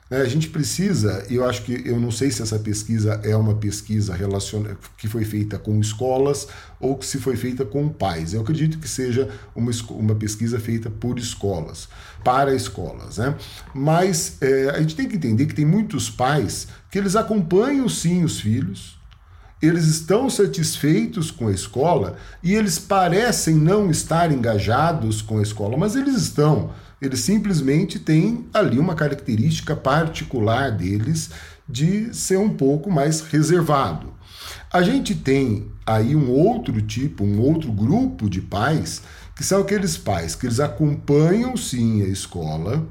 Né? 0.08 0.22
A 0.22 0.26
gente 0.26 0.48
precisa, 0.48 1.22
eu 1.28 1.44
acho 1.44 1.64
que, 1.64 1.82
eu 1.84 2.00
não 2.00 2.10
sei 2.10 2.30
se 2.30 2.40
essa 2.40 2.58
pesquisa 2.58 3.20
é 3.22 3.36
uma 3.36 3.54
pesquisa 3.54 4.14
relaciona, 4.14 4.74
que 4.96 5.06
foi 5.06 5.26
feita 5.26 5.58
com 5.58 5.78
escolas 5.78 6.48
ou 6.80 6.96
que 6.96 7.04
se 7.04 7.18
foi 7.18 7.36
feita 7.36 7.66
com 7.66 7.90
pais. 7.90 8.32
Eu 8.32 8.40
acredito 8.40 8.78
que 8.78 8.88
seja 8.88 9.28
uma, 9.54 9.70
uma 9.90 10.14
pesquisa 10.14 10.58
feita 10.58 10.88
por 10.88 11.18
escolas, 11.18 11.90
para 12.24 12.54
escolas. 12.54 13.18
Né? 13.18 13.34
Mas 13.74 14.38
é, 14.40 14.70
a 14.70 14.80
gente 14.80 14.96
tem 14.96 15.06
que 15.06 15.16
entender 15.16 15.44
que 15.44 15.54
tem 15.54 15.66
muitos 15.66 16.08
pais 16.08 16.68
que 16.92 16.98
eles 16.98 17.16
acompanham 17.16 17.88
sim 17.88 18.22
os 18.22 18.38
filhos, 18.38 18.98
eles 19.62 19.86
estão 19.86 20.28
satisfeitos 20.28 21.30
com 21.30 21.48
a 21.48 21.52
escola 21.52 22.18
e 22.42 22.52
eles 22.52 22.78
parecem 22.78 23.54
não 23.54 23.90
estar 23.90 24.30
engajados 24.30 25.22
com 25.22 25.38
a 25.38 25.42
escola, 25.42 25.74
mas 25.78 25.96
eles 25.96 26.16
estão. 26.16 26.70
Eles 27.00 27.20
simplesmente 27.20 27.98
têm 27.98 28.44
ali 28.52 28.78
uma 28.78 28.94
característica 28.94 29.74
particular 29.74 30.70
deles 30.70 31.30
de 31.66 32.12
ser 32.14 32.36
um 32.36 32.50
pouco 32.50 32.90
mais 32.90 33.22
reservado. 33.22 34.12
A 34.70 34.82
gente 34.82 35.14
tem 35.14 35.68
aí 35.86 36.14
um 36.14 36.30
outro 36.30 36.82
tipo, 36.82 37.24
um 37.24 37.40
outro 37.40 37.72
grupo 37.72 38.28
de 38.28 38.42
pais, 38.42 39.00
que 39.34 39.42
são 39.42 39.62
aqueles 39.62 39.96
pais 39.96 40.34
que 40.34 40.44
eles 40.44 40.60
acompanham 40.60 41.56
sim 41.56 42.02
a 42.02 42.06
escola, 42.06 42.86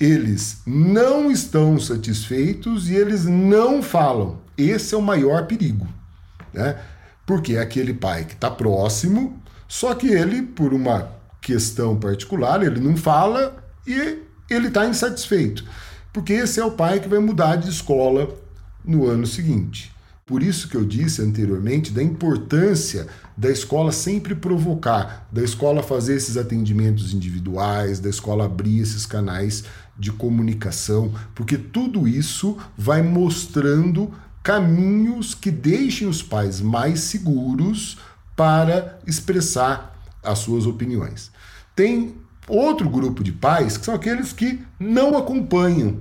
eles 0.00 0.62
não 0.66 1.30
estão 1.30 1.78
satisfeitos 1.78 2.88
e 2.88 2.94
eles 2.94 3.26
não 3.26 3.82
falam. 3.82 4.38
Esse 4.56 4.94
é 4.94 4.98
o 4.98 5.02
maior 5.02 5.46
perigo, 5.46 5.86
né? 6.54 6.78
Porque 7.26 7.54
é 7.54 7.60
aquele 7.60 7.92
pai 7.92 8.24
que 8.24 8.32
está 8.32 8.50
próximo, 8.50 9.38
só 9.68 9.94
que 9.94 10.08
ele, 10.08 10.42
por 10.42 10.72
uma 10.72 11.12
questão 11.40 11.96
particular, 11.98 12.62
ele 12.62 12.80
não 12.80 12.96
fala 12.96 13.62
e 13.86 14.22
ele 14.48 14.68
está 14.68 14.86
insatisfeito. 14.86 15.64
Porque 16.12 16.32
esse 16.32 16.58
é 16.58 16.64
o 16.64 16.72
pai 16.72 16.98
que 16.98 17.08
vai 17.08 17.18
mudar 17.18 17.56
de 17.56 17.68
escola 17.68 18.34
no 18.84 19.06
ano 19.06 19.26
seguinte. 19.26 19.94
Por 20.30 20.44
isso 20.44 20.68
que 20.68 20.76
eu 20.76 20.84
disse 20.84 21.20
anteriormente 21.22 21.92
da 21.92 22.00
importância 22.00 23.08
da 23.36 23.50
escola 23.50 23.90
sempre 23.90 24.34
provocar, 24.34 25.26
da 25.32 25.42
escola 25.42 25.82
fazer 25.82 26.14
esses 26.14 26.36
atendimentos 26.36 27.12
individuais, 27.12 27.98
da 27.98 28.08
escola 28.08 28.44
abrir 28.44 28.80
esses 28.80 29.04
canais 29.04 29.64
de 30.00 30.10
comunicação, 30.10 31.12
porque 31.34 31.58
tudo 31.58 32.08
isso 32.08 32.56
vai 32.76 33.02
mostrando 33.02 34.12
caminhos 34.42 35.34
que 35.34 35.50
deixem 35.50 36.08
os 36.08 36.22
pais 36.22 36.60
mais 36.60 37.00
seguros 37.00 37.98
para 38.34 38.98
expressar 39.06 39.94
as 40.22 40.38
suas 40.38 40.64
opiniões. 40.66 41.30
Tem 41.76 42.14
outro 42.48 42.88
grupo 42.88 43.22
de 43.22 43.30
pais 43.30 43.76
que 43.76 43.84
são 43.84 43.94
aqueles 43.94 44.32
que 44.32 44.60
não 44.78 45.16
acompanham 45.18 46.00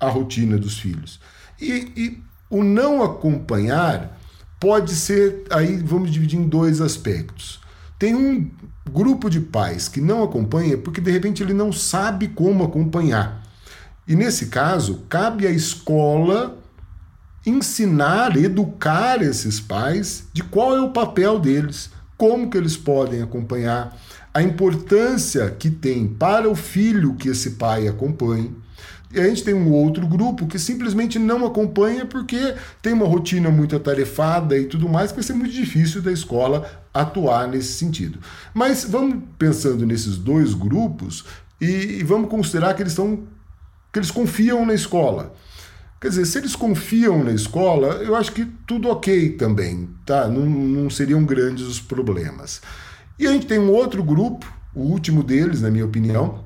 a 0.00 0.08
rotina 0.08 0.58
dos 0.58 0.78
filhos. 0.78 1.20
E, 1.60 1.92
e 1.96 2.22
o 2.50 2.64
não 2.64 3.02
acompanhar 3.02 4.18
pode 4.58 4.94
ser, 4.94 5.44
aí 5.50 5.76
vamos 5.76 6.10
dividir 6.10 6.38
em 6.38 6.48
dois 6.48 6.80
aspectos. 6.80 7.60
Tem 8.04 8.14
um 8.14 8.50
grupo 8.92 9.30
de 9.30 9.40
pais 9.40 9.88
que 9.88 9.98
não 9.98 10.22
acompanha 10.22 10.76
porque 10.76 11.00
de 11.00 11.10
repente 11.10 11.42
ele 11.42 11.54
não 11.54 11.72
sabe 11.72 12.28
como 12.28 12.62
acompanhar. 12.62 13.42
E 14.06 14.14
nesse 14.14 14.48
caso, 14.48 15.06
cabe 15.08 15.46
à 15.46 15.50
escola 15.50 16.58
ensinar, 17.46 18.36
educar 18.36 19.22
esses 19.22 19.58
pais 19.58 20.28
de 20.34 20.42
qual 20.42 20.76
é 20.76 20.82
o 20.82 20.90
papel 20.90 21.38
deles, 21.38 21.88
como 22.18 22.50
que 22.50 22.58
eles 22.58 22.76
podem 22.76 23.22
acompanhar, 23.22 23.96
a 24.34 24.42
importância 24.42 25.50
que 25.52 25.70
tem 25.70 26.06
para 26.06 26.46
o 26.46 26.54
filho 26.54 27.14
que 27.14 27.30
esse 27.30 27.52
pai 27.52 27.88
acompanhe. 27.88 28.54
E 29.14 29.20
a 29.20 29.28
gente 29.28 29.44
tem 29.44 29.54
um 29.54 29.70
outro 29.70 30.06
grupo 30.08 30.46
que 30.46 30.58
simplesmente 30.58 31.20
não 31.20 31.46
acompanha 31.46 32.04
porque 32.04 32.54
tem 32.82 32.92
uma 32.92 33.06
rotina 33.06 33.48
muito 33.48 33.76
atarefada 33.76 34.58
e 34.58 34.66
tudo 34.66 34.88
mais, 34.88 35.12
que 35.12 35.18
vai 35.18 35.24
ser 35.24 35.34
muito 35.34 35.52
difícil 35.52 36.02
da 36.02 36.10
escola 36.10 36.68
atuar 36.92 37.46
nesse 37.46 37.74
sentido. 37.74 38.18
Mas 38.52 38.84
vamos 38.84 39.22
pensando 39.38 39.86
nesses 39.86 40.16
dois 40.16 40.52
grupos 40.52 41.24
e, 41.60 42.02
vamos 42.02 42.28
considerar 42.28 42.74
que 42.74 42.82
eles 42.82 42.92
estão 42.92 43.22
que 43.92 44.00
eles 44.00 44.10
confiam 44.10 44.66
na 44.66 44.74
escola. 44.74 45.32
Quer 46.00 46.08
dizer, 46.08 46.26
se 46.26 46.38
eles 46.38 46.56
confiam 46.56 47.22
na 47.22 47.30
escola, 47.30 48.02
eu 48.02 48.16
acho 48.16 48.32
que 48.32 48.44
tudo 48.66 48.88
ok 48.88 49.30
também, 49.30 49.88
tá? 50.04 50.28
Não, 50.28 50.44
não 50.44 50.90
seriam 50.90 51.24
grandes 51.24 51.64
os 51.64 51.80
problemas. 51.80 52.60
E 53.16 53.26
a 53.28 53.32
gente 53.32 53.46
tem 53.46 53.60
um 53.60 53.70
outro 53.70 54.02
grupo, 54.02 54.52
o 54.74 54.80
último 54.80 55.22
deles, 55.22 55.62
na 55.62 55.70
minha 55.70 55.84
opinião, 55.84 56.43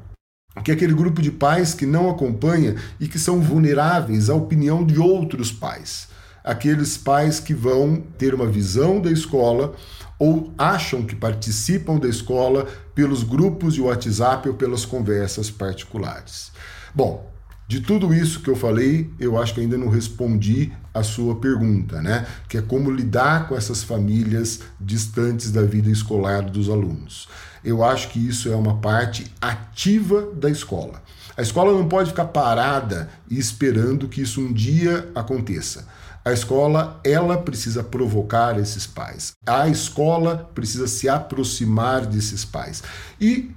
que 0.64 0.70
é 0.70 0.74
aquele 0.74 0.94
grupo 0.94 1.22
de 1.22 1.30
pais 1.30 1.74
que 1.74 1.86
não 1.86 2.10
acompanha 2.10 2.76
e 2.98 3.08
que 3.08 3.18
são 3.18 3.40
vulneráveis 3.40 4.30
à 4.30 4.34
opinião 4.34 4.84
de 4.84 4.98
outros 4.98 5.52
pais. 5.52 6.08
Aqueles 6.44 6.96
pais 6.96 7.40
que 7.40 7.52
vão 7.52 8.02
ter 8.16 8.34
uma 8.34 8.46
visão 8.46 9.00
da 9.00 9.10
escola 9.10 9.74
ou 10.18 10.52
acham 10.58 11.02
que 11.02 11.14
participam 11.14 11.98
da 11.98 12.08
escola 12.08 12.66
pelos 12.94 13.22
grupos 13.22 13.74
de 13.74 13.80
WhatsApp 13.80 14.48
ou 14.48 14.54
pelas 14.54 14.84
conversas 14.84 15.50
particulares. 15.50 16.50
Bom, 16.94 17.30
de 17.68 17.80
tudo 17.80 18.14
isso 18.14 18.40
que 18.40 18.48
eu 18.48 18.56
falei, 18.56 19.10
eu 19.20 19.38
acho 19.38 19.54
que 19.54 19.60
ainda 19.60 19.76
não 19.76 19.90
respondi 19.90 20.72
a 20.92 21.02
sua 21.02 21.36
pergunta, 21.36 22.00
né? 22.00 22.26
Que 22.48 22.56
é 22.56 22.62
como 22.62 22.90
lidar 22.90 23.46
com 23.46 23.54
essas 23.54 23.82
famílias 23.82 24.60
distantes 24.80 25.52
da 25.52 25.62
vida 25.62 25.90
escolar 25.90 26.42
dos 26.42 26.70
alunos. 26.70 27.28
Eu 27.68 27.84
acho 27.84 28.08
que 28.08 28.18
isso 28.18 28.50
é 28.50 28.56
uma 28.56 28.78
parte 28.78 29.30
ativa 29.40 30.30
da 30.34 30.48
escola. 30.48 31.02
A 31.36 31.42
escola 31.42 31.72
não 31.72 31.86
pode 31.86 32.10
ficar 32.10 32.24
parada 32.24 33.10
e 33.30 33.38
esperando 33.38 34.08
que 34.08 34.22
isso 34.22 34.40
um 34.40 34.52
dia 34.52 35.10
aconteça. 35.14 35.86
A 36.24 36.32
escola, 36.32 36.98
ela 37.04 37.36
precisa 37.36 37.84
provocar 37.84 38.58
esses 38.58 38.86
pais. 38.86 39.34
A 39.46 39.68
escola 39.68 40.50
precisa 40.54 40.86
se 40.86 41.08
aproximar 41.08 42.06
desses 42.06 42.42
pais. 42.42 42.82
E 43.20 43.50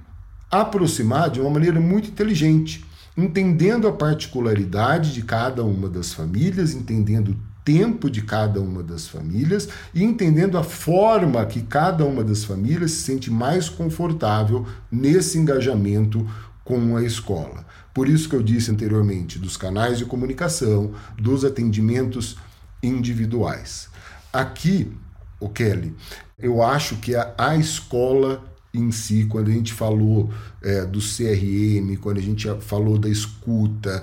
aproximar 0.50 1.30
de 1.30 1.40
uma 1.40 1.50
maneira 1.50 1.80
muito 1.80 2.08
inteligente 2.08 2.84
entendendo 3.16 3.86
a 3.86 3.92
particularidade 3.92 5.12
de 5.12 5.22
cada 5.22 5.62
uma 5.62 5.88
das 5.88 6.12
famílias, 6.12 6.74
entendendo 6.74 7.36
tempo 7.64 8.10
de 8.10 8.22
cada 8.22 8.60
uma 8.60 8.82
das 8.82 9.06
famílias 9.06 9.68
e 9.94 10.02
entendendo 10.02 10.58
a 10.58 10.64
forma 10.64 11.44
que 11.46 11.62
cada 11.62 12.04
uma 12.04 12.24
das 12.24 12.44
famílias 12.44 12.90
se 12.92 13.02
sente 13.02 13.30
mais 13.30 13.68
confortável 13.68 14.66
nesse 14.90 15.38
engajamento 15.38 16.28
com 16.64 16.96
a 16.96 17.02
escola. 17.02 17.64
Por 17.94 18.08
isso 18.08 18.28
que 18.28 18.34
eu 18.34 18.42
disse 18.42 18.70
anteriormente 18.70 19.38
dos 19.38 19.56
canais 19.56 19.98
de 19.98 20.04
comunicação, 20.04 20.92
dos 21.18 21.44
atendimentos 21.44 22.36
individuais. 22.82 23.88
Aqui, 24.32 24.90
o 25.38 25.48
Kelly, 25.48 25.94
eu 26.38 26.62
acho 26.62 26.96
que 26.96 27.14
a, 27.14 27.34
a 27.36 27.56
escola 27.56 28.42
em 28.74 28.90
si, 28.90 29.26
quando 29.26 29.48
a 29.48 29.52
gente 29.52 29.72
falou 29.72 30.32
é, 30.62 30.86
do 30.86 30.98
CRM, 30.98 31.96
quando 32.00 32.18
a 32.18 32.22
gente 32.22 32.48
falou 32.60 32.96
da 32.96 33.08
escuta, 33.08 34.02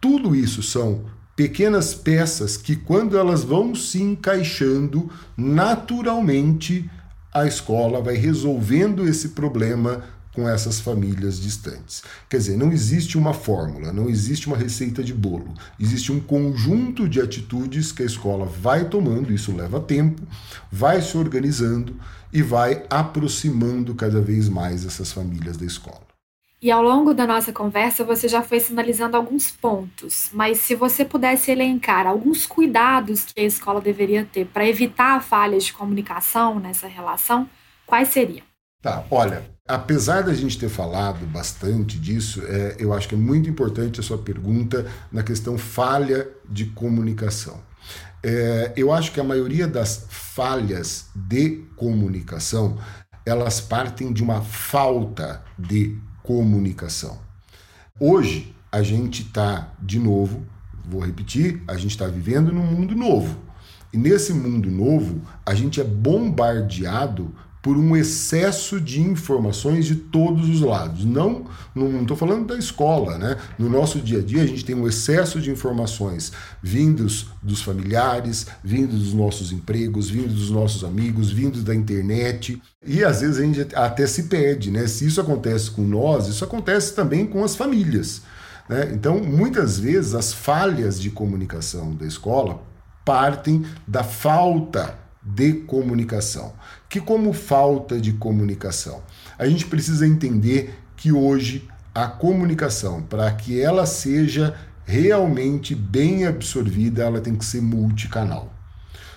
tudo 0.00 0.36
isso 0.36 0.62
são 0.62 1.04
pequenas 1.36 1.94
peças 1.94 2.56
que, 2.56 2.76
quando 2.76 3.18
elas 3.18 3.42
vão 3.42 3.74
se 3.74 4.00
encaixando, 4.00 5.10
naturalmente 5.36 6.88
a 7.32 7.46
escola 7.46 8.00
vai 8.00 8.14
resolvendo 8.14 9.08
esse 9.08 9.30
problema 9.30 10.04
com 10.32 10.48
essas 10.48 10.80
famílias 10.80 11.40
distantes. 11.40 12.02
Quer 12.28 12.38
dizer, 12.38 12.56
não 12.56 12.72
existe 12.72 13.16
uma 13.16 13.32
fórmula, 13.32 13.92
não 13.92 14.08
existe 14.08 14.48
uma 14.48 14.56
receita 14.56 15.02
de 15.02 15.14
bolo. 15.14 15.54
Existe 15.78 16.12
um 16.12 16.20
conjunto 16.20 17.08
de 17.08 17.20
atitudes 17.20 17.92
que 17.92 18.02
a 18.02 18.06
escola 18.06 18.44
vai 18.44 18.88
tomando, 18.88 19.32
isso 19.32 19.54
leva 19.54 19.80
tempo, 19.80 20.22
vai 20.70 21.00
se 21.00 21.16
organizando 21.16 21.96
e 22.32 22.42
vai 22.42 22.84
aproximando 22.90 23.94
cada 23.94 24.20
vez 24.20 24.48
mais 24.48 24.84
essas 24.84 25.12
famílias 25.12 25.56
da 25.56 25.64
escola. 25.64 26.13
E 26.64 26.70
ao 26.70 26.82
longo 26.82 27.12
da 27.12 27.26
nossa 27.26 27.52
conversa 27.52 28.02
você 28.02 28.26
já 28.26 28.40
foi 28.40 28.58
sinalizando 28.58 29.18
alguns 29.18 29.50
pontos, 29.50 30.30
mas 30.32 30.60
se 30.60 30.74
você 30.74 31.04
pudesse 31.04 31.50
elencar 31.50 32.06
alguns 32.06 32.46
cuidados 32.46 33.26
que 33.26 33.38
a 33.38 33.44
escola 33.44 33.82
deveria 33.82 34.24
ter 34.24 34.46
para 34.46 34.66
evitar 34.66 35.22
falhas 35.22 35.64
de 35.64 35.74
comunicação 35.74 36.58
nessa 36.58 36.86
relação, 36.86 37.46
quais 37.84 38.08
seriam? 38.08 38.46
Tá, 38.80 39.04
olha, 39.10 39.44
apesar 39.68 40.22
da 40.22 40.32
gente 40.32 40.58
ter 40.58 40.70
falado 40.70 41.26
bastante 41.26 41.98
disso, 41.98 42.42
é, 42.46 42.76
eu 42.78 42.94
acho 42.94 43.10
que 43.10 43.14
é 43.14 43.18
muito 43.18 43.50
importante 43.50 44.00
a 44.00 44.02
sua 44.02 44.16
pergunta 44.16 44.90
na 45.12 45.22
questão 45.22 45.58
falha 45.58 46.26
de 46.48 46.64
comunicação. 46.64 47.60
É, 48.22 48.72
eu 48.74 48.90
acho 48.90 49.12
que 49.12 49.20
a 49.20 49.24
maioria 49.24 49.68
das 49.68 50.06
falhas 50.08 51.10
de 51.14 51.62
comunicação 51.76 52.78
elas 53.26 53.60
partem 53.60 54.12
de 54.12 54.22
uma 54.22 54.42
falta 54.42 55.42
de 55.58 55.98
comunicação. 56.24 57.18
Hoje 58.00 58.56
a 58.72 58.82
gente 58.82 59.22
está 59.22 59.72
de 59.80 60.00
novo, 60.00 60.42
vou 60.84 61.04
repetir, 61.04 61.62
a 61.68 61.76
gente 61.76 61.92
está 61.92 62.08
vivendo 62.08 62.50
num 62.50 62.64
mundo 62.64 62.96
novo. 62.96 63.38
E 63.92 63.96
nesse 63.96 64.32
mundo 64.32 64.68
novo, 64.68 65.20
a 65.46 65.54
gente 65.54 65.80
é 65.80 65.84
bombardeado 65.84 67.32
por 67.64 67.78
um 67.78 67.96
excesso 67.96 68.78
de 68.78 69.00
informações 69.00 69.86
de 69.86 69.96
todos 69.96 70.50
os 70.50 70.60
lados. 70.60 71.02
Não, 71.02 71.46
estou 72.02 72.14
falando 72.14 72.48
da 72.48 72.58
escola, 72.58 73.16
né? 73.16 73.38
No 73.58 73.70
nosso 73.70 74.00
dia 74.00 74.18
a 74.18 74.22
dia 74.22 74.42
a 74.42 74.46
gente 74.46 74.66
tem 74.66 74.74
um 74.74 74.86
excesso 74.86 75.40
de 75.40 75.50
informações 75.50 76.30
vindos 76.62 77.28
dos 77.42 77.62
familiares, 77.62 78.46
vindos 78.62 78.98
dos 78.98 79.14
nossos 79.14 79.50
empregos, 79.50 80.10
vindos 80.10 80.34
dos 80.34 80.50
nossos 80.50 80.84
amigos, 80.84 81.30
vindos 81.30 81.64
da 81.64 81.74
internet. 81.74 82.60
E 82.86 83.02
às 83.02 83.22
vezes 83.22 83.38
a 83.38 83.42
gente 83.42 83.74
até 83.74 84.06
se 84.06 84.24
perde, 84.24 84.70
né? 84.70 84.86
Se 84.86 85.06
isso 85.06 85.18
acontece 85.18 85.70
com 85.70 85.80
nós, 85.80 86.28
isso 86.28 86.44
acontece 86.44 86.94
também 86.94 87.24
com 87.24 87.42
as 87.42 87.56
famílias. 87.56 88.20
Né? 88.68 88.90
Então, 88.92 89.18
muitas 89.20 89.78
vezes 89.78 90.14
as 90.14 90.34
falhas 90.34 91.00
de 91.00 91.08
comunicação 91.08 91.94
da 91.94 92.04
escola 92.04 92.62
partem 93.06 93.64
da 93.88 94.04
falta 94.04 95.02
de 95.24 95.52
comunicação. 95.52 96.52
Que 96.88 97.00
como 97.00 97.32
falta 97.32 98.00
de 98.00 98.12
comunicação? 98.12 99.02
A 99.38 99.46
gente 99.46 99.66
precisa 99.66 100.06
entender 100.06 100.78
que 100.96 101.10
hoje 101.10 101.68
a 101.94 102.06
comunicação, 102.06 103.02
para 103.02 103.30
que 103.32 103.60
ela 103.60 103.86
seja 103.86 104.54
realmente 104.84 105.74
bem 105.74 106.26
absorvida, 106.26 107.04
ela 107.04 107.20
tem 107.20 107.34
que 107.34 107.44
ser 107.44 107.62
multicanal. 107.62 108.52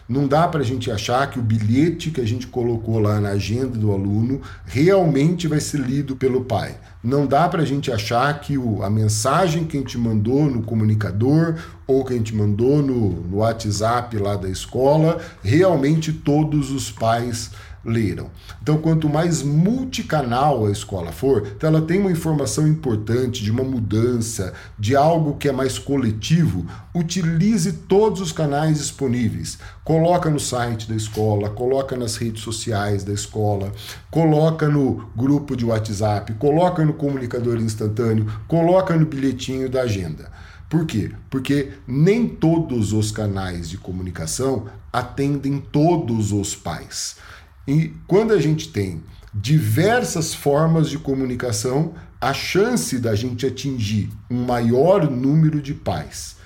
Não 0.08 0.26
dá 0.26 0.48
para 0.48 0.62
a 0.62 0.64
gente 0.64 0.90
achar 0.90 1.30
que 1.30 1.38
o 1.38 1.42
bilhete 1.44 2.12
que 2.12 2.22
a 2.22 2.26
gente 2.26 2.48
colocou 2.48 2.98
lá 2.98 3.20
na 3.20 3.30
agenda 3.30 3.78
do 3.78 3.92
aluno 3.92 4.42
realmente 4.66 5.48
vai 5.48 5.60
ser 5.60 5.82
lido 5.82 6.16
pelo 6.16 6.46
pai. 6.46 6.78
Não 7.04 7.28
dá 7.28 7.50
para 7.50 7.62
a 7.62 7.66
gente 7.66 7.92
achar 7.92 8.40
que 8.40 8.58
o, 8.58 8.82
a 8.84 8.90
mensagem 8.90 9.66
que 9.66 9.76
a 9.76 9.82
gente 9.82 9.98
mandou 9.98 10.50
no 10.50 10.64
comunicador 10.64 11.56
ou 11.88 12.04
que 12.04 12.14
a 12.14 12.18
gente 12.18 12.36
mandou 12.36 12.84
no, 12.84 13.10
no 13.10 13.38
WhatsApp 13.38 14.18
lá 14.18 14.36
da 14.36 14.50
escola, 14.50 15.20
realmente 15.42 16.12
todos 16.12 16.70
os 16.70 16.92
pais 16.92 17.50
leram. 17.88 18.30
Então, 18.62 18.78
quanto 18.78 19.08
mais 19.08 19.42
multicanal 19.42 20.66
a 20.66 20.72
escola 20.72 21.14
for, 21.14 21.48
então 21.56 21.70
ela 21.70 21.82
tem 21.82 22.00
uma 22.00 22.12
informação 22.12 22.68
importante 22.68 23.42
de 23.42 23.50
uma 23.50 23.64
mudança, 23.64 24.54
de 24.78 24.94
algo 24.96 25.38
que 25.38 25.48
é 25.48 25.54
mais 25.54 25.80
coletivo, 25.80 26.66
utilize 26.94 27.72
todos 27.72 28.20
os 28.20 28.34
canais 28.34 28.78
disponíveis. 28.78 29.58
Coloca 29.86 30.30
no 30.30 30.40
site 30.40 30.90
da 30.90 30.96
escola, 30.96 31.50
coloca 31.50 31.96
nas 31.96 32.18
redes 32.18 32.42
sociais 32.42 33.06
da 33.06 33.14
escola, 33.14 33.72
coloca 34.12 34.68
no 34.68 35.10
grupo 35.16 35.56
de 35.56 35.64
WhatsApp, 35.64 36.34
coloca 36.34 36.84
no 36.84 36.94
comunicador 36.94 37.58
instantâneo, 37.58 38.28
coloca 38.50 38.96
no 38.98 39.06
bilhetinho 39.06 39.70
da 39.70 39.84
agenda. 39.84 40.37
Por 40.70 40.86
quê? 40.86 41.12
Porque 41.30 41.74
nem 41.88 42.28
todos 42.28 42.92
os 42.92 43.12
canais 43.12 43.70
de 43.70 43.78
comunicação 43.78 44.68
atendem 44.92 45.60
todos 45.60 46.32
os 46.32 46.56
pais. 46.56 47.18
E 47.66 47.94
quando 48.06 48.34
a 48.34 48.40
gente 48.40 48.70
tem 48.70 49.02
diversas 49.34 50.34
formas 50.34 50.90
de 50.90 50.98
comunicação, 50.98 51.94
a 52.20 52.34
chance 52.34 52.98
da 53.00 53.16
gente 53.16 53.46
atingir 53.46 54.10
um 54.30 54.44
maior 54.46 55.10
número 55.10 55.62
de 55.62 55.74
pais 55.74 56.38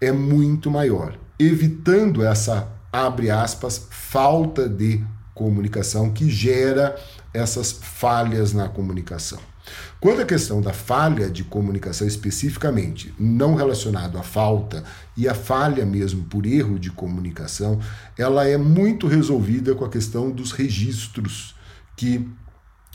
é 0.00 0.12
muito 0.12 0.70
maior, 0.70 1.18
evitando 1.38 2.24
essa, 2.24 2.68
abre 2.92 3.30
aspas, 3.30 3.86
falta 3.90 4.68
de 4.68 5.04
comunicação 5.34 6.10
que 6.10 6.28
gera 6.30 6.96
essas 7.32 7.72
falhas 7.72 8.52
na 8.52 8.68
comunicação. 8.68 9.38
Quanto 10.00 10.20
à 10.20 10.24
questão 10.24 10.60
da 10.60 10.72
falha 10.72 11.30
de 11.30 11.44
comunicação 11.44 12.06
especificamente, 12.06 13.14
não 13.18 13.54
relacionado 13.54 14.18
à 14.18 14.22
falta 14.22 14.82
e 15.16 15.28
à 15.28 15.34
falha 15.34 15.86
mesmo 15.86 16.24
por 16.24 16.44
erro 16.44 16.78
de 16.78 16.90
comunicação, 16.90 17.78
ela 18.18 18.46
é 18.46 18.56
muito 18.56 19.06
resolvida 19.06 19.74
com 19.74 19.84
a 19.84 19.90
questão 19.90 20.30
dos 20.30 20.52
registros 20.52 21.54
que 21.96 22.28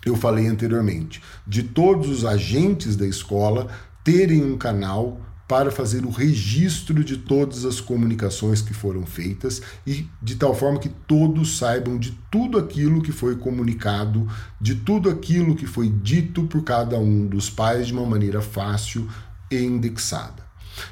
eu 0.06 0.16
falei 0.16 0.48
anteriormente, 0.48 1.22
de 1.46 1.64
todos 1.64 2.10
os 2.10 2.26
agentes 2.26 2.96
da 2.96 3.06
escola 3.06 3.68
terem 4.04 4.44
um 4.44 4.58
canal 4.58 5.22
para 5.48 5.72
fazer 5.72 6.06
o 6.06 6.10
registro 6.10 7.04
de 7.04 7.18
todas 7.18 7.64
as 7.64 7.80
comunicações 7.80 8.62
que 8.62 8.74
foram 8.74 9.06
feitas 9.06 9.62
e 9.86 10.06
de 10.22 10.36
tal 10.36 10.54
forma 10.54 10.80
que 10.80 10.90
todos 10.90 11.58
saibam 11.58 11.98
de 11.98 12.12
tudo 12.30 12.58
aquilo 12.58 13.02
que 13.02 13.14
foi 13.14 13.38
comunicado, 13.38 14.28
de 14.60 14.76
tudo 14.76 15.10
aquilo 15.10 15.56
que 15.56 15.66
foi 15.66 15.90
dito 15.90 16.44
por 16.44 16.64
cada 16.64 16.98
um 17.00 17.26
dos 17.26 17.50
pais 17.50 17.88
de 17.88 17.94
uma 17.94 18.06
maneira 18.06 18.42
fácil 18.42 19.08
e 19.50 19.58
indexada. 19.58 20.46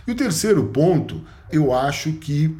E 0.07 0.11
o 0.11 0.15
terceiro 0.15 0.63
ponto, 0.65 1.21
eu 1.51 1.73
acho 1.73 2.13
que 2.13 2.55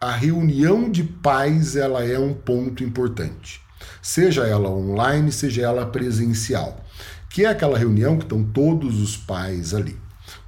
a 0.00 0.10
reunião 0.10 0.90
de 0.90 1.04
pais 1.04 1.76
ela 1.76 2.04
é 2.04 2.18
um 2.18 2.34
ponto 2.34 2.82
importante. 2.82 3.62
Seja 4.00 4.44
ela 4.46 4.68
online, 4.68 5.30
seja 5.30 5.62
ela 5.62 5.86
presencial 5.86 6.82
que 7.32 7.46
é 7.46 7.48
aquela 7.48 7.78
reunião 7.78 8.18
que 8.18 8.24
estão 8.24 8.44
todos 8.44 9.00
os 9.00 9.16
pais 9.16 9.72
ali. 9.72 9.96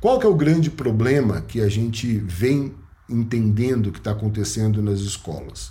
Qual 0.05 0.19
que 0.19 0.27
é 0.27 0.29
o 0.29 0.35
grande 0.35 0.69
problema 0.71 1.41
que 1.41 1.63
a 1.63 1.69
gente 1.71 2.19
vem 2.19 2.75
entendendo 3.09 3.91
que 3.91 3.97
está 3.97 4.11
acontecendo 4.11 4.83
nas 4.83 4.99
escolas? 5.01 5.71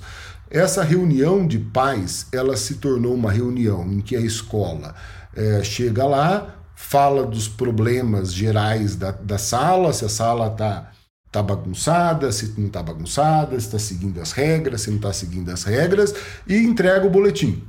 Essa 0.49 0.83
reunião 0.83 1.45
de 1.45 1.59
pais, 1.59 2.25
ela 2.33 2.57
se 2.57 2.77
tornou 2.77 3.13
uma 3.13 3.31
reunião 3.31 3.85
em 3.93 4.01
que 4.01 4.15
a 4.15 4.19
escola 4.19 4.95
é, 5.35 5.63
chega 5.63 6.03
lá, 6.07 6.55
fala 6.75 7.27
dos 7.27 7.47
problemas 7.47 8.33
gerais 8.33 8.95
da, 8.95 9.11
da 9.11 9.37
sala, 9.37 9.93
se 9.93 10.03
a 10.03 10.09
sala 10.09 10.47
está 10.47 10.89
tá 11.31 11.43
bagunçada, 11.43 12.31
se 12.31 12.55
não 12.57 12.65
está 12.65 12.81
bagunçada, 12.81 13.51
se 13.59 13.67
está 13.67 13.77
seguindo 13.77 14.19
as 14.19 14.31
regras, 14.31 14.81
se 14.81 14.89
não 14.89 14.97
está 14.97 15.13
seguindo 15.13 15.51
as 15.51 15.63
regras, 15.63 16.11
e 16.47 16.57
entrega 16.57 17.05
o 17.05 17.11
boletim. 17.11 17.63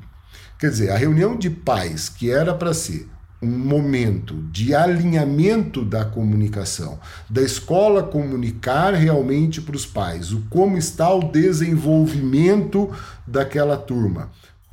Quer 0.59 0.71
dizer, 0.71 0.93
a 0.93 0.97
reunião 0.97 1.37
de 1.37 1.51
pais, 1.51 2.09
que 2.09 2.31
era 2.31 2.55
para 2.55 2.73
ser 2.73 3.07
um 3.45 3.59
momento 3.59 4.35
de 4.51 4.75
alinhamento 4.75 5.85
da 5.85 6.05
comunicação, 6.05 6.99
da 7.29 7.43
escola 7.43 8.03
comunicar 8.03 8.95
realmente 8.95 9.61
para 9.61 9.77
os 9.77 9.85
pais 9.85 10.33
o 10.33 10.43
como 10.49 10.77
está 10.77 11.13
o 11.13 11.31
desenvolvimento 11.31 12.91
daquela 13.27 13.77
turma, 13.77 14.31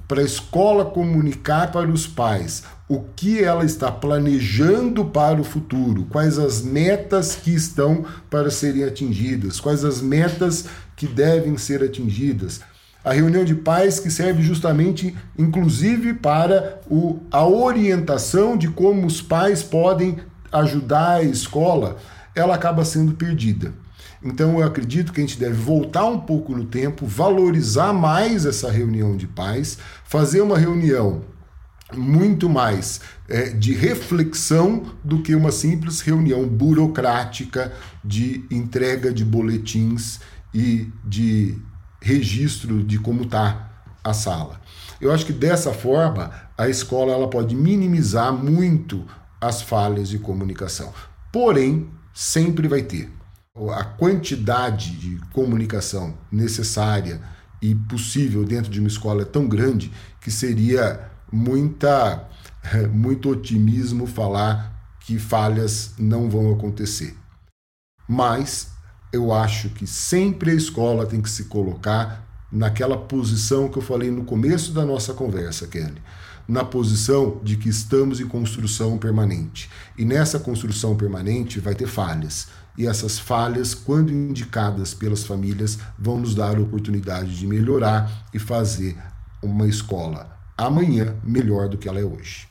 para 0.08 0.22
a 0.22 0.26
escola 0.26 0.86
comunicar 0.86 1.72
para 1.72 1.90
os 1.90 2.08
pais 2.08 2.64
o 2.88 3.00
que 3.16 3.42
ela 3.42 3.64
está 3.64 3.92
planejando 3.92 5.06
para 5.06 5.40
o 5.40 5.44
futuro, 5.44 6.06
quais 6.10 6.38
as 6.38 6.62
metas 6.62 7.36
que 7.36 7.52
estão 7.52 8.06
para 8.30 8.50
serem 8.50 8.84
atingidas, 8.84 9.60
quais 9.60 9.86
as 9.86 10.02
metas 10.02 10.66
que 10.96 11.08
devem 11.08 11.58
ser 11.58 11.84
atingidas 11.84 12.60
a 13.04 13.14
reunião 13.14 13.44
de 13.44 13.56
pais 13.56 14.00
que 14.00 14.12
serve 14.12 14.44
justamente, 14.44 15.16
inclusive, 15.38 16.14
para 16.14 16.80
o, 16.90 17.20
a 17.32 17.46
orientação 17.46 18.56
de 18.56 18.68
como 18.70 19.08
os 19.08 19.22
pais 19.22 19.64
podem 19.64 20.18
ajudar 20.52 21.16
a 21.16 21.24
escola, 21.24 21.98
ela 22.36 22.56
acaba 22.56 22.86
sendo 22.86 23.14
perdida. 23.14 23.74
Então 24.24 24.60
eu 24.60 24.66
acredito 24.66 25.12
que 25.12 25.20
a 25.20 25.26
gente 25.26 25.40
deve 25.40 25.56
voltar 25.56 26.06
um 26.06 26.20
pouco 26.20 26.56
no 26.56 26.66
tempo, 26.66 27.08
valorizar 27.08 27.92
mais 27.92 28.46
essa 28.46 28.70
reunião 28.70 29.18
de 29.18 29.26
pais, 29.26 29.80
fazer 30.06 30.42
uma 30.42 30.58
reunião 30.58 31.24
muito 31.94 32.48
mais 32.48 33.02
é, 33.28 33.50
de 33.50 33.74
reflexão 33.74 34.84
do 35.04 35.22
que 35.22 35.36
uma 35.36 35.52
simples 35.52 36.02
reunião 36.02 36.48
burocrática 36.48 37.74
de 38.04 38.46
entrega 38.50 39.12
de 39.12 39.26
boletins 39.26 40.20
e 40.54 40.88
de 41.04 41.58
registro 42.02 42.84
de 42.84 42.98
como 42.98 43.24
está 43.24 43.70
a 44.04 44.14
sala. 44.14 44.60
Eu 45.00 45.12
acho 45.12 45.26
que 45.26 45.34
dessa 45.34 45.74
forma 45.74 46.32
a 46.58 46.68
escola 46.68 47.14
ela 47.14 47.30
pode 47.30 47.56
minimizar 47.56 48.34
muito 48.34 49.06
as 49.40 49.62
falhas 49.62 50.10
de 50.10 50.20
comunicação. 50.20 50.94
Porém, 51.32 51.90
sempre 52.14 52.68
vai 52.68 52.82
ter 52.82 53.12
a 53.74 53.84
quantidade 53.84 54.92
de 54.92 55.20
comunicação 55.34 56.18
necessária 56.32 57.22
e 57.62 57.76
possível 57.76 58.44
dentro 58.46 58.72
de 58.72 58.80
uma 58.80 58.88
escola 58.88 59.24
é 59.24 59.26
tão 59.26 59.48
grande 59.48 59.92
que 60.20 60.32
seria 60.32 61.12
muita 61.32 62.28
muito 62.94 63.30
otimismo 63.30 64.06
falar 64.06 64.72
que 65.02 65.20
falhas 65.20 65.94
não 65.98 66.30
vão 66.30 66.54
acontecer. 66.54 67.16
Mas 68.08 68.72
eu 69.12 69.34
acho 69.34 69.70
que 69.70 69.86
sempre 69.86 70.52
a 70.52 70.54
escola 70.54 71.06
tem 71.06 71.22
que 71.22 71.30
se 71.30 71.46
colocar 71.46 72.28
naquela 72.52 72.98
posição 72.98 73.70
que 73.70 73.78
eu 73.78 73.82
falei 73.82 74.10
no 74.12 74.24
começo 74.24 74.72
da 74.72 74.86
nossa 74.86 75.14
conversa, 75.14 75.68
Kelly. 75.68 76.02
Na 76.48 76.66
posição 76.66 77.40
de 77.44 77.56
que 77.56 77.70
estamos 77.70 78.20
em 78.20 78.28
construção 78.28 78.98
permanente. 78.98 79.70
E 79.98 80.04
nessa 80.04 80.40
construção 80.40 80.96
permanente 80.96 81.60
vai 81.60 81.76
ter 81.76 81.88
falhas. 81.88 82.48
E 82.78 82.88
essas 82.88 83.20
falhas, 83.20 83.74
quando 83.74 84.12
indicadas 84.12 84.94
pelas 84.94 85.24
famílias, 85.24 85.78
vão 85.98 86.18
nos 86.18 86.34
dar 86.34 86.58
a 86.58 86.62
oportunidade 86.62 87.38
de 87.38 87.46
melhorar 87.46 88.28
e 88.34 88.40
fazer 88.40 88.98
uma 89.42 89.68
escola 89.68 90.38
amanhã 90.58 91.16
melhor 91.24 91.68
do 91.70 91.78
que 91.78 91.88
ela 91.88 92.00
é 92.00 92.04
hoje. 92.04 92.51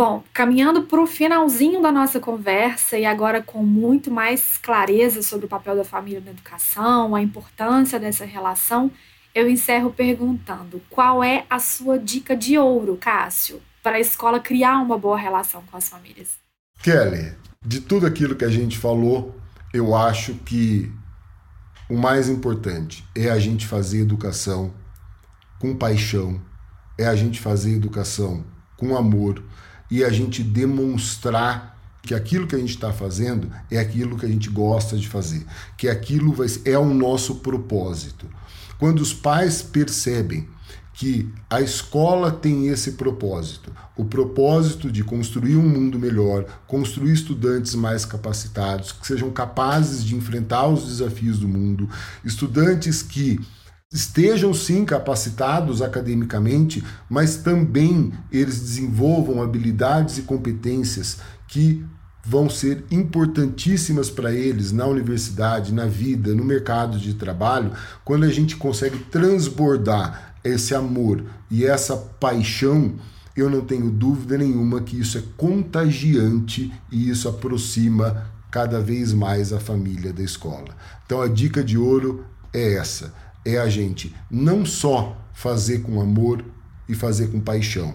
Bom, 0.00 0.24
caminhando 0.32 0.84
para 0.84 0.98
o 0.98 1.06
finalzinho 1.06 1.82
da 1.82 1.92
nossa 1.92 2.18
conversa 2.18 2.96
e 2.96 3.04
agora 3.04 3.42
com 3.42 3.62
muito 3.62 4.10
mais 4.10 4.56
clareza 4.56 5.22
sobre 5.22 5.44
o 5.44 5.48
papel 5.48 5.76
da 5.76 5.84
família 5.84 6.22
na 6.24 6.30
educação, 6.30 7.14
a 7.14 7.20
importância 7.20 8.00
dessa 8.00 8.24
relação, 8.24 8.90
eu 9.34 9.46
encerro 9.46 9.92
perguntando: 9.92 10.80
qual 10.88 11.22
é 11.22 11.44
a 11.50 11.58
sua 11.58 11.98
dica 11.98 12.34
de 12.34 12.56
ouro, 12.56 12.96
Cássio, 12.96 13.60
para 13.82 13.96
a 13.96 14.00
escola 14.00 14.40
criar 14.40 14.78
uma 14.78 14.96
boa 14.96 15.18
relação 15.18 15.62
com 15.70 15.76
as 15.76 15.90
famílias? 15.90 16.38
Kelly, 16.82 17.36
de 17.62 17.82
tudo 17.82 18.06
aquilo 18.06 18.34
que 18.34 18.46
a 18.46 18.50
gente 18.50 18.78
falou, 18.78 19.38
eu 19.70 19.94
acho 19.94 20.32
que 20.36 20.90
o 21.90 21.98
mais 21.98 22.26
importante 22.26 23.04
é 23.14 23.28
a 23.28 23.38
gente 23.38 23.66
fazer 23.66 24.00
educação 24.00 24.72
com 25.58 25.76
paixão, 25.76 26.40
é 26.96 27.06
a 27.06 27.14
gente 27.14 27.38
fazer 27.38 27.74
educação 27.76 28.42
com 28.78 28.96
amor 28.96 29.44
e 29.90 30.04
a 30.04 30.10
gente 30.10 30.42
demonstrar 30.42 31.78
que 32.02 32.14
aquilo 32.14 32.46
que 32.46 32.54
a 32.54 32.58
gente 32.58 32.74
está 32.74 32.92
fazendo 32.92 33.50
é 33.70 33.78
aquilo 33.78 34.16
que 34.16 34.24
a 34.24 34.28
gente 34.28 34.48
gosta 34.48 34.96
de 34.96 35.08
fazer, 35.08 35.44
que 35.76 35.88
aquilo 35.88 36.32
vai, 36.32 36.46
é 36.64 36.78
o 36.78 36.94
nosso 36.94 37.36
propósito. 37.36 38.26
Quando 38.78 39.00
os 39.00 39.12
pais 39.12 39.60
percebem 39.60 40.48
que 40.94 41.32
a 41.48 41.60
escola 41.60 42.30
tem 42.30 42.68
esse 42.68 42.92
propósito, 42.92 43.72
o 43.96 44.04
propósito 44.04 44.90
de 44.90 45.02
construir 45.02 45.56
um 45.56 45.68
mundo 45.68 45.98
melhor, 45.98 46.44
construir 46.66 47.12
estudantes 47.12 47.74
mais 47.74 48.04
capacitados, 48.04 48.92
que 48.92 49.06
sejam 49.06 49.30
capazes 49.30 50.04
de 50.04 50.14
enfrentar 50.14 50.66
os 50.68 50.86
desafios 50.86 51.38
do 51.38 51.48
mundo, 51.48 51.88
estudantes 52.24 53.02
que 53.02 53.40
estejam 53.92 54.54
sim 54.54 54.84
capacitados 54.84 55.82
academicamente, 55.82 56.84
mas 57.08 57.38
também 57.38 58.12
eles 58.30 58.60
desenvolvam 58.60 59.42
habilidades 59.42 60.16
e 60.18 60.22
competências 60.22 61.18
que 61.48 61.84
vão 62.24 62.48
ser 62.48 62.84
importantíssimas 62.88 64.08
para 64.08 64.32
eles 64.32 64.70
na 64.70 64.86
universidade, 64.86 65.74
na 65.74 65.86
vida, 65.86 66.32
no 66.34 66.44
mercado 66.44 66.98
de 66.98 67.14
trabalho, 67.14 67.72
quando 68.04 68.24
a 68.24 68.28
gente 68.28 68.56
consegue 68.56 68.98
transbordar 68.98 70.36
esse 70.44 70.72
amor 70.72 71.24
e 71.50 71.64
essa 71.64 71.96
paixão, 71.96 72.94
eu 73.34 73.50
não 73.50 73.62
tenho 73.62 73.90
dúvida 73.90 74.38
nenhuma 74.38 74.82
que 74.82 75.00
isso 75.00 75.18
é 75.18 75.22
contagiante 75.36 76.72
e 76.92 77.10
isso 77.10 77.28
aproxima 77.28 78.30
cada 78.52 78.80
vez 78.80 79.12
mais 79.12 79.52
a 79.52 79.58
família 79.58 80.12
da 80.12 80.22
escola. 80.22 80.76
Então 81.04 81.20
a 81.20 81.26
dica 81.26 81.64
de 81.64 81.76
ouro 81.76 82.24
é 82.52 82.74
essa 82.74 83.12
é 83.44 83.58
a 83.58 83.68
gente 83.68 84.14
não 84.30 84.64
só 84.64 85.16
fazer 85.32 85.80
com 85.80 86.00
amor 86.00 86.44
e 86.88 86.94
fazer 86.94 87.28
com 87.28 87.40
paixão, 87.40 87.94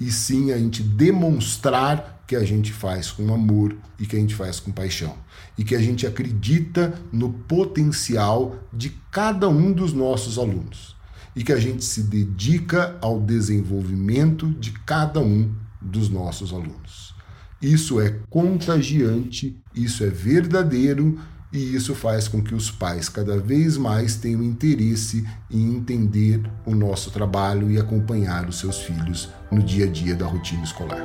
e 0.00 0.10
sim 0.10 0.52
a 0.52 0.58
gente 0.58 0.82
demonstrar 0.82 2.14
que 2.26 2.34
a 2.34 2.44
gente 2.44 2.72
faz 2.72 3.10
com 3.10 3.32
amor 3.32 3.76
e 3.98 4.06
que 4.06 4.16
a 4.16 4.18
gente 4.18 4.34
faz 4.34 4.58
com 4.58 4.72
paixão. 4.72 5.14
E 5.56 5.64
que 5.64 5.74
a 5.74 5.80
gente 5.80 6.06
acredita 6.06 6.94
no 7.12 7.30
potencial 7.30 8.56
de 8.72 8.90
cada 9.10 9.48
um 9.48 9.72
dos 9.72 9.92
nossos 9.92 10.38
alunos. 10.38 10.96
E 11.36 11.44
que 11.44 11.52
a 11.52 11.60
gente 11.60 11.84
se 11.84 12.02
dedica 12.02 12.96
ao 13.00 13.20
desenvolvimento 13.20 14.48
de 14.50 14.72
cada 14.72 15.20
um 15.20 15.52
dos 15.80 16.08
nossos 16.08 16.52
alunos. 16.52 17.14
Isso 17.60 18.00
é 18.00 18.20
contagiante, 18.30 19.56
isso 19.74 20.04
é 20.04 20.08
verdadeiro 20.08 21.18
e 21.54 21.76
isso 21.76 21.94
faz 21.94 22.26
com 22.26 22.42
que 22.42 22.52
os 22.52 22.68
pais 22.68 23.08
cada 23.08 23.38
vez 23.38 23.76
mais 23.76 24.16
tenham 24.16 24.42
interesse 24.42 25.24
em 25.48 25.76
entender 25.76 26.42
o 26.66 26.74
nosso 26.74 27.12
trabalho 27.12 27.70
e 27.70 27.78
acompanhar 27.78 28.48
os 28.48 28.58
seus 28.58 28.82
filhos 28.82 29.28
no 29.52 29.62
dia 29.62 29.84
a 29.84 29.88
dia 29.88 30.16
da 30.16 30.26
rotina 30.26 30.64
escolar. 30.64 31.00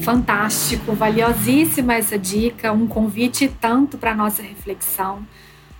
Fantástico, 0.00 0.94
valiosíssima 0.94 1.94
essa 1.94 2.18
dica, 2.18 2.72
um 2.72 2.88
convite 2.88 3.48
tanto 3.60 3.96
para 3.96 4.16
nossa 4.16 4.42
reflexão. 4.42 5.24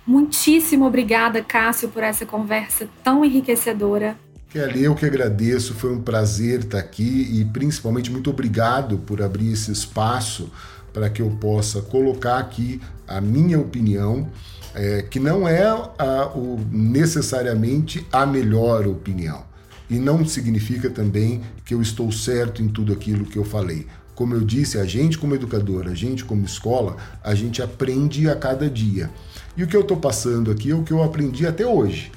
Muitíssimo 0.07 0.85
obrigada, 0.85 1.43
Cássio, 1.43 1.89
por 1.89 2.03
essa 2.03 2.25
conversa 2.25 2.87
tão 3.03 3.25
enriquecedora. 3.25 4.15
Kelly, 4.49 4.83
eu 4.83 4.95
que 4.95 5.05
agradeço, 5.05 5.75
foi 5.75 5.93
um 5.93 6.01
prazer 6.01 6.61
estar 6.61 6.79
aqui 6.79 7.39
e 7.39 7.45
principalmente 7.45 8.09
muito 8.09 8.31
obrigado 8.31 8.97
por 8.97 9.21
abrir 9.21 9.51
esse 9.51 9.71
espaço 9.71 10.49
para 10.91 11.07
que 11.07 11.21
eu 11.21 11.29
possa 11.29 11.83
colocar 11.83 12.39
aqui 12.39 12.81
a 13.07 13.21
minha 13.21 13.59
opinião, 13.59 14.27
é, 14.73 15.03
que 15.03 15.19
não 15.19 15.47
é 15.47 15.67
a, 15.67 16.31
o, 16.33 16.59
necessariamente 16.71 18.03
a 18.11 18.25
melhor 18.25 18.87
opinião. 18.87 19.43
E 19.87 19.99
não 19.99 20.25
significa 20.25 20.89
também 20.89 21.41
que 21.63 21.75
eu 21.75 21.81
estou 21.81 22.11
certo 22.11 22.63
em 22.63 22.67
tudo 22.67 22.91
aquilo 22.91 23.25
que 23.25 23.37
eu 23.37 23.45
falei. 23.45 23.85
Como 24.15 24.33
eu 24.33 24.41
disse, 24.41 24.79
a 24.79 24.85
gente 24.85 25.19
como 25.19 25.35
educador, 25.35 25.87
a 25.87 25.93
gente 25.93 26.25
como 26.25 26.43
escola, 26.43 26.97
a 27.23 27.35
gente 27.35 27.61
aprende 27.61 28.27
a 28.27 28.35
cada 28.35 28.67
dia. 28.67 29.11
E 29.55 29.63
o 29.63 29.67
que 29.67 29.75
eu 29.75 29.81
estou 29.81 29.97
passando 29.97 30.49
aqui 30.49 30.71
é 30.71 30.75
o 30.75 30.81
que 30.81 30.91
eu 30.91 31.03
aprendi 31.03 31.45
até 31.45 31.67
hoje 31.67 32.11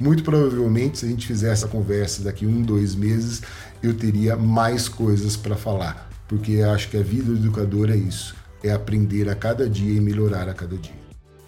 muito 0.00 0.24
provavelmente, 0.24 0.98
se 0.98 1.04
a 1.04 1.08
gente 1.10 1.26
fizer 1.26 1.52
essa 1.52 1.68
conversa 1.68 2.24
daqui 2.24 2.46
um, 2.46 2.62
dois 2.62 2.94
meses, 2.94 3.42
eu 3.82 3.94
teria 3.94 4.34
mais 4.34 4.88
coisas 4.88 5.36
para 5.36 5.54
falar, 5.54 6.08
porque 6.26 6.62
acho 6.62 6.88
que 6.88 6.96
a 6.96 7.02
vida 7.02 7.24
do 7.24 7.36
educador 7.36 7.90
é 7.90 7.96
isso, 7.96 8.34
é 8.64 8.72
aprender 8.72 9.28
a 9.28 9.34
cada 9.34 9.68
dia 9.68 9.94
e 9.94 10.00
melhorar 10.00 10.48
a 10.48 10.54
cada 10.54 10.74
dia. 10.74 10.98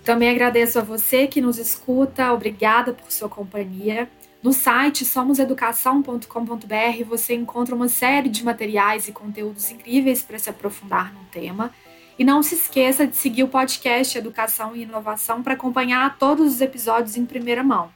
Também 0.05 0.29
agradeço 0.29 0.79
a 0.79 0.83
você 0.83 1.27
que 1.27 1.41
nos 1.41 1.57
escuta, 1.59 2.31
obrigada 2.31 2.93
por 2.93 3.11
sua 3.11 3.29
companhia. 3.29 4.07
No 4.43 4.53
site 4.53 5.07
somoseducação.com.br 5.07 7.05
você 7.09 7.35
encontra 7.35 7.75
uma 7.75 7.89
série 7.89 8.29
de 8.29 8.45
materiais 8.45 9.09
e 9.09 9.13
conteúdos 9.13 9.71
incríveis 9.71 10.23
para 10.23 10.39
se 10.39 10.51
aprofundar 10.51 11.15
no 11.15 11.25
tema. 11.31 11.71
E 12.19 12.25
não 12.25 12.43
se 12.43 12.57
esqueça 12.57 13.07
de 13.07 13.17
seguir 13.17 13.45
o 13.45 13.49
podcast 13.49 14.19
Educação 14.19 14.77
e 14.77 14.83
Inovação 14.83 15.43
para 15.43 15.55
acompanhar 15.55 16.19
todos 16.19 16.55
os 16.55 16.61
episódios 16.61 17.17
em 17.17 17.25
primeira 17.25 17.63
mão. 17.63 17.89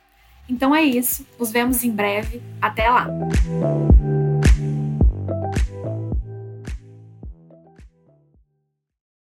Então 0.48 0.74
é 0.74 0.82
isso, 0.82 1.26
nos 1.38 1.50
vemos 1.50 1.82
em 1.84 1.90
breve. 1.90 2.40
Até 2.60 2.88
lá! 2.88 3.08